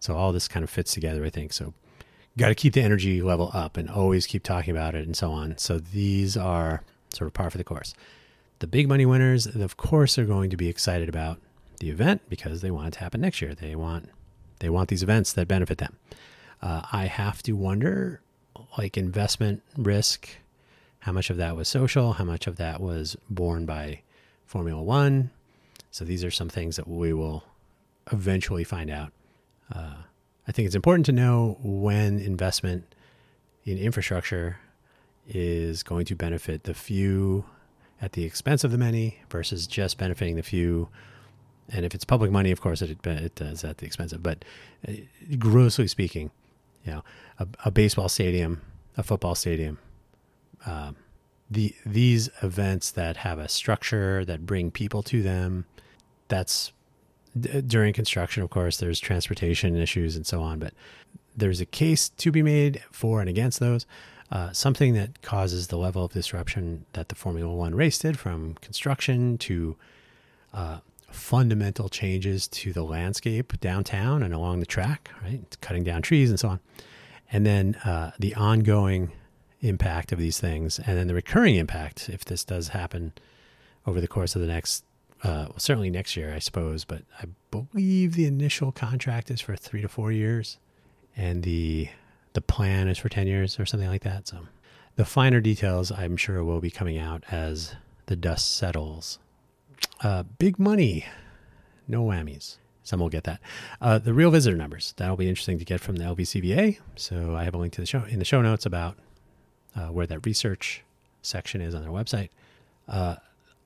So 0.00 0.16
all 0.16 0.32
this 0.32 0.48
kind 0.48 0.62
of 0.64 0.70
fits 0.70 0.92
together, 0.92 1.24
I 1.24 1.30
think. 1.30 1.52
So 1.52 1.74
got 2.36 2.48
to 2.48 2.54
keep 2.54 2.72
the 2.72 2.82
energy 2.82 3.20
level 3.20 3.50
up 3.52 3.76
and 3.76 3.90
always 3.90 4.26
keep 4.26 4.42
talking 4.42 4.70
about 4.74 4.94
it 4.94 5.04
and 5.04 5.16
so 5.16 5.30
on. 5.30 5.58
So 5.58 5.78
these 5.78 6.36
are 6.36 6.82
sort 7.12 7.26
of 7.26 7.34
par 7.34 7.50
for 7.50 7.58
the 7.58 7.64
course. 7.64 7.94
The 8.60 8.66
big 8.66 8.88
money 8.88 9.06
winners, 9.06 9.46
of 9.46 9.76
course, 9.76 10.18
are 10.18 10.24
going 10.24 10.50
to 10.50 10.56
be 10.56 10.68
excited 10.68 11.08
about 11.08 11.40
the 11.80 11.90
event 11.90 12.22
because 12.28 12.60
they 12.60 12.70
want 12.70 12.88
it 12.88 12.92
to 12.94 13.00
happen 13.00 13.20
next 13.20 13.40
year. 13.40 13.54
They 13.54 13.76
want 13.76 14.08
they 14.60 14.68
want 14.68 14.88
these 14.88 15.04
events 15.04 15.32
that 15.34 15.46
benefit 15.46 15.78
them. 15.78 15.96
Uh, 16.60 16.82
I 16.90 17.06
have 17.06 17.42
to 17.44 17.52
wonder, 17.52 18.20
like 18.76 18.96
investment 18.96 19.62
risk, 19.76 20.28
how 21.00 21.12
much 21.12 21.30
of 21.30 21.36
that 21.36 21.54
was 21.54 21.68
social, 21.68 22.14
how 22.14 22.24
much 22.24 22.48
of 22.48 22.56
that 22.56 22.80
was 22.80 23.16
borne 23.30 23.64
by 23.64 24.02
Formula 24.44 24.82
One, 24.82 25.30
so 25.98 26.04
these 26.04 26.22
are 26.22 26.30
some 26.30 26.48
things 26.48 26.76
that 26.76 26.86
we 26.86 27.12
will 27.12 27.42
eventually 28.12 28.62
find 28.62 28.88
out. 28.88 29.12
Uh, 29.74 29.96
I 30.46 30.52
think 30.52 30.66
it's 30.66 30.76
important 30.76 31.04
to 31.06 31.12
know 31.12 31.58
when 31.60 32.20
investment 32.20 32.94
in 33.64 33.78
infrastructure 33.78 34.58
is 35.26 35.82
going 35.82 36.04
to 36.06 36.14
benefit 36.14 36.62
the 36.62 36.72
few 36.72 37.46
at 38.00 38.12
the 38.12 38.22
expense 38.22 38.62
of 38.62 38.70
the 38.70 38.78
many 38.78 39.18
versus 39.28 39.66
just 39.66 39.98
benefiting 39.98 40.36
the 40.36 40.44
few. 40.44 40.88
And 41.68 41.84
if 41.84 41.96
it's 41.96 42.04
public 42.04 42.30
money, 42.30 42.52
of 42.52 42.60
course, 42.60 42.80
it, 42.80 43.04
it 43.04 43.34
does 43.34 43.64
at 43.64 43.78
the 43.78 43.86
expense 43.86 44.12
of. 44.12 44.22
But 44.22 44.44
uh, 44.86 44.92
grossly 45.36 45.88
speaking, 45.88 46.30
you 46.84 46.92
know, 46.92 47.04
a, 47.40 47.48
a, 47.64 47.70
baseball 47.72 48.08
stadium, 48.08 48.62
a 48.96 49.02
football 49.02 49.34
stadium, 49.34 49.78
um, 50.64 50.94
the 51.50 51.74
these 51.84 52.30
events 52.40 52.92
that 52.92 53.16
have 53.16 53.40
a 53.40 53.48
structure 53.48 54.24
that 54.26 54.46
bring 54.46 54.70
people 54.70 55.02
to 55.02 55.22
them, 55.22 55.64
that's 56.28 56.72
during 57.66 57.92
construction, 57.92 58.42
of 58.42 58.50
course, 58.50 58.78
there's 58.78 59.00
transportation 59.00 59.76
issues 59.76 60.16
and 60.16 60.26
so 60.26 60.42
on, 60.42 60.58
but 60.58 60.74
there's 61.36 61.60
a 61.60 61.66
case 61.66 62.08
to 62.08 62.32
be 62.32 62.42
made 62.42 62.82
for 62.90 63.20
and 63.20 63.28
against 63.28 63.60
those. 63.60 63.86
Uh, 64.30 64.52
something 64.52 64.92
that 64.94 65.22
causes 65.22 65.68
the 65.68 65.78
level 65.78 66.04
of 66.04 66.12
disruption 66.12 66.84
that 66.92 67.08
the 67.08 67.14
Formula 67.14 67.52
One 67.54 67.74
race 67.74 67.98
did 67.98 68.18
from 68.18 68.54
construction 68.54 69.38
to 69.38 69.76
uh, 70.52 70.78
fundamental 71.10 71.88
changes 71.88 72.46
to 72.48 72.72
the 72.72 72.82
landscape 72.82 73.58
downtown 73.60 74.22
and 74.22 74.34
along 74.34 74.60
the 74.60 74.66
track, 74.66 75.10
right? 75.22 75.40
It's 75.42 75.56
cutting 75.56 75.84
down 75.84 76.02
trees 76.02 76.28
and 76.28 76.38
so 76.38 76.48
on. 76.48 76.60
And 77.32 77.46
then 77.46 77.76
uh, 77.76 78.10
the 78.18 78.34
ongoing 78.34 79.12
impact 79.60 80.12
of 80.12 80.18
these 80.18 80.38
things, 80.38 80.78
and 80.78 80.98
then 80.98 81.06
the 81.06 81.14
recurring 81.14 81.56
impact 81.56 82.08
if 82.08 82.24
this 82.24 82.44
does 82.44 82.68
happen 82.68 83.12
over 83.86 84.00
the 84.00 84.08
course 84.08 84.34
of 84.34 84.42
the 84.42 84.48
next 84.48 84.84
uh, 85.22 85.46
well, 85.48 85.58
certainly 85.58 85.90
next 85.90 86.16
year, 86.16 86.32
I 86.34 86.38
suppose. 86.38 86.84
But 86.84 87.02
I 87.20 87.26
believe 87.50 88.14
the 88.14 88.26
initial 88.26 88.72
contract 88.72 89.30
is 89.30 89.40
for 89.40 89.56
three 89.56 89.82
to 89.82 89.88
four 89.88 90.12
years, 90.12 90.58
and 91.16 91.42
the 91.42 91.88
the 92.34 92.40
plan 92.40 92.88
is 92.88 92.98
for 92.98 93.08
ten 93.08 93.26
years 93.26 93.58
or 93.58 93.66
something 93.66 93.88
like 93.88 94.02
that. 94.02 94.28
So 94.28 94.46
the 94.96 95.04
finer 95.04 95.40
details, 95.40 95.90
I'm 95.90 96.16
sure, 96.16 96.42
will 96.44 96.60
be 96.60 96.70
coming 96.70 96.98
out 96.98 97.24
as 97.30 97.74
the 98.06 98.16
dust 98.16 98.56
settles. 98.56 99.18
Uh, 100.02 100.22
big 100.22 100.58
money, 100.58 101.06
no 101.86 102.04
whammies. 102.04 102.56
Some 102.82 103.00
will 103.00 103.10
get 103.10 103.24
that. 103.24 103.40
Uh, 103.82 103.98
the 103.98 104.14
real 104.14 104.30
visitor 104.30 104.56
numbers 104.56 104.94
that'll 104.96 105.16
be 105.16 105.28
interesting 105.28 105.58
to 105.58 105.64
get 105.64 105.80
from 105.80 105.96
the 105.96 106.04
LVCVA. 106.04 106.78
So 106.96 107.36
I 107.36 107.44
have 107.44 107.54
a 107.54 107.58
link 107.58 107.74
to 107.74 107.82
the 107.82 107.86
show 107.86 108.04
in 108.04 108.18
the 108.18 108.24
show 108.24 108.40
notes 108.40 108.64
about 108.64 108.96
uh, 109.76 109.88
where 109.88 110.06
that 110.06 110.24
research 110.24 110.84
section 111.20 111.60
is 111.60 111.74
on 111.74 111.82
their 111.82 111.90
website. 111.90 112.30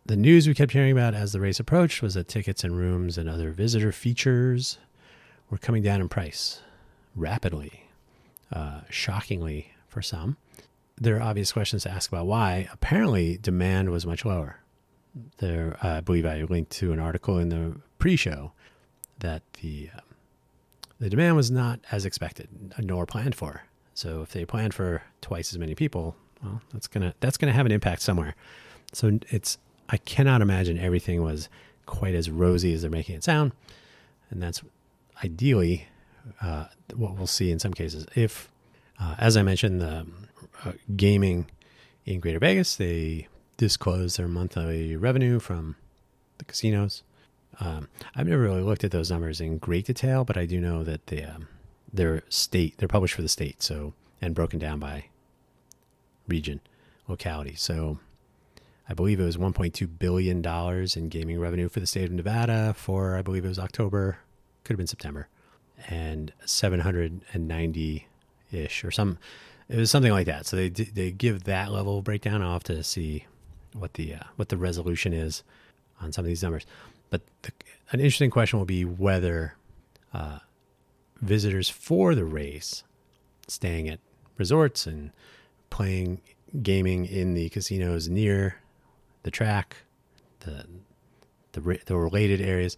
The 0.05 0.17
news 0.17 0.49
we 0.49 0.55
kept 0.55 0.73
hearing 0.73 0.93
about 0.93 1.15
as 1.15 1.33
the 1.33 1.41
race 1.41 1.61
approached 1.61 2.03
was 2.03 2.15
that 2.15 2.27
tickets 2.27 2.65
and 2.65 2.77
rooms 2.77 3.17
and 3.17 3.29
other 3.29 3.53
visitor 3.53 3.93
features 3.93 4.79
were 5.49 5.59
coming 5.59 5.83
down 5.83 6.01
in 6.01 6.09
price 6.09 6.61
rapidly, 7.15 7.88
uh, 8.53 8.81
shockingly 8.91 9.73
for 9.87 10.03
some. 10.03 10.37
There 10.97 11.17
are 11.17 11.23
obvious 11.23 11.53
questions 11.53 11.85
to 11.85 11.91
ask 11.91 12.11
about 12.11 12.27
why. 12.27 12.69
Apparently, 12.73 13.38
demand 13.38 13.91
was 13.91 14.05
much 14.05 14.25
lower. 14.25 14.59
There, 15.38 15.77
uh, 15.83 15.99
I 15.99 16.01
believe 16.01 16.27
I 16.27 16.43
linked 16.43 16.73
to 16.73 16.93
an 16.93 16.99
article 16.99 17.38
in 17.38 17.51
the 17.51 17.77
pre-show 17.99 18.53
that 19.21 19.43
the 19.61 19.91
um, 19.95 20.01
the 20.99 21.11
demand 21.11 21.35
was 21.37 21.51
not 21.51 21.81
as 21.91 22.05
expected 22.05 22.49
nor 22.79 23.07
planned 23.07 23.35
for. 23.35 23.65
So, 23.95 24.23
if 24.23 24.33
they 24.33 24.45
planned 24.45 24.75
for 24.75 25.03
twice 25.21 25.53
as 25.53 25.59
many 25.59 25.75
people, 25.75 26.17
well, 26.43 26.61
that's 26.73 26.87
gonna 26.87 27.15
that's 27.21 27.37
gonna 27.37 27.53
have 27.53 27.67
an 27.67 27.73
impact 27.73 28.03
somewhere. 28.03 28.35
So 28.93 29.19
it's 29.31 29.59
I 29.92 29.98
cannot 29.98 30.40
imagine 30.40 30.78
everything 30.78 31.22
was 31.22 31.48
quite 31.87 32.14
as 32.14 32.31
rosy 32.31 32.72
as 32.72 32.83
they're 32.83 32.90
making 32.90 33.14
it 33.14 33.22
sound. 33.24 33.52
And 34.31 34.42
that's 34.42 34.62
ideally 35.22 35.87
uh, 36.40 36.64
what 36.94 37.14
we'll 37.16 37.26
see 37.26 37.50
in 37.50 37.59
some 37.59 37.74
cases. 37.74 38.07
If, 38.16 38.50
uh, 38.98 39.16
as 39.18 39.37
I 39.37 39.42
mentioned, 39.42 39.83
the 39.83 40.07
uh, 40.64 40.72
gaming 40.96 41.46
in 42.07 42.20
Greater 42.20 42.38
Vegas, 42.38 42.76
they 42.76 43.28
disclose 43.59 44.16
their 44.16 44.28
monthly 44.28 44.96
revenue 44.96 45.38
from 45.38 45.76
the 46.38 46.44
casinos. 46.46 47.02
Um, 47.61 47.88
I've 48.16 48.26
never 48.26 48.42
really 48.42 48.62
looked 48.62 48.85
at 48.85 48.90
those 48.90 49.11
numbers 49.11 49.40
in 49.40 49.59
great 49.59 49.85
detail, 49.85 50.24
but 50.24 50.38
I 50.38 50.46
do 50.46 50.59
know 50.59 50.83
that 50.85 51.07
they, 51.09 51.22
um, 51.22 51.48
they're 51.92 52.22
state, 52.31 52.78
they're 52.78 52.88
published 52.88 53.14
for 53.14 53.22
the 53.22 53.28
state, 53.28 53.62
so 53.62 53.92
and 54.22 54.35
broken 54.35 54.59
down 54.59 54.78
by 54.78 55.07
region, 56.26 56.61
locality. 57.09 57.55
So 57.57 57.98
I 58.88 58.95
believe 58.95 59.21
it 59.21 59.25
was 59.25 59.37
1.2 59.37 59.99
billion 59.99 60.42
dollars 60.42 60.97
in 60.97 61.09
gaming 61.09 61.38
revenue 61.38 61.68
for 61.68 61.81
the 61.81 61.87
state 61.87 62.05
of 62.05 62.12
Nevada 62.12 62.75
for 62.77 63.16
I 63.16 63.23
believe 63.23 63.45
it 63.45 63.49
was 63.49 63.59
October, 63.59 64.18
could 64.64 64.75
have 64.75 64.79
been 64.79 64.87
September, 64.87 65.29
and 65.88 66.33
790 66.45 68.07
ish 68.51 68.85
or 68.85 68.90
some. 68.90 69.18
It 69.68 69.77
was 69.77 69.90
something 69.90 70.12
like 70.12 70.27
that. 70.27 70.47
So 70.47 70.57
they 70.57 70.68
they 70.68 71.11
give 71.11 71.45
that 71.45 71.73
level 71.73 71.99
of 71.99 72.05
breakdown. 72.05 72.42
I'll 72.42 72.61
to 72.61 72.83
see 72.83 73.27
what 73.73 73.95
the 73.95 74.14
uh, 74.14 74.25
what 74.37 74.49
the 74.49 74.57
resolution 74.57 75.12
is 75.12 75.42
on 76.01 76.12
some 76.12 76.25
of 76.25 76.29
these 76.29 76.42
numbers. 76.42 76.66
But 77.11 77.23
the, 77.42 77.53
an 77.90 78.01
interesting 78.01 78.31
question 78.31 78.59
will 78.59 78.66
be 78.66 78.85
whether 78.85 79.57
uh, 80.12 80.40
visitors 81.21 81.68
for 81.68 82.14
the 82.14 82.25
race, 82.25 82.85
staying 83.47 83.88
at 83.88 84.01
resorts 84.37 84.87
and 84.87 85.12
playing 85.71 86.21
gaming 86.62 87.07
in 87.07 87.35
the 87.35 87.49
casinos 87.49 88.09
near 88.09 88.57
the 89.22 89.30
track, 89.30 89.76
the 90.40 90.66
the, 91.52 91.80
the 91.85 91.96
related 91.96 92.40
areas, 92.40 92.76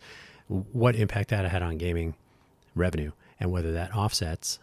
what 0.48 0.96
impact 0.96 1.30
that 1.30 1.44
had 1.44 1.62
on 1.62 1.78
gaming 1.78 2.14
revenue, 2.74 3.12
and 3.38 3.52
whether 3.52 3.72
that 3.72 3.94
offsets 3.94 4.59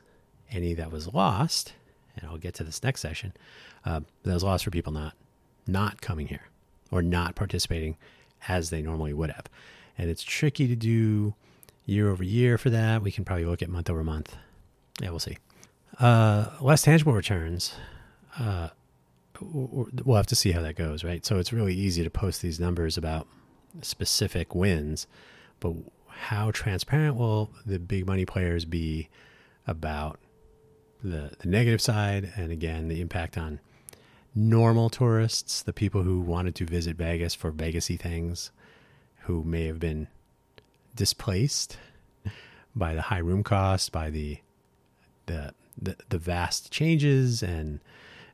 any 0.51 0.73
that 0.73 0.91
was 0.91 1.13
lost. 1.13 1.73
And 2.15 2.29
I'll 2.29 2.37
get 2.37 2.53
to 2.55 2.63
this 2.63 2.83
next 2.83 2.99
session. 2.99 3.33
Uh, 3.85 4.01
that 4.23 4.33
was 4.33 4.43
lost 4.43 4.65
for 4.65 4.71
people 4.71 4.91
not 4.91 5.13
not 5.65 6.01
coming 6.01 6.27
here 6.27 6.43
or 6.91 7.01
not 7.01 7.35
participating 7.35 7.97
as 8.47 8.69
they 8.69 8.81
normally 8.81 9.13
would 9.13 9.31
have. 9.31 9.45
And 9.97 10.09
it's 10.09 10.23
tricky 10.23 10.67
to 10.67 10.75
do 10.75 11.35
year 11.85 12.09
over 12.09 12.23
year 12.23 12.57
for 12.57 12.69
that. 12.69 13.01
We 13.01 13.11
can 13.11 13.23
probably 13.23 13.45
look 13.45 13.61
at 13.61 13.69
month 13.69 13.89
over 13.89 14.03
month. 14.03 14.35
Yeah, 15.01 15.09
we'll 15.09 15.19
see. 15.19 15.37
Uh, 15.99 16.47
less 16.59 16.81
tangible 16.81 17.13
returns. 17.13 17.75
Uh, 18.37 18.69
we'll 19.41 20.17
have 20.17 20.27
to 20.27 20.35
see 20.35 20.51
how 20.51 20.61
that 20.61 20.75
goes, 20.75 21.03
right? 21.03 21.25
So 21.25 21.37
it's 21.37 21.51
really 21.51 21.73
easy 21.73 22.03
to 22.03 22.09
post 22.09 22.41
these 22.41 22.59
numbers 22.59 22.97
about 22.97 23.27
specific 23.81 24.53
wins, 24.53 25.07
but 25.59 25.73
how 26.07 26.51
transparent 26.51 27.15
will 27.15 27.51
the 27.65 27.79
big 27.79 28.05
money 28.05 28.25
players 28.25 28.65
be 28.65 29.09
about 29.67 30.19
the 31.03 31.31
the 31.39 31.47
negative 31.47 31.81
side 31.81 32.31
and 32.35 32.51
again 32.51 32.87
the 32.87 33.01
impact 33.01 33.37
on 33.37 33.59
normal 34.35 34.89
tourists, 34.89 35.61
the 35.63 35.73
people 35.73 36.03
who 36.03 36.21
wanted 36.21 36.55
to 36.55 36.65
visit 36.65 36.95
Vegas 36.95 37.33
for 37.33 37.51
Vegasy 37.51 37.99
things, 37.99 38.51
who 39.21 39.43
may 39.43 39.65
have 39.65 39.79
been 39.79 40.07
displaced 40.95 41.77
by 42.75 42.93
the 42.93 43.03
high 43.03 43.17
room 43.17 43.43
cost, 43.43 43.91
by 43.91 44.09
the 44.09 44.37
the 45.25 45.53
the, 45.81 45.95
the 46.09 46.17
vast 46.17 46.71
changes 46.71 47.41
and 47.41 47.79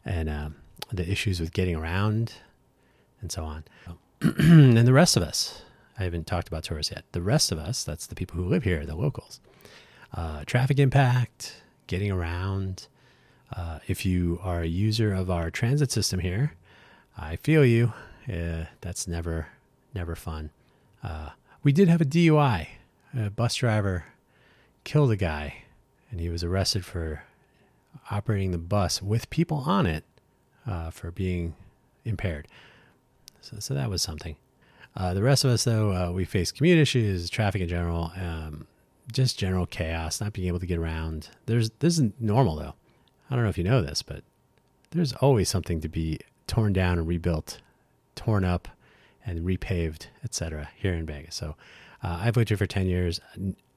and 0.04 0.30
um, 0.30 0.56
the 0.91 1.10
issues 1.10 1.39
with 1.39 1.54
getting 1.54 1.76
around 1.76 2.34
and 3.21 3.32
so 3.32 3.43
on. 3.43 3.63
and 4.21 4.78
the 4.78 4.93
rest 4.93 5.17
of 5.17 5.23
us, 5.23 5.62
I 6.00 6.04
haven't 6.04 6.28
talked 6.28 6.47
about 6.47 6.63
tourists 6.63 6.91
yet. 6.91 7.04
The 7.12 7.21
rest 7.21 7.52
of 7.52 7.58
us, 7.58 7.84
that's 7.84 8.08
the 8.08 8.15
people 8.15 8.38
who 8.38 8.45
live 8.45 8.63
here, 8.63 8.86
the 8.86 8.95
locals. 8.95 9.39
Uh, 10.13 10.43
traffic 10.45 10.80
impact, 10.80 11.62
getting 11.88 12.12
around, 12.12 12.88
uh, 13.56 13.80
if 13.88 14.06
you 14.06 14.39
are 14.43 14.62
a 14.62 14.67
user 14.67 15.13
of 15.13 15.30
our 15.30 15.50
transit 15.50 15.91
system 15.91 16.19
here, 16.19 16.54
I 17.17 17.38
feel 17.38 17.65
you. 17.65 17.93
Uh, 18.32 18.65
that's 18.82 19.08
never, 19.08 19.47
never 19.93 20.15
fun. 20.15 20.52
Uh, 21.04 21.30
we 21.63 21.71
did 21.71 21.88
have 21.88 22.02
a 22.02 22.06
DUI. 22.06 22.67
A 23.17 23.30
bus 23.30 23.56
driver 23.56 24.06
killed 24.84 25.12
a 25.12 25.15
guy, 25.15 25.63
and 26.12 26.19
he 26.19 26.30
was 26.30 26.43
arrested 26.43 26.86
for 26.86 27.23
operating 28.12 28.52
the 28.52 28.58
bus 28.58 29.02
with 29.02 29.30
people 29.30 29.63
on 29.65 29.86
it 29.86 30.04
uh, 30.67 30.89
for 30.89 31.12
being 31.12 31.56
impaired. 32.06 32.47
So, 33.41 33.58
so 33.60 33.73
that 33.73 33.89
was 33.89 34.01
something. 34.01 34.36
Uh, 34.95 35.13
the 35.13 35.23
rest 35.23 35.43
of 35.43 35.51
us, 35.51 35.63
though, 35.63 35.91
uh, 35.93 36.12
we 36.12 36.25
face 36.25 36.51
commute 36.51 36.80
issues, 36.80 37.30
traffic 37.30 37.62
in 37.62 37.67
general, 37.67 38.12
um, 38.19 38.67
just 39.12 39.38
general 39.38 39.65
chaos, 39.65 40.19
not 40.19 40.34
being 40.34 40.47
able 40.47 40.60
to 40.60 40.65
get 40.65 40.77
around. 40.77 41.30
There's 41.45 41.69
this 41.80 41.97
is 41.99 42.12
normal 42.19 42.56
though. 42.56 42.73
I 43.30 43.36
don't 43.36 43.43
know 43.43 43.49
if 43.49 43.58
you 43.58 43.63
know 43.63 43.82
this, 43.82 44.01
but 44.01 44.23
there's 44.91 45.13
always 45.13 45.49
something 45.49 45.82
to 45.82 45.89
be 45.89 46.19
torn 46.47 46.73
down 46.73 46.97
and 46.97 47.08
rebuilt, 47.08 47.60
torn 48.15 48.43
up 48.43 48.67
and 49.25 49.45
repaved, 49.45 50.08
etc. 50.23 50.69
here 50.75 50.93
in 50.93 51.06
Vegas. 51.06 51.36
So 51.36 51.56
uh, 52.03 52.19
I've 52.21 52.38
lived 52.38 52.49
here 52.49 52.58
for 52.58 52.65
10 52.65 52.88
years. 52.88 53.19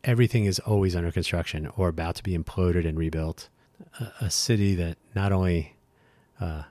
Everything 0.05 0.45
is 0.45 0.59
always 0.61 0.95
under 0.95 1.11
construction 1.11 1.69
or 1.77 1.89
about 1.89 2.15
to 2.17 2.23
be 2.23 2.37
imploded 2.37 2.87
and 2.87 2.97
rebuilt. 2.97 3.49
A, 3.99 4.13
a 4.27 4.31
city 4.31 4.75
that 4.77 4.99
not 5.15 5.33
only 5.33 5.75
uh, 6.41 6.63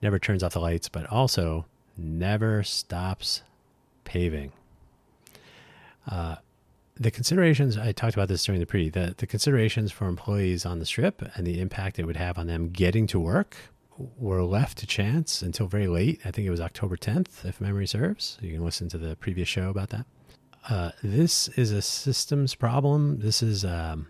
never 0.00 0.18
turns 0.18 0.42
off 0.42 0.52
the 0.52 0.60
lights, 0.60 0.88
but 0.88 1.06
also 1.06 1.66
never 1.96 2.62
stops 2.62 3.42
paving. 4.04 4.52
Uh, 6.06 6.36
the 6.96 7.10
considerations 7.10 7.78
I 7.78 7.92
talked 7.92 8.14
about 8.14 8.28
this 8.28 8.44
during 8.44 8.60
the 8.60 8.66
pre 8.66 8.90
the, 8.90 9.14
the 9.16 9.26
considerations 9.26 9.92
for 9.92 10.06
employees 10.06 10.66
on 10.66 10.78
the 10.78 10.86
strip 10.86 11.22
and 11.34 11.46
the 11.46 11.60
impact 11.60 11.98
it 11.98 12.04
would 12.04 12.16
have 12.16 12.38
on 12.38 12.46
them 12.46 12.68
getting 12.70 13.06
to 13.08 13.18
work 13.18 13.56
were 14.18 14.42
left 14.42 14.78
to 14.78 14.86
chance 14.86 15.42
until 15.42 15.66
very 15.66 15.86
late. 15.86 16.20
I 16.24 16.30
think 16.30 16.46
it 16.46 16.50
was 16.50 16.60
October 16.60 16.96
10th, 16.96 17.44
if 17.44 17.60
memory 17.60 17.86
serves. 17.86 18.38
You 18.40 18.52
can 18.52 18.64
listen 18.64 18.88
to 18.90 18.98
the 18.98 19.16
previous 19.16 19.48
show 19.48 19.68
about 19.70 19.90
that. 19.90 20.06
Uh, 20.68 20.90
this 21.02 21.48
is 21.48 21.72
a 21.72 21.82
systems 21.82 22.54
problem. 22.54 23.20
This 23.20 23.42
is 23.42 23.64
um, 23.64 24.06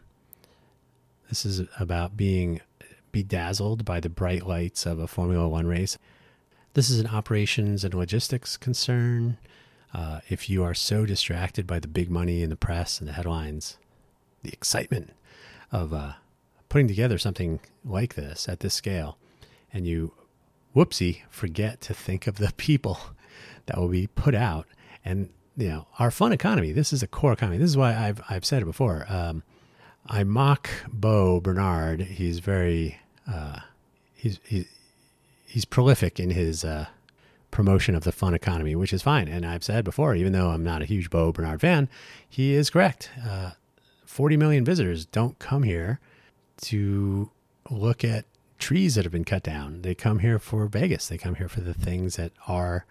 this 1.28 1.46
is 1.46 1.62
about 1.78 2.16
being 2.16 2.60
bedazzled 3.12 3.84
by 3.84 4.00
the 4.00 4.08
bright 4.08 4.46
lights 4.46 4.86
of 4.86 4.98
a 4.98 5.06
Formula 5.06 5.48
One 5.48 5.66
race. 5.66 5.98
This 6.74 6.88
is 6.88 6.98
an 6.98 7.06
operations 7.06 7.84
and 7.84 7.92
logistics 7.92 8.56
concern. 8.56 9.36
Uh, 9.94 10.20
if 10.30 10.48
you 10.48 10.64
are 10.64 10.74
so 10.74 11.04
distracted 11.04 11.66
by 11.66 11.78
the 11.78 11.88
big 11.88 12.10
money 12.10 12.42
in 12.42 12.48
the 12.48 12.56
press 12.56 12.98
and 12.98 13.08
the 13.08 13.12
headlines, 13.12 13.76
the 14.42 14.52
excitement 14.52 15.10
of 15.70 15.92
uh, 15.92 16.12
putting 16.70 16.88
together 16.88 17.18
something 17.18 17.60
like 17.84 18.14
this 18.14 18.48
at 18.48 18.60
this 18.60 18.72
scale, 18.72 19.18
and 19.72 19.86
you, 19.86 20.14
whoopsie, 20.74 21.22
forget 21.28 21.82
to 21.82 21.92
think 21.94 22.26
of 22.26 22.36
the 22.36 22.52
people 22.56 22.98
that 23.66 23.76
will 23.76 23.88
be 23.88 24.06
put 24.06 24.34
out. 24.34 24.66
And, 25.04 25.28
you 25.56 25.68
know, 25.68 25.86
our 25.98 26.10
fun 26.10 26.32
economy, 26.32 26.72
this 26.72 26.92
is 26.92 27.02
a 27.02 27.06
core 27.06 27.32
economy. 27.34 27.58
This 27.58 27.70
is 27.70 27.76
why 27.76 27.94
I've, 27.94 28.22
I've 28.30 28.46
said 28.46 28.62
it 28.62 28.66
before. 28.66 29.04
Um, 29.08 29.42
I 30.06 30.24
mock 30.24 30.70
Bo 30.88 31.40
Bernhard. 31.40 32.00
He's 32.00 32.38
very, 32.38 32.98
uh, 33.30 33.60
he's, 34.14 34.38
he's, 34.44 34.66
he's 35.46 35.64
prolific 35.64 36.18
in 36.18 36.30
his, 36.30 36.64
uh, 36.64 36.86
promotion 37.52 37.94
of 37.94 38.02
the 38.02 38.10
fun 38.10 38.34
economy, 38.34 38.74
which 38.74 38.92
is 38.92 39.02
fine. 39.02 39.28
And 39.28 39.46
I've 39.46 39.62
said 39.62 39.84
before, 39.84 40.16
even 40.16 40.32
though 40.32 40.48
I'm 40.48 40.64
not 40.64 40.82
a 40.82 40.86
huge 40.86 41.10
Bo 41.10 41.30
Bernhard 41.30 41.60
fan, 41.60 41.88
he 42.28 42.54
is 42.54 42.70
correct. 42.70 43.10
Uh, 43.24 43.52
40 44.04 44.36
million 44.36 44.64
visitors 44.64 45.06
don't 45.06 45.38
come 45.38 45.62
here 45.62 46.00
to 46.62 47.30
look 47.70 48.02
at 48.02 48.24
trees 48.58 48.96
that 48.96 49.04
have 49.04 49.12
been 49.12 49.24
cut 49.24 49.42
down. 49.42 49.82
They 49.82 49.94
come 49.94 50.18
here 50.18 50.38
for 50.38 50.66
Vegas. 50.66 51.08
They 51.08 51.18
come 51.18 51.36
here 51.36 51.48
for 51.48 51.60
the 51.60 51.74
things 51.74 52.16
that 52.16 52.32
are, 52.48 52.84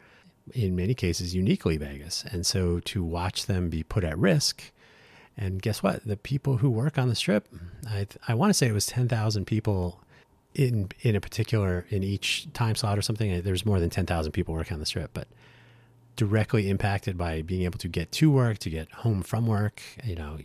in 0.54 0.76
many 0.76 0.94
cases, 0.94 1.36
uniquely 1.36 1.78
Vegas. 1.78 2.24
And 2.32 2.46
so 2.46 2.80
to 2.82 3.04
watch 3.04 3.48
them 3.48 3.70
be 3.70 3.84
put 3.84 4.04
at 4.04 4.18
risk, 4.18 4.72
and 5.38 5.62
guess 5.62 5.82
what? 5.82 6.06
The 6.06 6.18
people 6.18 6.58
who 6.58 6.70
work 6.70 6.98
on 6.98 7.10
the 7.10 7.16
strip, 7.16 7.48
I, 7.88 8.08
I 8.28 8.34
want 8.34 8.50
to 8.50 8.54
say 8.54 8.68
it 8.68 8.74
was 8.74 8.86
10,000 8.86 9.46
people 9.46 10.02
in 10.54 10.90
in 11.02 11.16
a 11.16 11.22
particular 11.22 11.86
in 11.90 12.04
each 12.04 12.48
time 12.54 12.76
slot 12.76 12.98
or 12.98 13.02
something 13.02 13.42
there's 13.42 13.66
more 13.66 13.80
than 13.80 13.90
10,000 13.90 14.32
people 14.32 14.54
working 14.54 14.74
on 14.74 14.80
the 14.80 14.86
strip 14.86 15.12
but 15.14 15.28
directly 16.16 16.70
impacted 16.70 17.18
by 17.18 17.42
being 17.42 17.64
able 17.64 17.80
to 17.80 17.88
get 17.88 18.12
to 18.12 18.30
work 18.30 18.58
to 18.58 18.70
get 18.70 18.92
home 18.92 19.22
from 19.22 19.48
work 19.48 19.82
you 20.04 20.16
know 20.16 20.38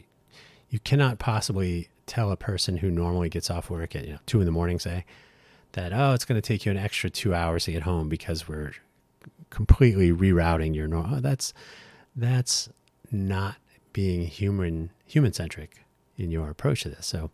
you 0.71 0.79
cannot 0.81 1.19
possibly 1.19 1.88
tell 2.07 2.31
a 2.31 2.37
person 2.37 2.77
who 2.79 2.90
normally 2.90 3.29
gets 3.29 3.51
off 3.51 3.69
work 3.69 3.97
at 3.97 4.07
you 4.07 4.12
know 4.12 4.19
2 4.27 4.40
in 4.40 4.47
the 4.47 4.53
morning 4.53 4.79
say 4.79 5.05
that 5.73 5.92
oh 5.92 6.12
it's 6.12 6.25
going 6.25 6.40
to 6.40 6.47
take 6.47 6.64
you 6.64 6.71
an 6.71 6.79
extra 6.79 7.11
2 7.11 7.35
hours 7.35 7.64
to 7.64 7.73
get 7.73 7.83
home 7.83 8.09
because 8.09 8.49
we're 8.49 8.73
completely 9.51 10.12
rerouting 10.12 10.75
your 10.75 10.87
normal 10.87 11.21
that's 11.21 11.53
that's 12.14 12.69
not 13.11 13.57
being 13.92 14.27
human 14.27 14.90
human 15.07 15.33
centric 15.33 15.85
in 16.19 16.31
your 16.31 16.51
approach 16.51 16.83
to 16.83 16.88
this. 16.88 17.07
So 17.07 17.31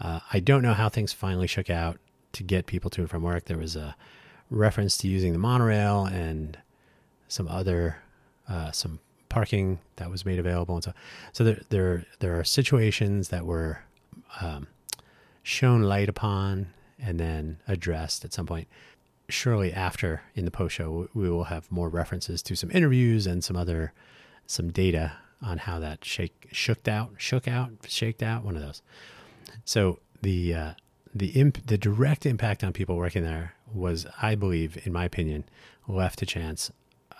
uh, 0.00 0.20
I 0.32 0.40
don't 0.40 0.62
know 0.62 0.74
how 0.74 0.88
things 0.88 1.12
finally 1.12 1.46
shook 1.46 1.70
out 1.70 1.98
to 2.34 2.42
get 2.42 2.66
people 2.66 2.90
to 2.90 3.00
and 3.00 3.10
from 3.10 3.22
work. 3.22 3.46
There 3.46 3.58
was 3.58 3.76
a 3.76 3.96
reference 4.50 4.96
to 4.98 5.08
using 5.08 5.32
the 5.32 5.38
monorail 5.38 6.04
and 6.04 6.58
some 7.28 7.48
other 7.48 7.98
uh, 8.48 8.70
some 8.72 9.00
parking 9.28 9.80
that 9.96 10.10
was 10.10 10.24
made 10.24 10.38
available, 10.38 10.74
and 10.74 10.84
so 10.84 10.92
so 11.32 11.44
there 11.44 11.60
there 11.70 12.04
there 12.20 12.38
are 12.38 12.44
situations 12.44 13.28
that 13.28 13.46
were 13.46 13.80
um, 14.40 14.66
shown 15.42 15.82
light 15.82 16.08
upon 16.08 16.68
and 17.00 17.18
then 17.18 17.58
addressed 17.66 18.24
at 18.24 18.32
some 18.32 18.46
point. 18.46 18.68
Surely 19.28 19.72
after 19.72 20.22
in 20.34 20.44
the 20.44 20.50
post 20.50 20.74
show, 20.74 21.08
we 21.14 21.30
will 21.30 21.44
have 21.44 21.70
more 21.72 21.88
references 21.88 22.42
to 22.42 22.54
some 22.54 22.70
interviews 22.70 23.26
and 23.26 23.42
some 23.42 23.56
other 23.56 23.92
some 24.46 24.70
data 24.70 25.12
on 25.40 25.58
how 25.58 25.78
that 25.78 26.04
shake 26.04 26.48
shook 26.52 26.86
out, 26.86 27.12
shook 27.16 27.48
out, 27.48 27.70
shaked 27.86 28.22
out, 28.22 28.44
one 28.44 28.56
of 28.56 28.62
those. 28.62 28.82
So 29.64 29.98
the 30.22 30.54
uh, 30.54 30.70
the 31.14 31.28
imp- 31.28 31.66
the 31.66 31.78
direct 31.78 32.26
impact 32.26 32.64
on 32.64 32.72
people 32.72 32.96
working 32.96 33.22
there 33.22 33.54
was, 33.72 34.06
I 34.20 34.34
believe, 34.34 34.84
in 34.86 34.92
my 34.92 35.04
opinion, 35.04 35.44
left 35.86 36.18
to 36.20 36.26
chance 36.26 36.70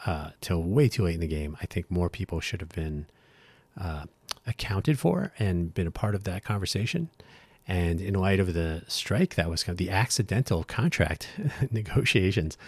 uh, 0.06 0.30
till 0.40 0.62
way 0.62 0.88
too 0.88 1.04
late 1.04 1.14
in 1.14 1.20
the 1.20 1.26
game. 1.26 1.56
I 1.62 1.66
think 1.66 1.90
more 1.90 2.08
people 2.08 2.40
should 2.40 2.60
have 2.60 2.70
been 2.70 3.06
uh, 3.80 4.04
accounted 4.46 4.98
for 4.98 5.32
and 5.38 5.72
been 5.72 5.86
a 5.86 5.92
part 5.92 6.14
of 6.14 6.24
that 6.24 6.44
conversation. 6.44 7.10
And 7.66 8.00
in 8.00 8.14
light 8.14 8.40
of 8.40 8.52
the 8.52 8.82
strike, 8.88 9.36
that 9.36 9.48
was 9.48 9.64
kind 9.64 9.72
of 9.72 9.78
the 9.78 9.90
accidental 9.90 10.64
contract 10.64 11.28
negotiations. 11.70 12.58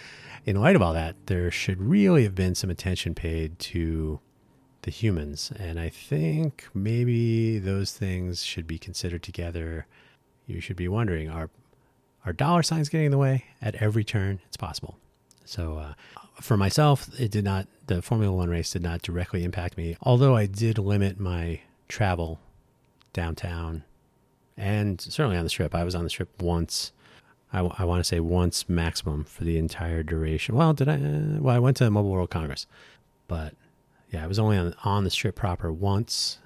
In 0.47 0.61
light 0.61 0.77
of 0.77 0.83
all 0.83 0.95
that, 0.95 1.17
there 1.27 1.51
should 1.51 1.83
really 1.83 2.23
have 2.23 2.35
been 2.35 2.55
some 2.55 2.71
attention 2.71 3.15
paid 3.15 3.59
to 3.59 4.21
the 4.83 4.91
humans. 4.91 5.53
And 5.59 5.79
I 5.79 5.91
think 5.91 6.67
maybe 6.73 7.59
those 7.59 7.93
things 7.93 8.43
should 8.43 8.67
be 8.67 8.79
considered 8.79 9.23
together. 9.23 9.87
You 10.47 10.61
should 10.61 10.77
be 10.77 10.89
wondering 10.89 11.29
are, 11.29 11.51
are 12.25 12.33
dollar 12.33 12.63
signs 12.63 12.89
getting 12.89 13.07
in 13.07 13.13
the 13.13 13.19
way 13.19 13.45
at 13.61 13.75
every 13.77 14.05
turn? 14.05 14.41
It's 14.47 14.57
possible. 14.57 14.99
So, 15.45 15.79
uh, 15.79 15.95
for 16.41 16.57
myself, 16.57 17.09
it 17.19 17.31
did 17.31 17.45
not, 17.45 17.67
the 17.87 18.03
Formula 18.03 18.35
One 18.35 18.51
race 18.51 18.71
did 18.71 18.83
not 18.83 19.03
directly 19.03 19.45
impact 19.45 19.77
me, 19.77 19.97
although 20.03 20.37
I 20.37 20.47
did 20.47 20.79
limit 20.79 21.21
my 21.21 21.61
travel 21.89 22.41
downtown 23.13 23.85
and 24.57 25.01
certainly 25.01 25.37
on 25.37 25.45
the 25.45 25.51
strip. 25.51 25.75
I 25.75 25.85
was 25.85 25.95
on 25.95 26.05
the 26.05 26.11
strip 26.11 26.43
once. 26.43 26.93
I, 27.53 27.61
I 27.61 27.85
want 27.85 28.01
to 28.01 28.05
say 28.05 28.21
once 28.21 28.69
maximum 28.69 29.25
for 29.25 29.45
the 29.45 29.59
entire 29.59 30.03
duration. 30.03 30.55
Well, 30.55 30.73
did 30.73 30.89
I? 30.89 30.95
Uh, 30.95 31.41
well, 31.41 31.57
I 31.57 31.59
went 31.59 31.77
to 31.79 31.85
the 31.85 31.91
Mobile 31.91 32.11
World 32.11 32.31
Congress, 32.31 32.67
but 33.29 33.55
yeah, 34.11 34.25
I 34.25 34.27
was 34.27 34.39
only 34.39 34.57
on 34.57 34.75
on 34.85 35.05
the 35.05 35.11
strip 35.11 35.37
proper 35.37 35.73
once, 35.73 36.39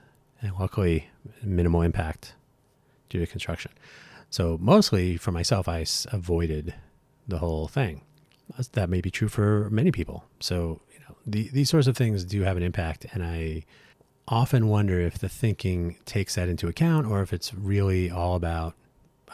and 0.43 0.53
luckily 0.59 1.09
minimal 1.43 1.83
impact 1.83 2.35
due 3.11 3.19
to 3.21 3.27
construction. 3.27 3.73
So 4.31 4.57
mostly 4.61 5.17
for 5.17 5.33
myself, 5.33 5.69
I 5.69 5.85
avoided 6.11 6.75
the 7.29 7.39
whole 7.39 7.69
thing. 7.69 8.03
That 8.73 8.89
may 8.89 9.01
be 9.01 9.11
true 9.11 9.29
for 9.29 9.69
many 9.71 9.93
people. 9.93 10.25
So 10.41 10.81
you 10.93 11.01
know, 11.01 11.17
the, 11.27 11.49
these 11.51 11.71
sorts 11.71 11.87
of 11.87 11.97
things 11.97 12.25
do 12.25 12.43
have 12.43 12.57
an 12.57 12.63
impact, 12.63 13.07
and 13.13 13.23
I 13.23 13.65
often 14.27 14.69
wonder 14.69 15.01
if 15.01 15.19
the 15.19 15.29
thinking 15.29 15.97
takes 16.05 16.37
that 16.37 16.49
into 16.49 16.69
account 16.69 17.07
or 17.07 17.21
if 17.23 17.33
it's 17.33 17.53
really 17.53 18.11
all 18.11 18.37
about 18.37 18.75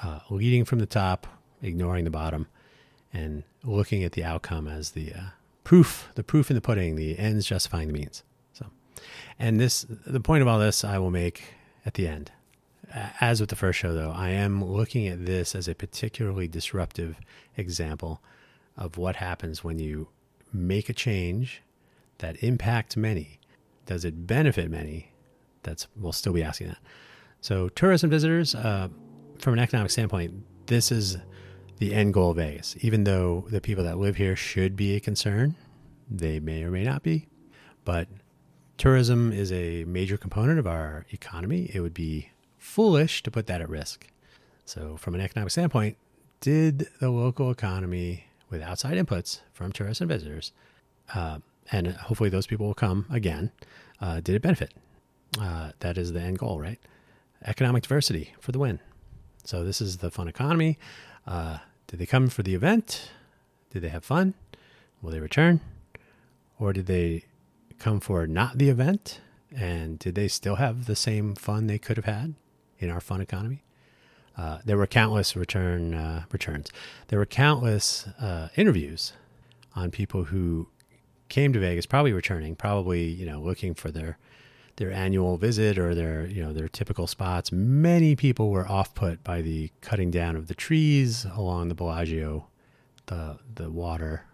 uh, 0.03 0.21
leading 0.31 0.65
from 0.65 0.79
the 0.79 0.87
top, 0.87 1.27
ignoring 1.63 2.05
the 2.05 2.11
bottom, 2.11 2.47
and 3.13 3.45
looking 3.63 4.05
at 4.05 4.13
the 4.13 4.25
outcome 4.25 4.67
as 4.67 4.91
the 4.91 5.13
uh, 5.13 5.21
proof, 5.65 6.09
the 6.15 6.23
proof 6.23 6.51
in 6.51 6.55
the 6.55 6.61
pudding, 6.61 6.97
the 6.97 7.19
ends 7.19 7.47
justifying 7.47 7.89
the 7.89 7.95
means. 7.95 8.23
So, 8.53 8.67
and 9.39 9.59
this, 9.59 9.87
the 9.89 10.21
point 10.21 10.43
of 10.43 10.49
all 10.49 10.59
this, 10.59 10.85
I 10.85 10.99
will 10.99 11.11
make 11.11 11.55
at 11.85 11.95
the 11.95 12.07
end. 12.07 12.33
As 13.21 13.41
with 13.41 13.51
the 13.51 13.57
first 13.57 13.79
show, 13.79 13.93
though, 13.93 14.13
I 14.13 14.31
am 14.31 14.65
looking 14.65 15.07
at 15.09 15.27
this 15.27 15.55
as 15.55 15.69
a 15.69 15.75
particularly 15.75 16.49
disruptive 16.49 17.17
example 17.57 18.23
of 18.77 18.97
what 18.97 19.17
happens 19.17 19.65
when 19.65 19.79
you 19.79 20.09
make 20.53 20.89
a 20.89 20.95
change 20.95 21.63
that 22.19 22.43
impacts 22.43 22.97
many 22.97 23.41
does 23.87 24.05
it 24.05 24.27
benefit 24.27 24.71
many? 24.71 25.13
That's 25.63 25.87
we'll 25.97 26.13
still 26.13 26.33
be 26.33 26.43
asking 26.43 26.69
that. 26.69 26.79
So 27.41 27.69
tourism 27.71 28.11
visitors, 28.11 28.55
uh, 28.55 28.89
from 29.39 29.55
an 29.55 29.59
economic 29.61 29.91
standpoint, 29.91 30.35
this 30.67 30.93
is 30.93 31.17
the 31.79 31.95
end 31.95 32.13
goal 32.13 32.33
of 32.33 32.37
Vegas. 32.37 32.77
Even 32.81 33.05
though 33.05 33.47
the 33.51 33.61
people 33.61 33.85
that 33.85 33.99
live 33.99 34.17
here 34.17 34.37
should 34.37 34.77
be 34.77 34.97
a 34.97 35.01
concern, 35.01 35.55
they 36.11 36.41
may 36.41 36.65
or 36.65 36.71
may 36.71 36.83
not 36.83 37.03
be. 37.03 37.29
But 37.85 38.09
tourism 38.77 39.33
is 39.33 39.53
a 39.53 39.85
major 39.85 40.17
component 40.17 40.59
of 40.59 40.67
our 40.67 41.07
economy. 41.11 41.71
It 41.73 41.81
would 41.81 41.95
be 41.95 42.31
foolish 42.67 43.23
to 43.23 43.31
put 43.31 43.47
that 43.47 43.61
at 43.61 43.69
risk. 43.69 44.07
So, 44.65 44.97
from 44.97 45.15
an 45.15 45.21
economic 45.21 45.53
standpoint, 45.53 45.97
did 46.41 46.89
the 47.01 47.09
local 47.09 47.51
economy, 47.51 48.27
with 48.51 48.61
outside 48.61 48.99
inputs 48.99 49.41
from 49.53 49.73
tourists 49.73 50.01
and 50.01 50.11
visitors, 50.11 50.53
uh, 51.15 51.39
and 51.73 51.89
hopefully 51.89 52.29
those 52.29 52.47
people 52.47 52.67
will 52.67 52.75
come 52.75 53.07
again. 53.11 53.53
Uh, 54.01 54.21
did 54.21 54.35
it 54.35 54.43
benefit? 54.43 54.75
Uh, 55.41 55.71
that 55.81 55.97
is 55.97 56.13
the 56.13 56.21
end 56.21 56.39
goal, 56.39 56.61
right? 56.61 56.79
Economic 57.45 57.85
diversity 57.85 58.35
for 58.41 58.53
the 58.53 58.59
win. 58.59 58.81
So 59.45 59.65
this 59.65 59.81
is 59.81 59.99
the 59.99 60.11
fun 60.11 60.29
economy. 60.29 60.79
Uh, 61.27 61.59
did 61.87 61.99
they 62.01 62.07
come 62.07 62.29
for 62.29 62.43
the 62.43 62.55
event? 62.55 63.11
Did 63.71 63.83
they 63.83 63.89
have 63.89 64.05
fun? 64.05 64.35
Will 65.01 65.13
they 65.13 65.21
return? 65.21 65.61
Or 66.59 66.73
did 66.73 66.87
they 66.87 67.25
come 67.79 68.01
for 68.01 68.27
not 68.27 68.59
the 68.59 68.69
event? 68.69 69.21
And 69.57 69.99
did 69.99 70.15
they 70.15 70.29
still 70.29 70.57
have 70.57 70.87
the 70.87 70.97
same 70.97 71.35
fun 71.35 71.67
they 71.67 71.79
could 71.79 71.97
have 71.97 72.07
had 72.07 72.35
in 72.79 72.91
our 72.91 73.01
fun 73.01 73.21
economy? 73.21 73.63
Uh, 74.37 74.59
there 74.65 74.77
were 74.77 74.87
countless 74.87 75.35
return 75.35 75.95
uh, 75.95 76.25
returns. 76.31 76.71
There 77.09 77.19
were 77.19 77.27
countless 77.27 78.07
uh, 78.21 78.49
interviews 78.57 79.13
on 79.75 79.91
people 79.91 80.25
who 80.25 80.69
came 81.29 81.53
to 81.53 81.59
Vegas, 81.59 81.87
probably 81.87 82.13
returning, 82.13 82.55
probably 82.55 83.05
you 83.05 83.27
know 83.27 83.41
looking 83.41 83.75
for 83.75 83.91
their 83.91 84.19
their 84.77 84.93
annual 84.93 85.39
visit 85.39 85.79
or 85.79 85.95
their 85.95 86.27
you 86.27 86.43
know 86.43 86.53
their 86.53 86.69
typical 86.69 87.07
spots. 87.07 87.51
Many 87.51 88.15
people 88.15 88.51
were 88.51 88.69
off 88.69 88.95
put 88.95 89.25
by 89.25 89.41
the 89.41 89.71
cutting 89.81 90.11
down 90.11 90.37
of 90.37 90.49
the 90.49 90.55
trees 90.55 91.25
along 91.25 91.69
the 91.69 91.75
Bellagio, 91.75 92.47
the 93.07 93.39
the 93.55 93.71
water 93.71 94.25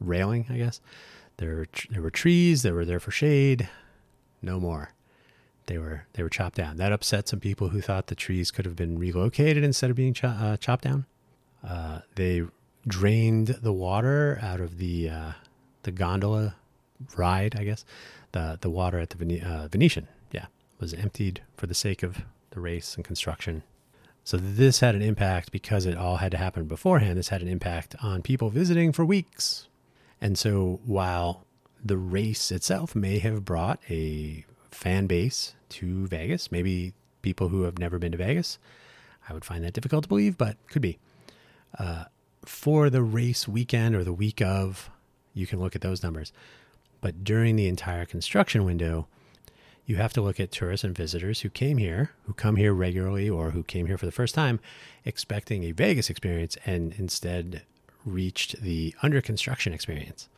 railing. 0.00 0.46
I 0.50 0.58
guess 0.58 0.80
there 1.38 1.66
there 1.90 2.02
were 2.02 2.10
trees 2.10 2.62
that 2.62 2.74
were 2.74 2.84
there 2.84 3.00
for 3.00 3.10
shade. 3.10 3.68
No 4.42 4.60
more. 4.60 4.90
They 5.66 5.78
were 5.78 6.06
they 6.12 6.22
were 6.22 6.28
chopped 6.28 6.56
down. 6.56 6.76
That 6.76 6.92
upset 6.92 7.28
some 7.28 7.40
people 7.40 7.68
who 7.68 7.80
thought 7.80 8.06
the 8.06 8.14
trees 8.14 8.50
could 8.50 8.64
have 8.64 8.76
been 8.76 8.98
relocated 8.98 9.64
instead 9.64 9.90
of 9.90 9.96
being 9.96 10.14
cho- 10.14 10.28
uh, 10.28 10.56
chopped 10.56 10.84
down. 10.84 11.06
Uh, 11.66 12.00
they 12.14 12.44
drained 12.86 13.48
the 13.62 13.72
water 13.72 14.38
out 14.42 14.60
of 14.60 14.78
the 14.78 15.10
uh, 15.10 15.32
the 15.82 15.90
gondola 15.90 16.54
ride, 17.16 17.56
I 17.58 17.64
guess, 17.64 17.84
the 18.32 18.58
the 18.60 18.70
water 18.70 18.98
at 18.98 19.10
the 19.10 19.16
Vene- 19.16 19.42
uh, 19.42 19.68
Venetian, 19.68 20.06
yeah, 20.30 20.46
was 20.78 20.94
emptied 20.94 21.42
for 21.56 21.66
the 21.66 21.74
sake 21.74 22.02
of 22.02 22.22
the 22.50 22.60
race 22.60 22.94
and 22.94 23.04
construction. 23.04 23.62
So 24.24 24.36
this 24.36 24.80
had 24.80 24.96
an 24.96 25.02
impact 25.02 25.52
because 25.52 25.86
it 25.86 25.96
all 25.96 26.16
had 26.16 26.32
to 26.32 26.38
happen 26.38 26.64
beforehand. 26.66 27.16
This 27.16 27.28
had 27.28 27.42
an 27.42 27.48
impact 27.48 27.94
on 28.02 28.22
people 28.22 28.50
visiting 28.50 28.90
for 28.92 29.04
weeks. 29.04 29.68
And 30.20 30.36
so 30.36 30.80
while 30.84 31.44
the 31.84 31.96
race 31.96 32.50
itself 32.50 32.96
may 32.96 33.20
have 33.20 33.44
brought 33.44 33.78
a 33.88 34.44
fan 34.76 35.06
base 35.06 35.54
to 35.70 36.06
Vegas, 36.06 36.52
maybe 36.52 36.92
people 37.22 37.48
who 37.48 37.62
have 37.62 37.78
never 37.78 37.98
been 37.98 38.12
to 38.12 38.18
Vegas, 38.18 38.58
I 39.28 39.32
would 39.32 39.44
find 39.44 39.64
that 39.64 39.72
difficult 39.72 40.04
to 40.04 40.08
believe, 40.08 40.38
but 40.38 40.56
could 40.68 40.82
be. 40.82 40.98
Uh, 41.78 42.04
for 42.44 42.88
the 42.90 43.02
race 43.02 43.48
weekend 43.48 43.96
or 43.96 44.04
the 44.04 44.12
week 44.12 44.40
of, 44.40 44.90
you 45.34 45.46
can 45.46 45.58
look 45.58 45.74
at 45.74 45.82
those 45.82 46.02
numbers. 46.02 46.32
But 47.00 47.24
during 47.24 47.56
the 47.56 47.66
entire 47.66 48.06
construction 48.06 48.64
window, 48.64 49.08
you 49.86 49.96
have 49.96 50.12
to 50.14 50.20
look 50.20 50.38
at 50.38 50.52
tourists 50.52 50.84
and 50.84 50.96
visitors 50.96 51.40
who 51.40 51.50
came 51.50 51.78
here, 51.78 52.10
who 52.24 52.32
come 52.32 52.56
here 52.56 52.72
regularly, 52.72 53.28
or 53.28 53.50
who 53.50 53.62
came 53.62 53.86
here 53.86 53.98
for 53.98 54.06
the 54.06 54.12
first 54.12 54.34
time 54.34 54.60
expecting 55.04 55.64
a 55.64 55.72
Vegas 55.72 56.10
experience 56.10 56.56
and 56.66 56.94
instead 56.98 57.62
reached 58.04 58.60
the 58.60 58.94
under 59.02 59.20
construction 59.20 59.72
experience. 59.72 60.28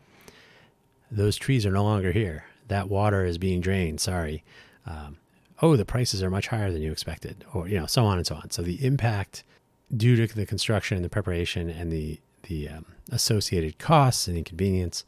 Those 1.10 1.36
trees 1.36 1.64
are 1.66 1.70
no 1.70 1.84
longer 1.84 2.12
here. 2.12 2.44
That 2.68 2.88
water 2.88 3.24
is 3.24 3.38
being 3.38 3.60
drained. 3.60 4.00
Sorry. 4.00 4.44
Um, 4.86 5.18
oh, 5.60 5.76
the 5.76 5.84
prices 5.84 6.22
are 6.22 6.30
much 6.30 6.48
higher 6.48 6.72
than 6.72 6.82
you 6.82 6.92
expected, 6.92 7.44
or 7.52 7.68
you 7.68 7.78
know, 7.78 7.86
so 7.86 8.04
on 8.04 8.18
and 8.18 8.26
so 8.26 8.36
on. 8.36 8.50
So 8.50 8.62
the 8.62 8.84
impact 8.84 9.42
due 9.94 10.26
to 10.26 10.34
the 10.34 10.46
construction 10.46 10.96
and 10.96 11.04
the 11.04 11.10
preparation 11.10 11.70
and 11.70 11.90
the 11.90 12.20
the 12.44 12.68
um, 12.68 12.86
associated 13.10 13.78
costs 13.78 14.28
and 14.28 14.36
inconvenience 14.36 15.04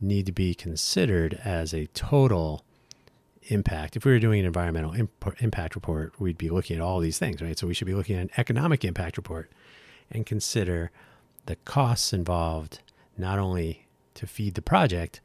need 0.00 0.26
to 0.26 0.32
be 0.32 0.54
considered 0.54 1.40
as 1.44 1.72
a 1.72 1.86
total 1.88 2.64
impact. 3.44 3.96
If 3.96 4.04
we 4.04 4.12
were 4.12 4.18
doing 4.18 4.40
an 4.40 4.46
environmental 4.46 4.92
imp- 4.92 5.40
impact 5.40 5.74
report, 5.74 6.12
we'd 6.20 6.38
be 6.38 6.50
looking 6.50 6.76
at 6.76 6.82
all 6.82 7.00
these 7.00 7.18
things, 7.18 7.40
right? 7.40 7.58
So 7.58 7.66
we 7.66 7.74
should 7.74 7.86
be 7.86 7.94
looking 7.94 8.16
at 8.16 8.22
an 8.22 8.30
economic 8.36 8.84
impact 8.84 9.16
report 9.16 9.50
and 10.10 10.26
consider 10.26 10.90
the 11.46 11.56
costs 11.56 12.12
involved 12.12 12.80
not 13.16 13.38
only 13.38 13.86
to 14.14 14.26
feed 14.26 14.54
the 14.54 14.62
project, 14.62 15.20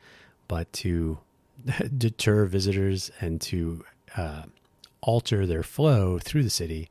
but 0.47 0.71
to 0.73 1.19
deter 1.97 2.45
visitors 2.45 3.11
and 3.19 3.41
to 3.41 3.83
uh, 4.17 4.43
alter 5.01 5.45
their 5.45 5.63
flow 5.63 6.19
through 6.19 6.43
the 6.43 6.49
city, 6.49 6.89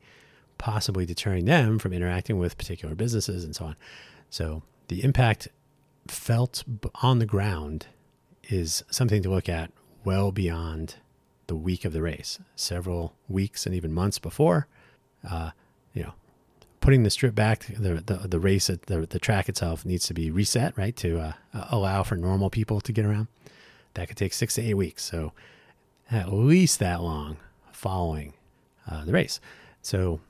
possibly 0.57 1.05
deterring 1.05 1.45
them 1.45 1.79
from 1.79 1.93
interacting 1.93 2.37
with 2.37 2.57
particular 2.57 2.95
businesses 2.95 3.43
and 3.43 3.55
so 3.55 3.65
on. 3.65 3.75
So 4.29 4.63
the 4.87 5.03
impact 5.03 5.47
felt 6.07 6.63
on 7.01 7.19
the 7.19 7.25
ground 7.25 7.87
is 8.43 8.83
something 8.89 9.21
to 9.23 9.29
look 9.29 9.47
at 9.47 9.71
well 10.03 10.31
beyond 10.31 10.95
the 11.47 11.55
week 11.55 11.85
of 11.85 11.93
the 11.93 12.01
race, 12.01 12.39
several 12.55 13.13
weeks 13.27 13.65
and 13.65 13.75
even 13.75 13.91
months 13.91 14.19
before. 14.19 14.67
Uh, 15.29 15.51
you 15.93 16.03
know, 16.03 16.13
putting 16.79 17.03
the 17.03 17.09
strip 17.09 17.35
back, 17.35 17.65
the 17.67 17.95
the, 17.95 18.27
the 18.27 18.39
race 18.39 18.69
at 18.69 18.83
the, 18.83 19.05
the 19.05 19.19
track 19.19 19.47
itself 19.47 19.85
needs 19.85 20.07
to 20.07 20.13
be 20.13 20.31
reset, 20.31 20.77
right, 20.77 20.95
to 20.97 21.19
uh, 21.19 21.33
allow 21.69 22.03
for 22.03 22.15
normal 22.15 22.49
people 22.49 22.81
to 22.81 22.91
get 22.91 23.05
around. 23.05 23.27
That 23.93 24.07
could 24.07 24.17
take 24.17 24.33
six 24.33 24.55
to 24.55 24.61
eight 24.61 24.75
weeks, 24.75 25.03
so 25.03 25.33
at 26.09 26.31
least 26.31 26.79
that 26.79 27.01
long 27.01 27.37
following 27.71 28.33
uh, 28.89 29.05
the 29.05 29.11
race. 29.11 29.39
So 29.81 30.21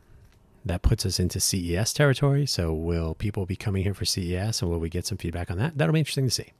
that 0.66 0.82
puts 0.82 1.06
us 1.06 1.20
into 1.20 1.40
CES 1.40 1.94
territory. 1.94 2.46
So, 2.46 2.74
will 2.74 3.16
people 3.16 3.46
be 3.46 3.56
coming 3.56 3.84
here 3.84 3.94
for 3.94 4.06
CES 4.06 4.62
and 4.62 4.70
will 4.70 4.80
we 4.80 4.90
get 4.90 5.06
some 5.06 5.18
feedback 5.18 5.50
on 5.50 5.58
that? 5.58 5.78
That'll 5.78 5.94
be 5.94 6.00
interesting 6.00 6.26
to 6.26 6.32
see. 6.32 6.54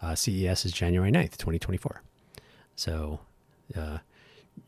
Uh, 0.00 0.14
CES 0.14 0.64
is 0.64 0.72
January 0.72 1.10
9th, 1.10 1.36
2024. 1.36 2.02
So, 2.76 3.20
uh, 3.76 3.98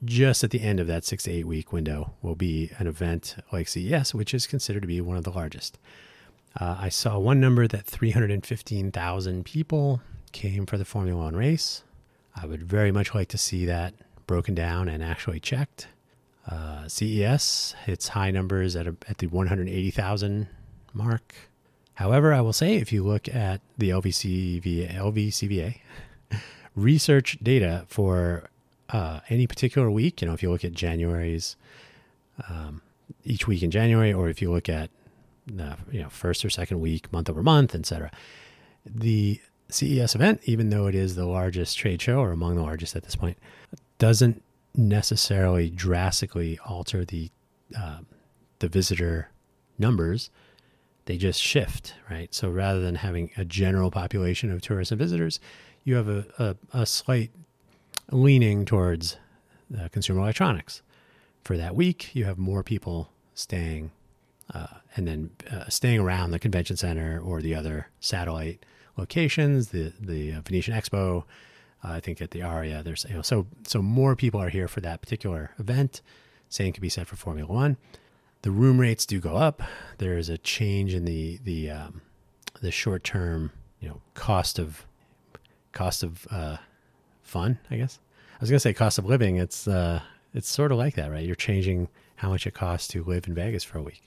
just 0.05 0.45
at 0.45 0.51
the 0.51 0.61
end 0.61 0.81
of 0.81 0.87
that 0.89 1.05
six 1.05 1.24
to 1.24 1.31
eight 1.31 1.47
week 1.47 1.72
window 1.72 2.12
will 2.20 2.35
be 2.35 2.70
an 2.79 2.87
event 2.87 3.37
like 3.53 3.68
CES, 3.68 4.14
which 4.14 4.35
is 4.35 4.47
considered 4.47 4.83
to 4.83 4.89
be 4.89 5.01
one 5.01 5.16
of 5.16 5.24
the 5.24 5.31
largest. 5.31 5.79
Uh, 6.59 6.77
I 6.79 6.89
saw 6.89 7.18
one 7.18 7.41
number 7.41 7.66
that 7.68 7.85
315,000 7.85 9.45
people 9.45 10.01
came 10.33 10.66
for 10.66 10.79
the 10.79 10.85
Formula 10.85 11.22
One 11.22 11.37
race. 11.37 11.83
I 12.35 12.47
would 12.47 12.62
very 12.62 12.93
much 12.93 13.14
like 13.14 13.29
to 13.29 13.39
see 13.39 13.64
that 13.66 13.95
broken 14.27 14.55
down 14.55 14.89
and 14.89 15.03
actually 15.03 15.41
checked. 15.41 15.89
Uh, 16.49 16.87
CES 16.87 17.74
hits 17.85 18.09
high 18.09 18.31
numbers 18.31 18.77
at, 18.77 18.87
a, 18.87 18.97
at 19.09 19.18
the 19.18 19.27
180,000 19.27 20.49
mark. 20.93 21.35
However, 21.95 22.33
I 22.33 22.41
will 22.41 22.53
say 22.53 22.77
if 22.77 22.93
you 22.93 23.03
look 23.03 23.29
at 23.29 23.61
the 23.79 23.91
LVCVA, 23.91 24.95
LVCVA 24.95 25.81
research 26.77 27.39
data 27.43 27.85
for 27.89 28.51
uh, 28.91 29.20
any 29.29 29.47
particular 29.47 29.91
week, 29.91 30.20
you 30.20 30.29
know, 30.29 30.35
if 30.35 30.43
you 30.43 30.51
look 30.51 30.64
at 30.64 30.72
January's, 30.72 31.57
um, 32.49 32.83
each 33.24 33.47
week 33.47 33.62
in 33.62 33.70
January, 33.70 34.12
or 34.12 34.29
if 34.29 34.41
you 34.43 34.51
look 34.51 34.68
at 34.68 34.91
the 35.47 35.77
you 35.91 36.03
know 36.03 36.09
first 36.09 36.45
or 36.45 36.51
second 36.51 36.81
week, 36.81 37.12
month 37.12 37.31
over 37.31 37.43
month, 37.43 37.74
etc. 37.74 38.11
The 38.85 39.41
CES 39.69 40.14
event, 40.14 40.41
even 40.45 40.71
though 40.71 40.87
it 40.87 40.95
is 40.95 41.14
the 41.14 41.27
largest 41.27 41.77
trade 41.77 42.01
show 42.01 42.19
or 42.19 42.33
among 42.33 42.57
the 42.57 42.62
largest 42.62 42.95
at 42.95 43.03
this 43.03 43.17
point, 43.17 43.37
doesn't 43.99 44.43
necessarily 44.75 45.71
drastically 45.71 46.59
alter 46.64 47.05
the 47.05 47.31
uh, 47.77 47.99
the 48.59 48.69
visitor 48.69 49.31
numbers. 49.79 50.31
They 51.07 51.17
just 51.17 51.41
shift, 51.41 51.95
right? 52.11 52.35
So 52.35 52.49
rather 52.51 52.81
than 52.81 52.97
having 52.97 53.31
a 53.37 53.45
general 53.45 53.91
population 53.91 54.51
of 54.51 54.61
tourists 54.61 54.91
and 54.91 54.99
visitors, 54.99 55.41
you 55.85 55.95
have 55.95 56.09
a, 56.09 56.27
a, 56.39 56.81
a 56.81 56.87
slight 56.87 57.31
leaning 58.11 58.64
towards 58.64 59.17
uh, 59.79 59.89
consumer 59.89 60.21
electronics. 60.21 60.83
For 61.45 61.57
that 61.57 61.77
week, 61.77 62.14
you 62.14 62.25
have 62.25 62.39
more 62.39 62.62
people 62.62 63.11
staying 63.35 63.93
uh, 64.53 64.67
and 64.97 65.07
then 65.07 65.31
uh, 65.51 65.69
staying 65.69 66.01
around 66.01 66.31
the 66.31 66.39
convention 66.39 66.77
center 66.77 67.21
or 67.21 67.41
the 67.41 67.55
other 67.55 67.89
satellite 68.01 68.64
locations, 68.97 69.68
the 69.68 69.92
the 70.01 70.32
Venetian 70.40 70.74
Expo. 70.74 71.24
Uh, 71.84 71.92
I 71.92 72.01
think 72.01 72.20
at 72.20 72.30
the 72.30 72.42
Aria, 72.42 72.82
there's 72.82 73.05
you 73.09 73.14
know 73.14 73.22
so 73.22 73.47
so 73.64 73.82
more 73.82 74.16
people 74.16 74.40
are 74.40 74.49
here 74.49 74.68
for 74.68 74.80
that 74.80 75.01
particular 75.01 75.51
event. 75.59 76.03
Same 76.49 76.72
can 76.72 76.80
be 76.80 76.88
said 76.88 77.07
for 77.09 77.16
Formula 77.16 77.53
One. 77.53 77.76
The 78.42 78.51
room 78.51 78.78
rates 78.78 79.07
do 79.07 79.20
go 79.20 79.36
up. 79.36 79.62
There 79.99 80.16
is 80.16 80.28
a 80.28 80.38
change 80.38 80.94
in 80.94 81.05
the 81.05 81.38
the 81.44 81.70
um, 81.70 82.03
the 82.61 82.70
short 82.70 83.05
term 83.05 83.53
you 83.80 83.88
know 83.88 84.01
cost 84.14 84.59
of 84.59 84.86
cost 85.72 86.03
of 86.03 86.26
uh, 86.30 86.57
fun. 87.22 87.59
I 87.70 87.76
guess 87.76 87.99
I 88.34 88.38
was 88.40 88.51
gonna 88.51 88.61
say 88.61 88.72
cost 88.72 88.99
of 88.99 89.05
living. 89.05 89.36
It's 89.36 89.68
uh, 89.68 90.01
it's 90.34 90.49
sort 90.49 90.72
of 90.72 90.78
like 90.78 90.94
that, 90.94 91.11
right? 91.11 91.24
You're 91.24 91.34
changing 91.34 91.88
how 92.16 92.30
much 92.30 92.47
it 92.47 92.55
costs 92.55 92.88
to 92.88 93.05
live 93.05 93.26
in 93.26 93.34
Vegas 93.34 93.64
for 93.64 93.78
a 93.78 93.82
week. 93.82 94.03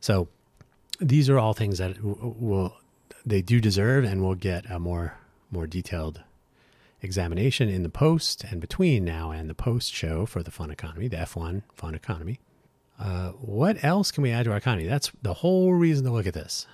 So 0.00 0.28
these 1.00 1.28
are 1.28 1.38
all 1.38 1.52
things 1.52 1.78
that 1.78 2.02
will 2.02 2.76
they 3.24 3.42
do 3.42 3.60
deserve 3.60 4.04
and 4.04 4.22
we'll 4.22 4.34
get 4.34 4.68
a 4.70 4.78
more 4.78 5.18
more 5.50 5.66
detailed 5.66 6.22
examination 7.02 7.68
in 7.68 7.82
the 7.82 7.88
post 7.88 8.44
and 8.44 8.60
between 8.60 9.04
now 9.04 9.30
and 9.30 9.50
the 9.50 9.54
post 9.54 9.92
show 9.92 10.24
for 10.24 10.42
the 10.42 10.50
fun 10.50 10.70
economy, 10.70 11.08
the 11.08 11.16
F1 11.16 11.62
fun 11.74 11.94
economy. 11.94 12.40
Uh, 12.98 13.30
what 13.30 13.82
else 13.82 14.12
can 14.12 14.22
we 14.22 14.30
add 14.30 14.44
to 14.44 14.52
our 14.52 14.56
economy? 14.56 14.86
That's 14.86 15.10
the 15.20 15.34
whole 15.34 15.74
reason 15.74 16.04
to 16.04 16.12
look 16.12 16.26
at 16.26 16.34
this. 16.34 16.66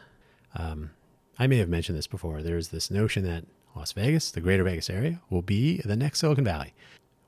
Um, 0.55 0.90
I 1.38 1.46
may 1.46 1.57
have 1.59 1.68
mentioned 1.68 1.96
this 1.96 2.07
before. 2.07 2.42
There's 2.42 2.68
this 2.68 2.90
notion 2.90 3.24
that 3.24 3.44
Las 3.74 3.92
Vegas, 3.92 4.30
the 4.30 4.40
greater 4.40 4.64
Vegas 4.64 4.90
area, 4.90 5.20
will 5.30 5.42
be 5.42 5.80
the 5.84 5.96
next 5.96 6.20
Silicon 6.20 6.44
Valley. 6.44 6.74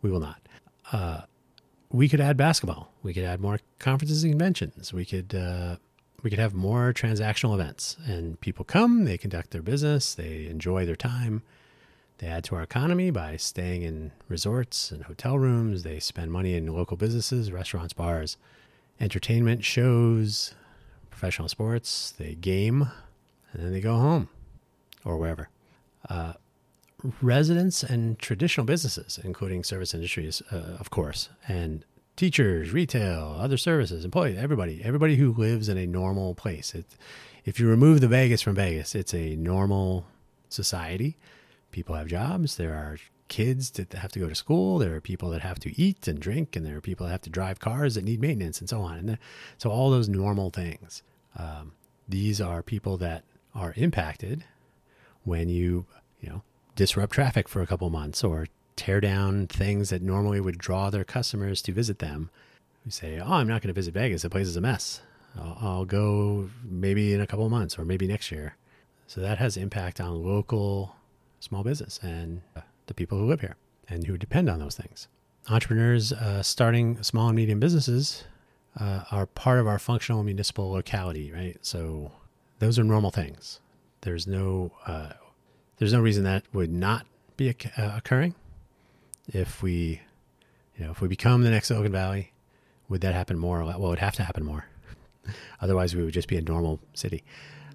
We 0.02 0.10
will 0.10 0.20
not. 0.20 0.40
Uh, 0.92 1.22
we 1.90 2.08
could 2.08 2.20
add 2.20 2.36
basketball. 2.36 2.92
We 3.02 3.14
could 3.14 3.24
add 3.24 3.40
more 3.40 3.58
conferences 3.78 4.22
and 4.24 4.32
conventions. 4.32 4.92
We 4.92 5.04
could 5.04 5.34
uh, 5.34 5.76
we 6.22 6.30
could 6.30 6.38
have 6.38 6.54
more 6.54 6.92
transactional 6.92 7.54
events 7.54 7.96
and 8.06 8.40
people 8.40 8.64
come, 8.64 9.04
they 9.04 9.18
conduct 9.18 9.50
their 9.50 9.62
business, 9.62 10.14
they 10.14 10.46
enjoy 10.46 10.84
their 10.86 10.96
time. 10.96 11.42
They 12.18 12.26
add 12.26 12.44
to 12.44 12.56
our 12.56 12.62
economy 12.62 13.10
by 13.10 13.38
staying 13.38 13.80
in 13.80 14.12
resorts 14.28 14.90
and 14.90 15.04
hotel 15.04 15.38
rooms. 15.38 15.84
They 15.84 15.98
spend 16.00 16.30
money 16.30 16.52
in 16.54 16.66
local 16.66 16.98
businesses, 16.98 17.50
restaurants, 17.50 17.94
bars, 17.94 18.36
entertainment, 19.00 19.64
shows, 19.64 20.54
professional 21.08 21.48
sports. 21.48 22.10
They 22.10 22.34
game 22.34 22.90
and 23.52 23.62
then 23.62 23.72
they 23.72 23.80
go 23.80 23.96
home 23.96 24.28
or 25.02 25.16
wherever. 25.16 25.48
Uh, 26.10 26.34
residents 27.22 27.82
and 27.82 28.18
traditional 28.18 28.66
businesses, 28.66 29.18
including 29.24 29.64
service 29.64 29.94
industries, 29.94 30.42
uh, 30.52 30.76
of 30.78 30.90
course, 30.90 31.30
and 31.48 31.84
teachers, 32.20 32.70
retail, 32.70 33.34
other 33.38 33.56
services, 33.56 34.04
employees, 34.04 34.36
everybody, 34.38 34.82
everybody 34.84 35.16
who 35.16 35.32
lives 35.32 35.70
in 35.70 35.78
a 35.78 35.86
normal 35.86 36.34
place. 36.34 36.74
It, 36.74 36.84
if 37.46 37.58
you 37.58 37.66
remove 37.66 38.02
the 38.02 38.08
Vegas 38.08 38.42
from 38.42 38.56
Vegas, 38.56 38.94
it's 38.94 39.14
a 39.14 39.36
normal 39.36 40.04
society. 40.50 41.16
People 41.70 41.94
have 41.94 42.08
jobs. 42.08 42.58
There 42.58 42.74
are 42.74 42.98
kids 43.28 43.70
that 43.70 43.94
have 43.94 44.12
to 44.12 44.18
go 44.18 44.28
to 44.28 44.34
school. 44.34 44.78
There 44.78 44.94
are 44.94 45.00
people 45.00 45.30
that 45.30 45.40
have 45.40 45.58
to 45.60 45.80
eat 45.80 46.06
and 46.06 46.20
drink, 46.20 46.56
and 46.56 46.66
there 46.66 46.76
are 46.76 46.82
people 46.82 47.06
that 47.06 47.12
have 47.12 47.22
to 47.22 47.30
drive 47.30 47.58
cars 47.58 47.94
that 47.94 48.04
need 48.04 48.20
maintenance 48.20 48.60
and 48.60 48.68
so 48.68 48.82
on. 48.82 48.98
And 48.98 49.18
so 49.56 49.70
all 49.70 49.90
those 49.90 50.10
normal 50.10 50.50
things. 50.50 51.02
Um, 51.38 51.72
these 52.06 52.38
are 52.38 52.62
people 52.62 52.98
that 52.98 53.24
are 53.54 53.72
impacted 53.78 54.44
when 55.24 55.48
you, 55.48 55.86
you 56.20 56.28
know, 56.28 56.42
disrupt 56.76 57.14
traffic 57.14 57.48
for 57.48 57.62
a 57.62 57.66
couple 57.66 57.88
months 57.88 58.22
or 58.22 58.46
tear 58.80 58.98
down 58.98 59.46
things 59.46 59.90
that 59.90 60.00
normally 60.00 60.40
would 60.40 60.56
draw 60.56 60.88
their 60.88 61.04
customers 61.04 61.60
to 61.60 61.70
visit 61.70 61.98
them. 61.98 62.30
We 62.86 62.90
say, 62.90 63.20
"Oh, 63.20 63.34
I'm 63.34 63.46
not 63.46 63.60
going 63.60 63.68
to 63.68 63.78
visit 63.78 63.92
Vegas. 63.92 64.22
The 64.22 64.30
place 64.30 64.46
is 64.46 64.56
a 64.56 64.60
mess. 64.62 65.02
I'll, 65.38 65.58
I'll 65.60 65.84
go 65.84 66.48
maybe 66.64 67.12
in 67.12 67.20
a 67.20 67.26
couple 67.26 67.44
of 67.44 67.50
months 67.50 67.78
or 67.78 67.84
maybe 67.84 68.06
next 68.06 68.32
year." 68.32 68.56
So 69.06 69.20
that 69.20 69.36
has 69.36 69.58
impact 69.58 70.00
on 70.00 70.24
local 70.24 70.96
small 71.40 71.62
business 71.62 72.00
and 72.02 72.40
uh, 72.56 72.62
the 72.86 72.94
people 72.94 73.18
who 73.18 73.26
live 73.26 73.42
here 73.42 73.56
and 73.86 74.06
who 74.06 74.16
depend 74.16 74.48
on 74.48 74.60
those 74.60 74.76
things. 74.76 75.08
Entrepreneurs 75.50 76.14
uh, 76.14 76.42
starting 76.42 77.02
small 77.02 77.28
and 77.28 77.36
medium 77.36 77.60
businesses 77.60 78.24
uh, 78.78 79.02
are 79.10 79.26
part 79.26 79.58
of 79.58 79.66
our 79.66 79.78
functional 79.78 80.22
municipal 80.22 80.70
locality, 80.70 81.30
right? 81.32 81.58
So 81.60 82.12
those 82.60 82.78
are 82.78 82.84
normal 82.84 83.10
things. 83.10 83.60
There's 84.00 84.26
no 84.26 84.72
uh, 84.86 85.12
there's 85.76 85.92
no 85.92 86.00
reason 86.00 86.24
that 86.24 86.44
would 86.54 86.72
not 86.72 87.06
be 87.36 87.50
uh, 87.50 87.92
occurring 87.94 88.34
if 89.32 89.62
we, 89.62 90.00
you 90.76 90.84
know, 90.84 90.90
if 90.90 91.00
we 91.00 91.08
become 91.08 91.42
the 91.42 91.50
next 91.50 91.68
Silicon 91.68 91.92
Valley, 91.92 92.32
would 92.88 93.00
that 93.02 93.14
happen 93.14 93.38
more? 93.38 93.64
Well, 93.64 93.70
it 93.70 93.80
would 93.80 93.98
have 93.98 94.16
to 94.16 94.22
happen 94.22 94.44
more. 94.44 94.66
Otherwise, 95.60 95.94
we 95.94 96.02
would 96.02 96.14
just 96.14 96.28
be 96.28 96.36
a 96.36 96.42
normal 96.42 96.80
city. 96.94 97.22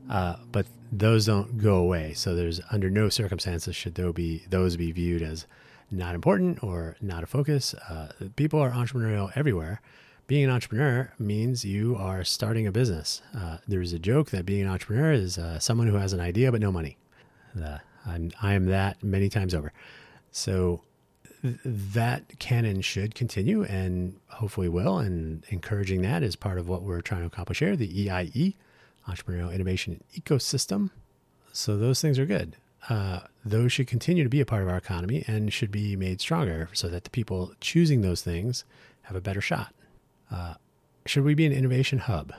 Uh, 0.10 0.36
but 0.52 0.68
those 0.92 1.26
don't 1.26 1.58
go 1.58 1.78
away. 1.78 2.14
So 2.14 2.36
there's 2.36 2.62
under 2.72 2.90
no 2.90 3.10
circumstances 3.10 3.76
should 3.76 3.96
those 3.96 4.14
be 4.14 4.44
those 4.50 4.78
be 4.78 4.92
viewed 4.92 5.22
as 5.22 5.48
not 5.90 6.16
important 6.16 6.64
or 6.64 6.96
not 7.02 7.24
a 7.24 7.28
focus. 7.28 7.74
Uh, 7.90 8.10
people 8.36 8.60
are 8.60 8.72
entrepreneurial 8.72 9.32
everywhere. 9.36 9.82
Being 10.28 10.46
an 10.46 10.50
entrepreneur 10.50 11.12
means 11.20 11.64
you 11.64 11.96
are 11.96 12.24
starting 12.24 12.66
a 12.66 12.72
business. 12.72 13.22
Uh, 13.36 13.58
there's 13.68 13.94
a 13.94 14.00
joke 14.00 14.32
that 14.32 14.46
being 14.46 14.64
an 14.64 14.70
entrepreneur 14.70 15.12
is 15.12 15.38
uh, 15.38 15.60
someone 15.60 15.88
who 15.88 15.96
has 15.96 16.14
an 16.14 16.20
idea 16.20 16.52
but 16.52 16.62
no 16.62 16.72
money. 16.72 16.98
I'm 18.06 18.32
I 18.42 18.54
am 18.54 18.66
that 18.68 19.04
many 19.04 19.30
times 19.30 19.54
over. 19.54 19.74
So 20.32 20.82
that 21.44 22.40
can 22.40 22.66
and 22.66 22.84
should 22.84 23.16
continue 23.16 23.64
and 23.64 24.20
hopefully 24.28 24.70
will. 24.70 24.98
And 24.98 25.44
encouraging 25.50 26.02
that 26.02 26.24
is 26.24 26.36
part 26.36 26.58
of 26.58 26.68
what 26.68 26.84
we're 26.84 27.02
trying 27.02 27.22
to 27.22 27.28
accomplish 27.28 27.60
here 27.60 27.76
the 27.76 28.10
EIE, 28.10 28.56
Entrepreneurial 29.08 29.54
Innovation 29.54 30.04
Ecosystem. 30.16 30.90
So 31.52 31.78
those 31.78 32.02
things 32.02 32.20
are 32.20 32.26
good. 32.26 32.56
Uh, 32.90 33.22
those 33.44 33.72
should 33.72 33.88
continue 33.88 34.24
to 34.24 34.30
be 34.30 34.42
a 34.42 34.46
part 34.46 34.62
of 34.62 34.70
our 34.70 34.78
economy 34.78 35.24
and 35.28 35.52
should 35.52 35.72
be 35.72 35.96
made 35.96 36.22
stronger 36.22 36.70
so 36.74 36.88
that 36.88 37.04
the 37.04 37.10
people 37.10 37.54
choosing 37.60 38.02
those 38.02 38.22
things 38.22 38.64
have 39.04 39.16
a 39.16 39.22
better 39.22 39.42
shot. 39.42 39.74
Uh, 40.32 40.56
should 41.06 41.24
we 41.24 41.34
be 41.34 41.46
an 41.46 41.52
innovation 41.52 42.00
hub? 42.00 42.34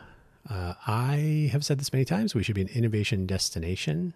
Uh, 0.48 0.74
I 0.86 1.48
have 1.52 1.64
said 1.64 1.78
this 1.78 1.92
many 1.92 2.04
times. 2.04 2.34
We 2.34 2.42
should 2.42 2.54
be 2.54 2.62
an 2.62 2.68
innovation 2.68 3.26
destination. 3.26 4.14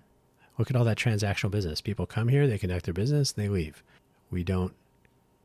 Look 0.59 0.71
at 0.71 0.77
all 0.77 0.85
that 0.85 0.99
transactional 0.99 1.51
business. 1.51 1.81
People 1.81 2.07
come 2.07 2.29
here, 2.29 2.47
they 2.47 2.59
conduct 2.59 2.85
their 2.85 2.95
business, 2.95 3.33
and 3.33 3.45
they 3.45 3.49
leave. 3.49 3.83
We 4.31 4.45
don't 4.45 4.75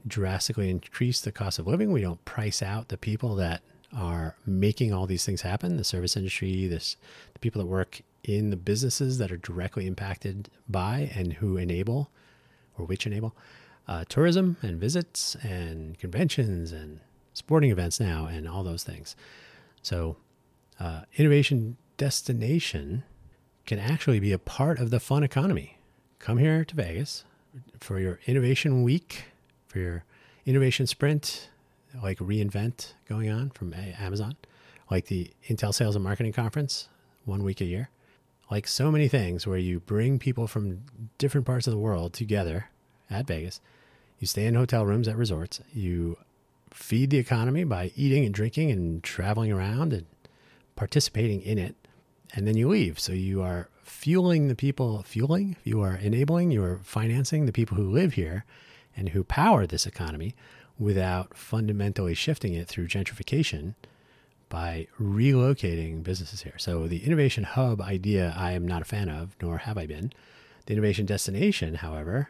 drastically 0.08 0.70
increase 0.70 1.22
the 1.22 1.32
cost 1.32 1.60
of 1.60 1.68
living. 1.68 1.92
We 1.92 2.02
don't 2.02 2.24
price 2.26 2.62
out 2.62 2.90
the 2.90 2.98
people 2.98 3.36
that 3.36 3.62
are 3.96 4.36
making 4.46 4.94
all 4.94 5.08
these 5.08 5.26
things 5.26 5.42
happen 5.42 5.78
the 5.78 5.84
service 5.84 6.18
industry, 6.18 6.68
this, 6.68 6.98
the 7.34 7.40
people 7.40 7.62
that 7.62 7.68
work 7.68 8.02
in 8.24 8.50
the 8.50 8.58
businesses 8.58 9.18
that 9.18 9.32
are 9.32 9.38
directly 9.38 9.88
impacted 9.88 10.50
by 10.68 11.12
and 11.16 11.34
who 11.34 11.58
enable 11.58 12.10
or 12.78 12.86
which 12.86 13.06
enable 13.06 13.36
uh, 13.88 14.04
tourism 14.10 14.58
and 14.62 14.80
visits 14.80 15.36
and 15.44 15.98
conventions 16.00 16.72
and 16.72 17.00
sporting 17.34 17.72
events 17.72 18.00
now 18.00 18.26
and 18.26 18.48
all 18.48 18.64
those 18.64 18.84
things. 18.84 19.16
So, 19.82 20.18
uh, 20.80 21.02
innovation 21.16 21.78
destination 21.98 23.04
can 23.66 23.80
actually 23.80 24.20
be 24.20 24.32
a 24.32 24.40
part 24.40 24.80
of 24.80 24.90
the 24.90 25.00
fun 25.00 25.24
economy. 25.24 25.78
Come 26.20 26.38
here 26.38 26.66
to 26.66 26.76
Vegas 26.76 27.24
for 27.80 27.99
your 27.99 28.20
innovation 28.26 28.84
week, 28.84 29.26
for 29.68 29.80
your 29.80 30.03
innovation 30.45 30.88
sprint, 30.88 31.49
like 32.01 32.20
reInvent 32.20 32.93
going 33.08 33.30
on 33.30 33.49
from 33.51 33.74
Amazon, 33.74 34.36
like 34.89 35.06
the 35.06 35.32
Intel 35.47 35.74
Sales 35.74 35.95
and 35.95 36.03
Marketing 36.03 36.34
Conference, 36.34 36.89
one 37.26 37.43
week 37.43 37.62
a 37.62 37.66
year. 37.66 37.89
Like 38.51 38.68
so 38.68 38.91
many 38.91 39.08
things 39.08 39.47
where 39.47 39.58
you 39.58 39.80
bring 39.80 40.20
people 40.20 40.47
from 40.47 40.82
different 41.18 41.47
parts 41.47 41.66
of 41.66 41.72
the 41.72 41.80
world 41.80 42.14
together 42.14 42.70
at 43.10 43.26
Vegas. 43.26 43.60
You 44.20 44.28
stay 44.28 44.45
in 44.45 44.53
hotel 44.53 44.86
rooms 44.86 45.08
at 45.08 45.18
resorts. 45.18 45.62
You 45.74 46.18
feed 46.72 47.10
the 47.10 47.18
economy 47.18 47.64
by 47.64 47.91
eating 47.95 48.26
and 48.26 48.34
drinking 48.34 48.70
and 48.72 49.03
traveling 49.03 49.51
around 49.51 49.93
and 49.93 50.06
participating 50.76 51.41
in 51.41 51.58
it. 51.58 51.76
And 52.36 52.46
then 52.46 52.58
you 52.58 52.68
leave. 52.68 53.00
So 53.00 53.14
you 53.14 53.42
are 53.42 53.70
fueling 53.84 54.50
the 54.50 54.56
people, 54.56 55.04
fueling, 55.04 55.56
you 55.64 55.82
are 55.82 55.96
enabling, 55.96 56.52
you 56.52 56.64
are 56.64 56.82
financing 56.84 57.46
the 57.46 57.54
people 57.54 57.78
who 57.78 57.90
live 57.90 58.14
here 58.14 58.44
and 58.96 59.10
who 59.10 59.24
power 59.24 59.66
this 59.66 59.86
economy 59.86 60.36
without 60.78 61.36
fundamentally 61.38 62.14
shifting 62.14 62.54
it 62.54 62.68
through 62.68 62.88
gentrification 62.88 63.76
by 64.50 64.88
relocating 65.00 66.04
businesses 66.04 66.42
here. 66.42 66.58
So 66.58 66.88
the 66.88 67.06
innovation 67.06 67.46
hub 67.46 67.82
idea 67.82 68.34
I 68.38 68.52
am 68.52 68.68
not 68.68 68.82
a 68.82 68.86
fan 68.86 69.10
of, 69.10 69.36
nor 69.42 69.60
have 69.60 69.78
I 69.78 69.86
been. 69.86 70.12
The 70.66 70.74
innovation 70.74 71.06
destination, 71.06 71.76
however, 71.76 72.30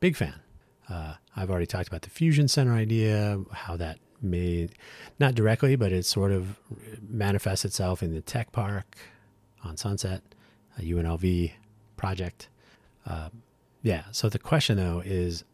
big 0.00 0.14
fan. 0.14 0.40
Uh, 0.88 1.14
I've 1.36 1.50
already 1.50 1.66
talked 1.66 1.88
about 1.88 2.02
the 2.02 2.10
fusion 2.10 2.48
center 2.48 2.74
idea, 2.74 3.40
how 3.52 3.76
that 3.76 3.98
may 4.20 4.68
not 5.18 5.34
directly, 5.34 5.76
but 5.76 5.92
it 5.92 6.04
sort 6.04 6.32
of 6.32 6.58
manifests 7.08 7.64
itself 7.64 8.02
in 8.02 8.14
the 8.14 8.20
tech 8.20 8.52
park 8.52 8.96
on 9.64 9.76
Sunset, 9.76 10.22
a 10.78 10.82
UNLV 10.82 11.52
project. 11.96 12.48
Uh, 13.06 13.28
yeah. 13.82 14.04
So 14.12 14.28
the 14.28 14.38
question 14.38 14.76
though 14.76 15.02
is, 15.04 15.44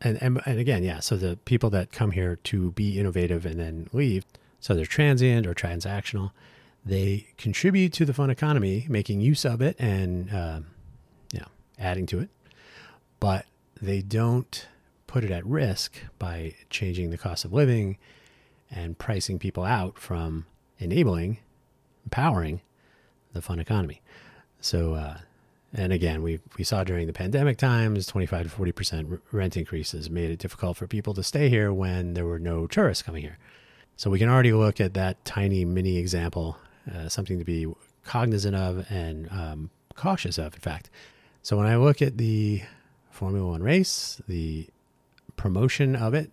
and, 0.00 0.20
and 0.22 0.40
and 0.46 0.58
again, 0.58 0.82
yeah. 0.82 1.00
So 1.00 1.16
the 1.16 1.36
people 1.44 1.70
that 1.70 1.92
come 1.92 2.10
here 2.10 2.36
to 2.44 2.72
be 2.72 2.98
innovative 2.98 3.46
and 3.46 3.58
then 3.58 3.88
leave, 3.92 4.24
so 4.60 4.74
they're 4.74 4.84
transient 4.84 5.46
or 5.46 5.54
transactional. 5.54 6.32
They 6.84 7.28
contribute 7.38 7.92
to 7.94 8.04
the 8.04 8.12
fun 8.12 8.30
economy, 8.30 8.86
making 8.88 9.20
use 9.20 9.44
of 9.44 9.62
it 9.62 9.76
and 9.78 10.32
uh, 10.32 10.60
yeah, 11.32 11.44
adding 11.78 12.06
to 12.06 12.18
it. 12.18 12.30
But 13.20 13.46
they 13.80 14.02
don't 14.02 14.66
put 15.06 15.22
it 15.22 15.30
at 15.30 15.46
risk 15.46 15.98
by 16.18 16.54
changing 16.70 17.10
the 17.10 17.18
cost 17.18 17.44
of 17.44 17.52
living 17.52 17.98
and 18.70 18.98
pricing 18.98 19.38
people 19.38 19.62
out 19.62 19.98
from 19.98 20.46
enabling, 20.78 21.38
empowering 22.04 22.60
the 23.32 23.42
fun 23.42 23.58
economy. 23.58 24.00
So, 24.60 24.94
uh, 24.94 25.18
and 25.74 25.92
again, 25.92 26.22
we 26.22 26.40
we 26.58 26.64
saw 26.64 26.84
during 26.84 27.06
the 27.06 27.12
pandemic 27.12 27.58
times, 27.58 28.06
25 28.06 28.44
to 28.44 28.48
40 28.50 28.72
percent 28.72 29.20
rent 29.32 29.56
increases 29.56 30.10
made 30.10 30.30
it 30.30 30.38
difficult 30.38 30.76
for 30.76 30.86
people 30.86 31.14
to 31.14 31.22
stay 31.22 31.48
here 31.48 31.72
when 31.72 32.14
there 32.14 32.26
were 32.26 32.38
no 32.38 32.66
tourists 32.66 33.02
coming 33.02 33.22
here. 33.22 33.38
So 33.96 34.10
we 34.10 34.18
can 34.18 34.28
already 34.28 34.52
look 34.52 34.80
at 34.80 34.94
that 34.94 35.24
tiny 35.24 35.64
mini 35.64 35.96
example, 35.96 36.58
uh, 36.92 37.08
something 37.08 37.38
to 37.38 37.44
be 37.44 37.66
cognizant 38.04 38.56
of 38.56 38.86
and 38.90 39.30
um, 39.30 39.70
cautious 39.94 40.38
of. 40.38 40.54
In 40.54 40.60
fact, 40.60 40.90
so 41.42 41.56
when 41.56 41.66
I 41.66 41.76
look 41.76 42.02
at 42.02 42.18
the 42.18 42.62
Formula 43.10 43.50
One 43.50 43.62
race, 43.62 44.20
the 44.28 44.68
promotion 45.36 45.96
of 45.96 46.14
it, 46.14 46.30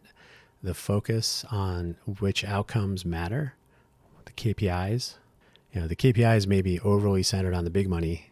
the 0.61 0.73
focus 0.73 1.45
on 1.51 1.95
which 2.19 2.43
outcomes 2.43 3.05
matter, 3.05 3.55
the 4.25 4.31
KPIs. 4.31 5.15
You 5.73 5.81
know, 5.81 5.87
the 5.87 5.95
KPIs 5.95 6.47
may 6.47 6.61
be 6.61 6.79
overly 6.79 7.23
centered 7.23 7.53
on 7.53 7.63
the 7.63 7.69
big 7.69 7.87
money, 7.87 8.31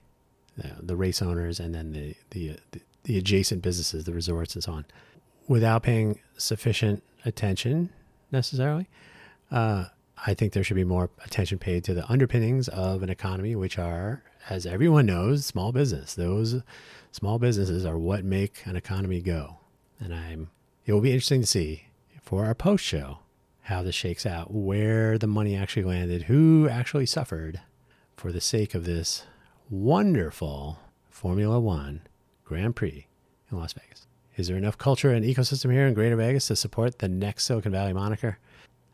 uh, 0.64 0.70
the 0.80 0.96
race 0.96 1.22
owners, 1.22 1.60
and 1.60 1.74
then 1.76 1.92
the, 1.92 2.16
the, 2.32 2.58
the 2.72 2.82
the 3.08 3.18
adjacent 3.18 3.62
businesses, 3.62 4.04
the 4.04 4.14
resorts, 4.14 4.54
and 4.54 4.64
so 4.64 4.74
on, 4.74 4.86
without 5.48 5.82
paying 5.82 6.20
sufficient 6.38 7.02
attention 7.24 7.90
necessarily. 8.32 8.88
Uh, 9.50 9.86
I 10.26 10.34
think 10.34 10.52
there 10.52 10.64
should 10.64 10.76
be 10.76 10.84
more 10.84 11.10
attention 11.24 11.58
paid 11.58 11.86
to 11.86 11.94
the 11.94 12.10
underpinnings 12.12 12.68
of 12.68 13.04
an 13.04 13.10
economy, 13.10 13.56
which 13.56 13.80
are, 13.80 14.24
as 14.50 14.66
everyone 14.66 15.06
knows, 15.06 15.46
small 15.46 15.72
business. 15.72 16.16
Those 16.16 16.62
small 17.14 17.40
businesses 17.40 17.86
are 17.86 17.98
what 17.98 18.26
make 18.26 18.66
an 18.66 18.76
economy 18.76 19.22
go. 19.22 19.60
And 20.02 20.14
I'm 20.14 20.50
it 20.86 20.92
will 20.92 21.02
be 21.02 21.12
interesting 21.12 21.42
to 21.42 21.48
see 21.48 21.88
for 22.22 22.46
our 22.46 22.56
post 22.56 22.84
show 22.84 23.20
how 23.68 23.84
this 23.84 23.96
shakes 23.96 24.26
out, 24.26 24.54
where 24.54 25.18
the 25.18 25.28
money 25.28 25.54
actually 25.54 25.84
landed, 25.84 26.24
who 26.24 26.70
actually 26.70 27.06
suffered 27.06 27.60
for 28.16 28.32
the 28.32 28.40
sake 28.40 28.74
of 28.74 28.86
this 28.86 29.26
wonderful 29.70 30.80
Formula 31.10 31.60
One 31.60 32.02
Grand 32.46 32.78
Prix 32.78 33.08
in 33.52 33.58
Las 33.58 33.74
Vegas. 33.74 34.08
Is 34.38 34.48
there 34.48 34.56
enough 34.56 34.78
culture 34.78 35.12
and 35.12 35.26
ecosystem 35.26 35.74
here 35.74 35.86
in 35.86 35.94
Greater 35.94 36.16
Vegas 36.16 36.48
to 36.48 36.56
support 36.56 37.00
the 37.00 37.10
next 37.10 37.44
Silicon 37.44 37.74
Valley 37.74 37.92
moniker? 37.92 38.38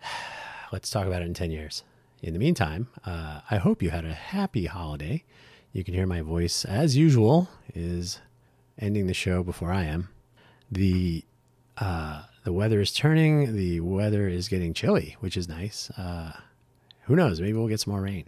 Let's 0.72 0.90
talk 0.90 1.06
about 1.06 1.22
it 1.22 1.26
in 1.26 1.36
10 1.36 1.52
years. 1.52 1.84
In 2.24 2.34
the 2.34 2.40
meantime, 2.40 2.88
uh, 3.06 3.42
I 3.52 3.58
hope 3.58 3.84
you 3.84 3.92
had 3.92 4.06
a 4.06 4.14
happy 4.14 4.66
holiday. 4.66 5.24
You 5.72 5.84
can 5.84 5.94
hear 5.94 6.08
my 6.08 6.22
voice, 6.22 6.66
as 6.66 6.98
usual, 6.98 7.48
is 7.76 8.22
ending 8.80 9.06
the 9.06 9.14
show 9.14 9.44
before 9.44 9.72
I 9.72 9.84
am. 9.84 10.10
The 10.72 11.24
uh, 11.78 12.24
the 12.44 12.54
weather 12.54 12.82
is 12.82 12.92
turning. 12.92 13.56
The 13.56 13.80
weather 13.80 14.28
is 14.28 14.48
getting 14.48 14.74
chilly, 14.74 15.16
which 15.20 15.38
is 15.38 15.48
nice. 15.48 15.90
Uh, 15.92 16.34
who 17.04 17.16
knows? 17.16 17.40
Maybe 17.40 17.54
we'll 17.54 17.68
get 17.68 17.80
some 17.82 17.94
more 17.94 18.02
rain. 18.02 18.26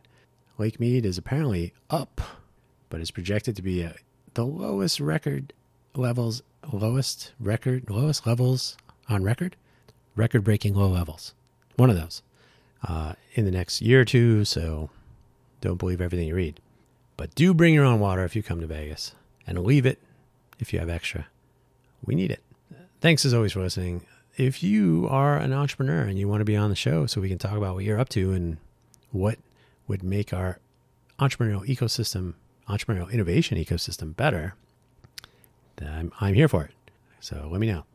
Lake 0.57 0.79
Mead 0.79 1.05
is 1.05 1.17
apparently 1.17 1.73
up, 1.89 2.21
but 2.89 3.01
is 3.01 3.11
projected 3.11 3.55
to 3.55 3.61
be 3.61 3.83
at 3.83 3.97
the 4.33 4.45
lowest 4.45 4.99
record 4.99 5.53
levels, 5.95 6.41
lowest 6.71 7.33
record, 7.39 7.89
lowest 7.89 8.25
levels 8.25 8.77
on 9.09 9.23
record, 9.23 9.55
record 10.15 10.43
breaking 10.43 10.75
low 10.75 10.89
levels. 10.89 11.33
One 11.75 11.89
of 11.89 11.95
those 11.95 12.21
uh, 12.87 13.13
in 13.33 13.45
the 13.45 13.51
next 13.51 13.81
year 13.81 14.01
or 14.01 14.05
two. 14.05 14.45
So 14.45 14.89
don't 15.61 15.77
believe 15.77 16.01
everything 16.01 16.27
you 16.27 16.35
read. 16.35 16.59
But 17.17 17.35
do 17.35 17.53
bring 17.53 17.73
your 17.73 17.85
own 17.85 17.99
water 17.99 18.23
if 18.23 18.35
you 18.35 18.43
come 18.43 18.59
to 18.61 18.67
Vegas 18.67 19.13
and 19.47 19.63
leave 19.63 19.85
it 19.85 19.99
if 20.59 20.73
you 20.73 20.79
have 20.79 20.89
extra. 20.89 21.27
We 22.05 22.15
need 22.15 22.31
it. 22.31 22.41
Thanks 23.01 23.25
as 23.25 23.33
always 23.33 23.53
for 23.53 23.59
listening. 23.59 24.05
If 24.37 24.63
you 24.63 25.07
are 25.09 25.37
an 25.37 25.53
entrepreneur 25.53 26.01
and 26.01 26.17
you 26.17 26.27
want 26.27 26.41
to 26.41 26.45
be 26.45 26.55
on 26.55 26.69
the 26.69 26.75
show 26.75 27.05
so 27.05 27.21
we 27.21 27.29
can 27.29 27.37
talk 27.37 27.55
about 27.55 27.75
what 27.75 27.83
you're 27.83 27.99
up 27.99 28.09
to 28.09 28.31
and 28.31 28.57
what 29.11 29.37
would 29.87 30.01
make 30.01 30.33
our 30.33 30.59
entrepreneurial 31.19 31.65
ecosystem, 31.67 32.33
entrepreneurial 32.67 33.11
innovation 33.11 33.57
ecosystem 33.57 34.15
better, 34.15 34.55
then 35.77 35.89
I'm, 35.89 36.11
I'm 36.19 36.33
here 36.33 36.47
for 36.47 36.63
it. 36.63 36.71
So 37.19 37.47
let 37.51 37.59
me 37.59 37.67
know. 37.67 37.85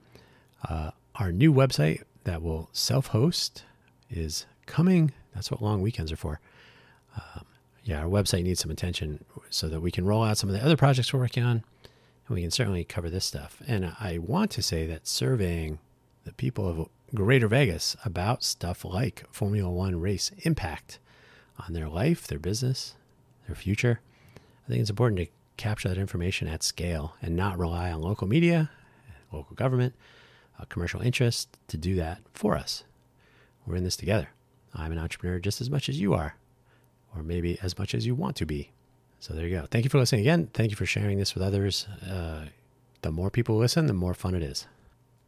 Uh, 0.68 0.90
our 1.16 1.32
new 1.32 1.52
website 1.52 2.02
that 2.24 2.42
will 2.42 2.68
self 2.72 3.08
host 3.08 3.64
is 4.10 4.46
coming. 4.66 5.12
That's 5.34 5.50
what 5.50 5.62
long 5.62 5.80
weekends 5.80 6.12
are 6.12 6.16
for. 6.16 6.40
Um, 7.16 7.44
yeah, 7.84 8.00
our 8.00 8.08
website 8.08 8.44
needs 8.44 8.60
some 8.60 8.70
attention 8.70 9.24
so 9.48 9.68
that 9.68 9.80
we 9.80 9.90
can 9.90 10.04
roll 10.04 10.22
out 10.22 10.38
some 10.38 10.48
of 10.48 10.54
the 10.54 10.64
other 10.64 10.76
projects 10.76 11.12
we're 11.12 11.20
working 11.20 11.42
on 11.42 11.64
we 12.34 12.42
can 12.42 12.50
certainly 12.50 12.84
cover 12.84 13.10
this 13.10 13.24
stuff. 13.24 13.62
And 13.66 13.92
I 13.98 14.18
want 14.18 14.50
to 14.52 14.62
say 14.62 14.86
that 14.86 15.06
surveying 15.06 15.78
the 16.24 16.32
people 16.32 16.68
of 16.68 16.88
Greater 17.14 17.48
Vegas 17.48 17.96
about 18.04 18.44
stuff 18.44 18.84
like 18.84 19.24
Formula 19.32 19.70
One 19.70 20.00
race 20.00 20.30
impact 20.42 20.98
on 21.66 21.72
their 21.72 21.88
life, 21.88 22.26
their 22.26 22.38
business, 22.38 22.94
their 23.46 23.56
future, 23.56 24.00
I 24.64 24.68
think 24.68 24.80
it's 24.82 24.90
important 24.90 25.18
to 25.20 25.26
capture 25.56 25.88
that 25.88 25.98
information 25.98 26.46
at 26.46 26.62
scale 26.62 27.16
and 27.20 27.34
not 27.34 27.58
rely 27.58 27.90
on 27.90 28.00
local 28.00 28.28
media, 28.28 28.70
local 29.32 29.56
government, 29.56 29.94
uh, 30.58 30.64
commercial 30.66 31.00
interest 31.00 31.58
to 31.68 31.76
do 31.76 31.96
that 31.96 32.20
for 32.32 32.56
us. 32.56 32.84
We're 33.66 33.76
in 33.76 33.84
this 33.84 33.96
together. 33.96 34.30
I'm 34.72 34.92
an 34.92 34.98
entrepreneur 34.98 35.40
just 35.40 35.60
as 35.60 35.68
much 35.68 35.88
as 35.88 36.00
you 36.00 36.14
are, 36.14 36.36
or 37.14 37.24
maybe 37.24 37.58
as 37.62 37.76
much 37.76 37.94
as 37.94 38.06
you 38.06 38.14
want 38.14 38.36
to 38.36 38.46
be. 38.46 38.70
So 39.20 39.34
there 39.34 39.46
you 39.46 39.56
go. 39.56 39.66
Thank 39.70 39.84
you 39.84 39.90
for 39.90 39.98
listening 39.98 40.22
again. 40.22 40.48
Thank 40.54 40.70
you 40.70 40.76
for 40.76 40.86
sharing 40.86 41.18
this 41.18 41.34
with 41.34 41.44
others. 41.44 41.86
Uh, 42.08 42.46
the 43.02 43.10
more 43.10 43.30
people 43.30 43.56
listen, 43.56 43.86
the 43.86 43.92
more 43.92 44.14
fun 44.14 44.34
it 44.34 44.42
is. 44.42 44.66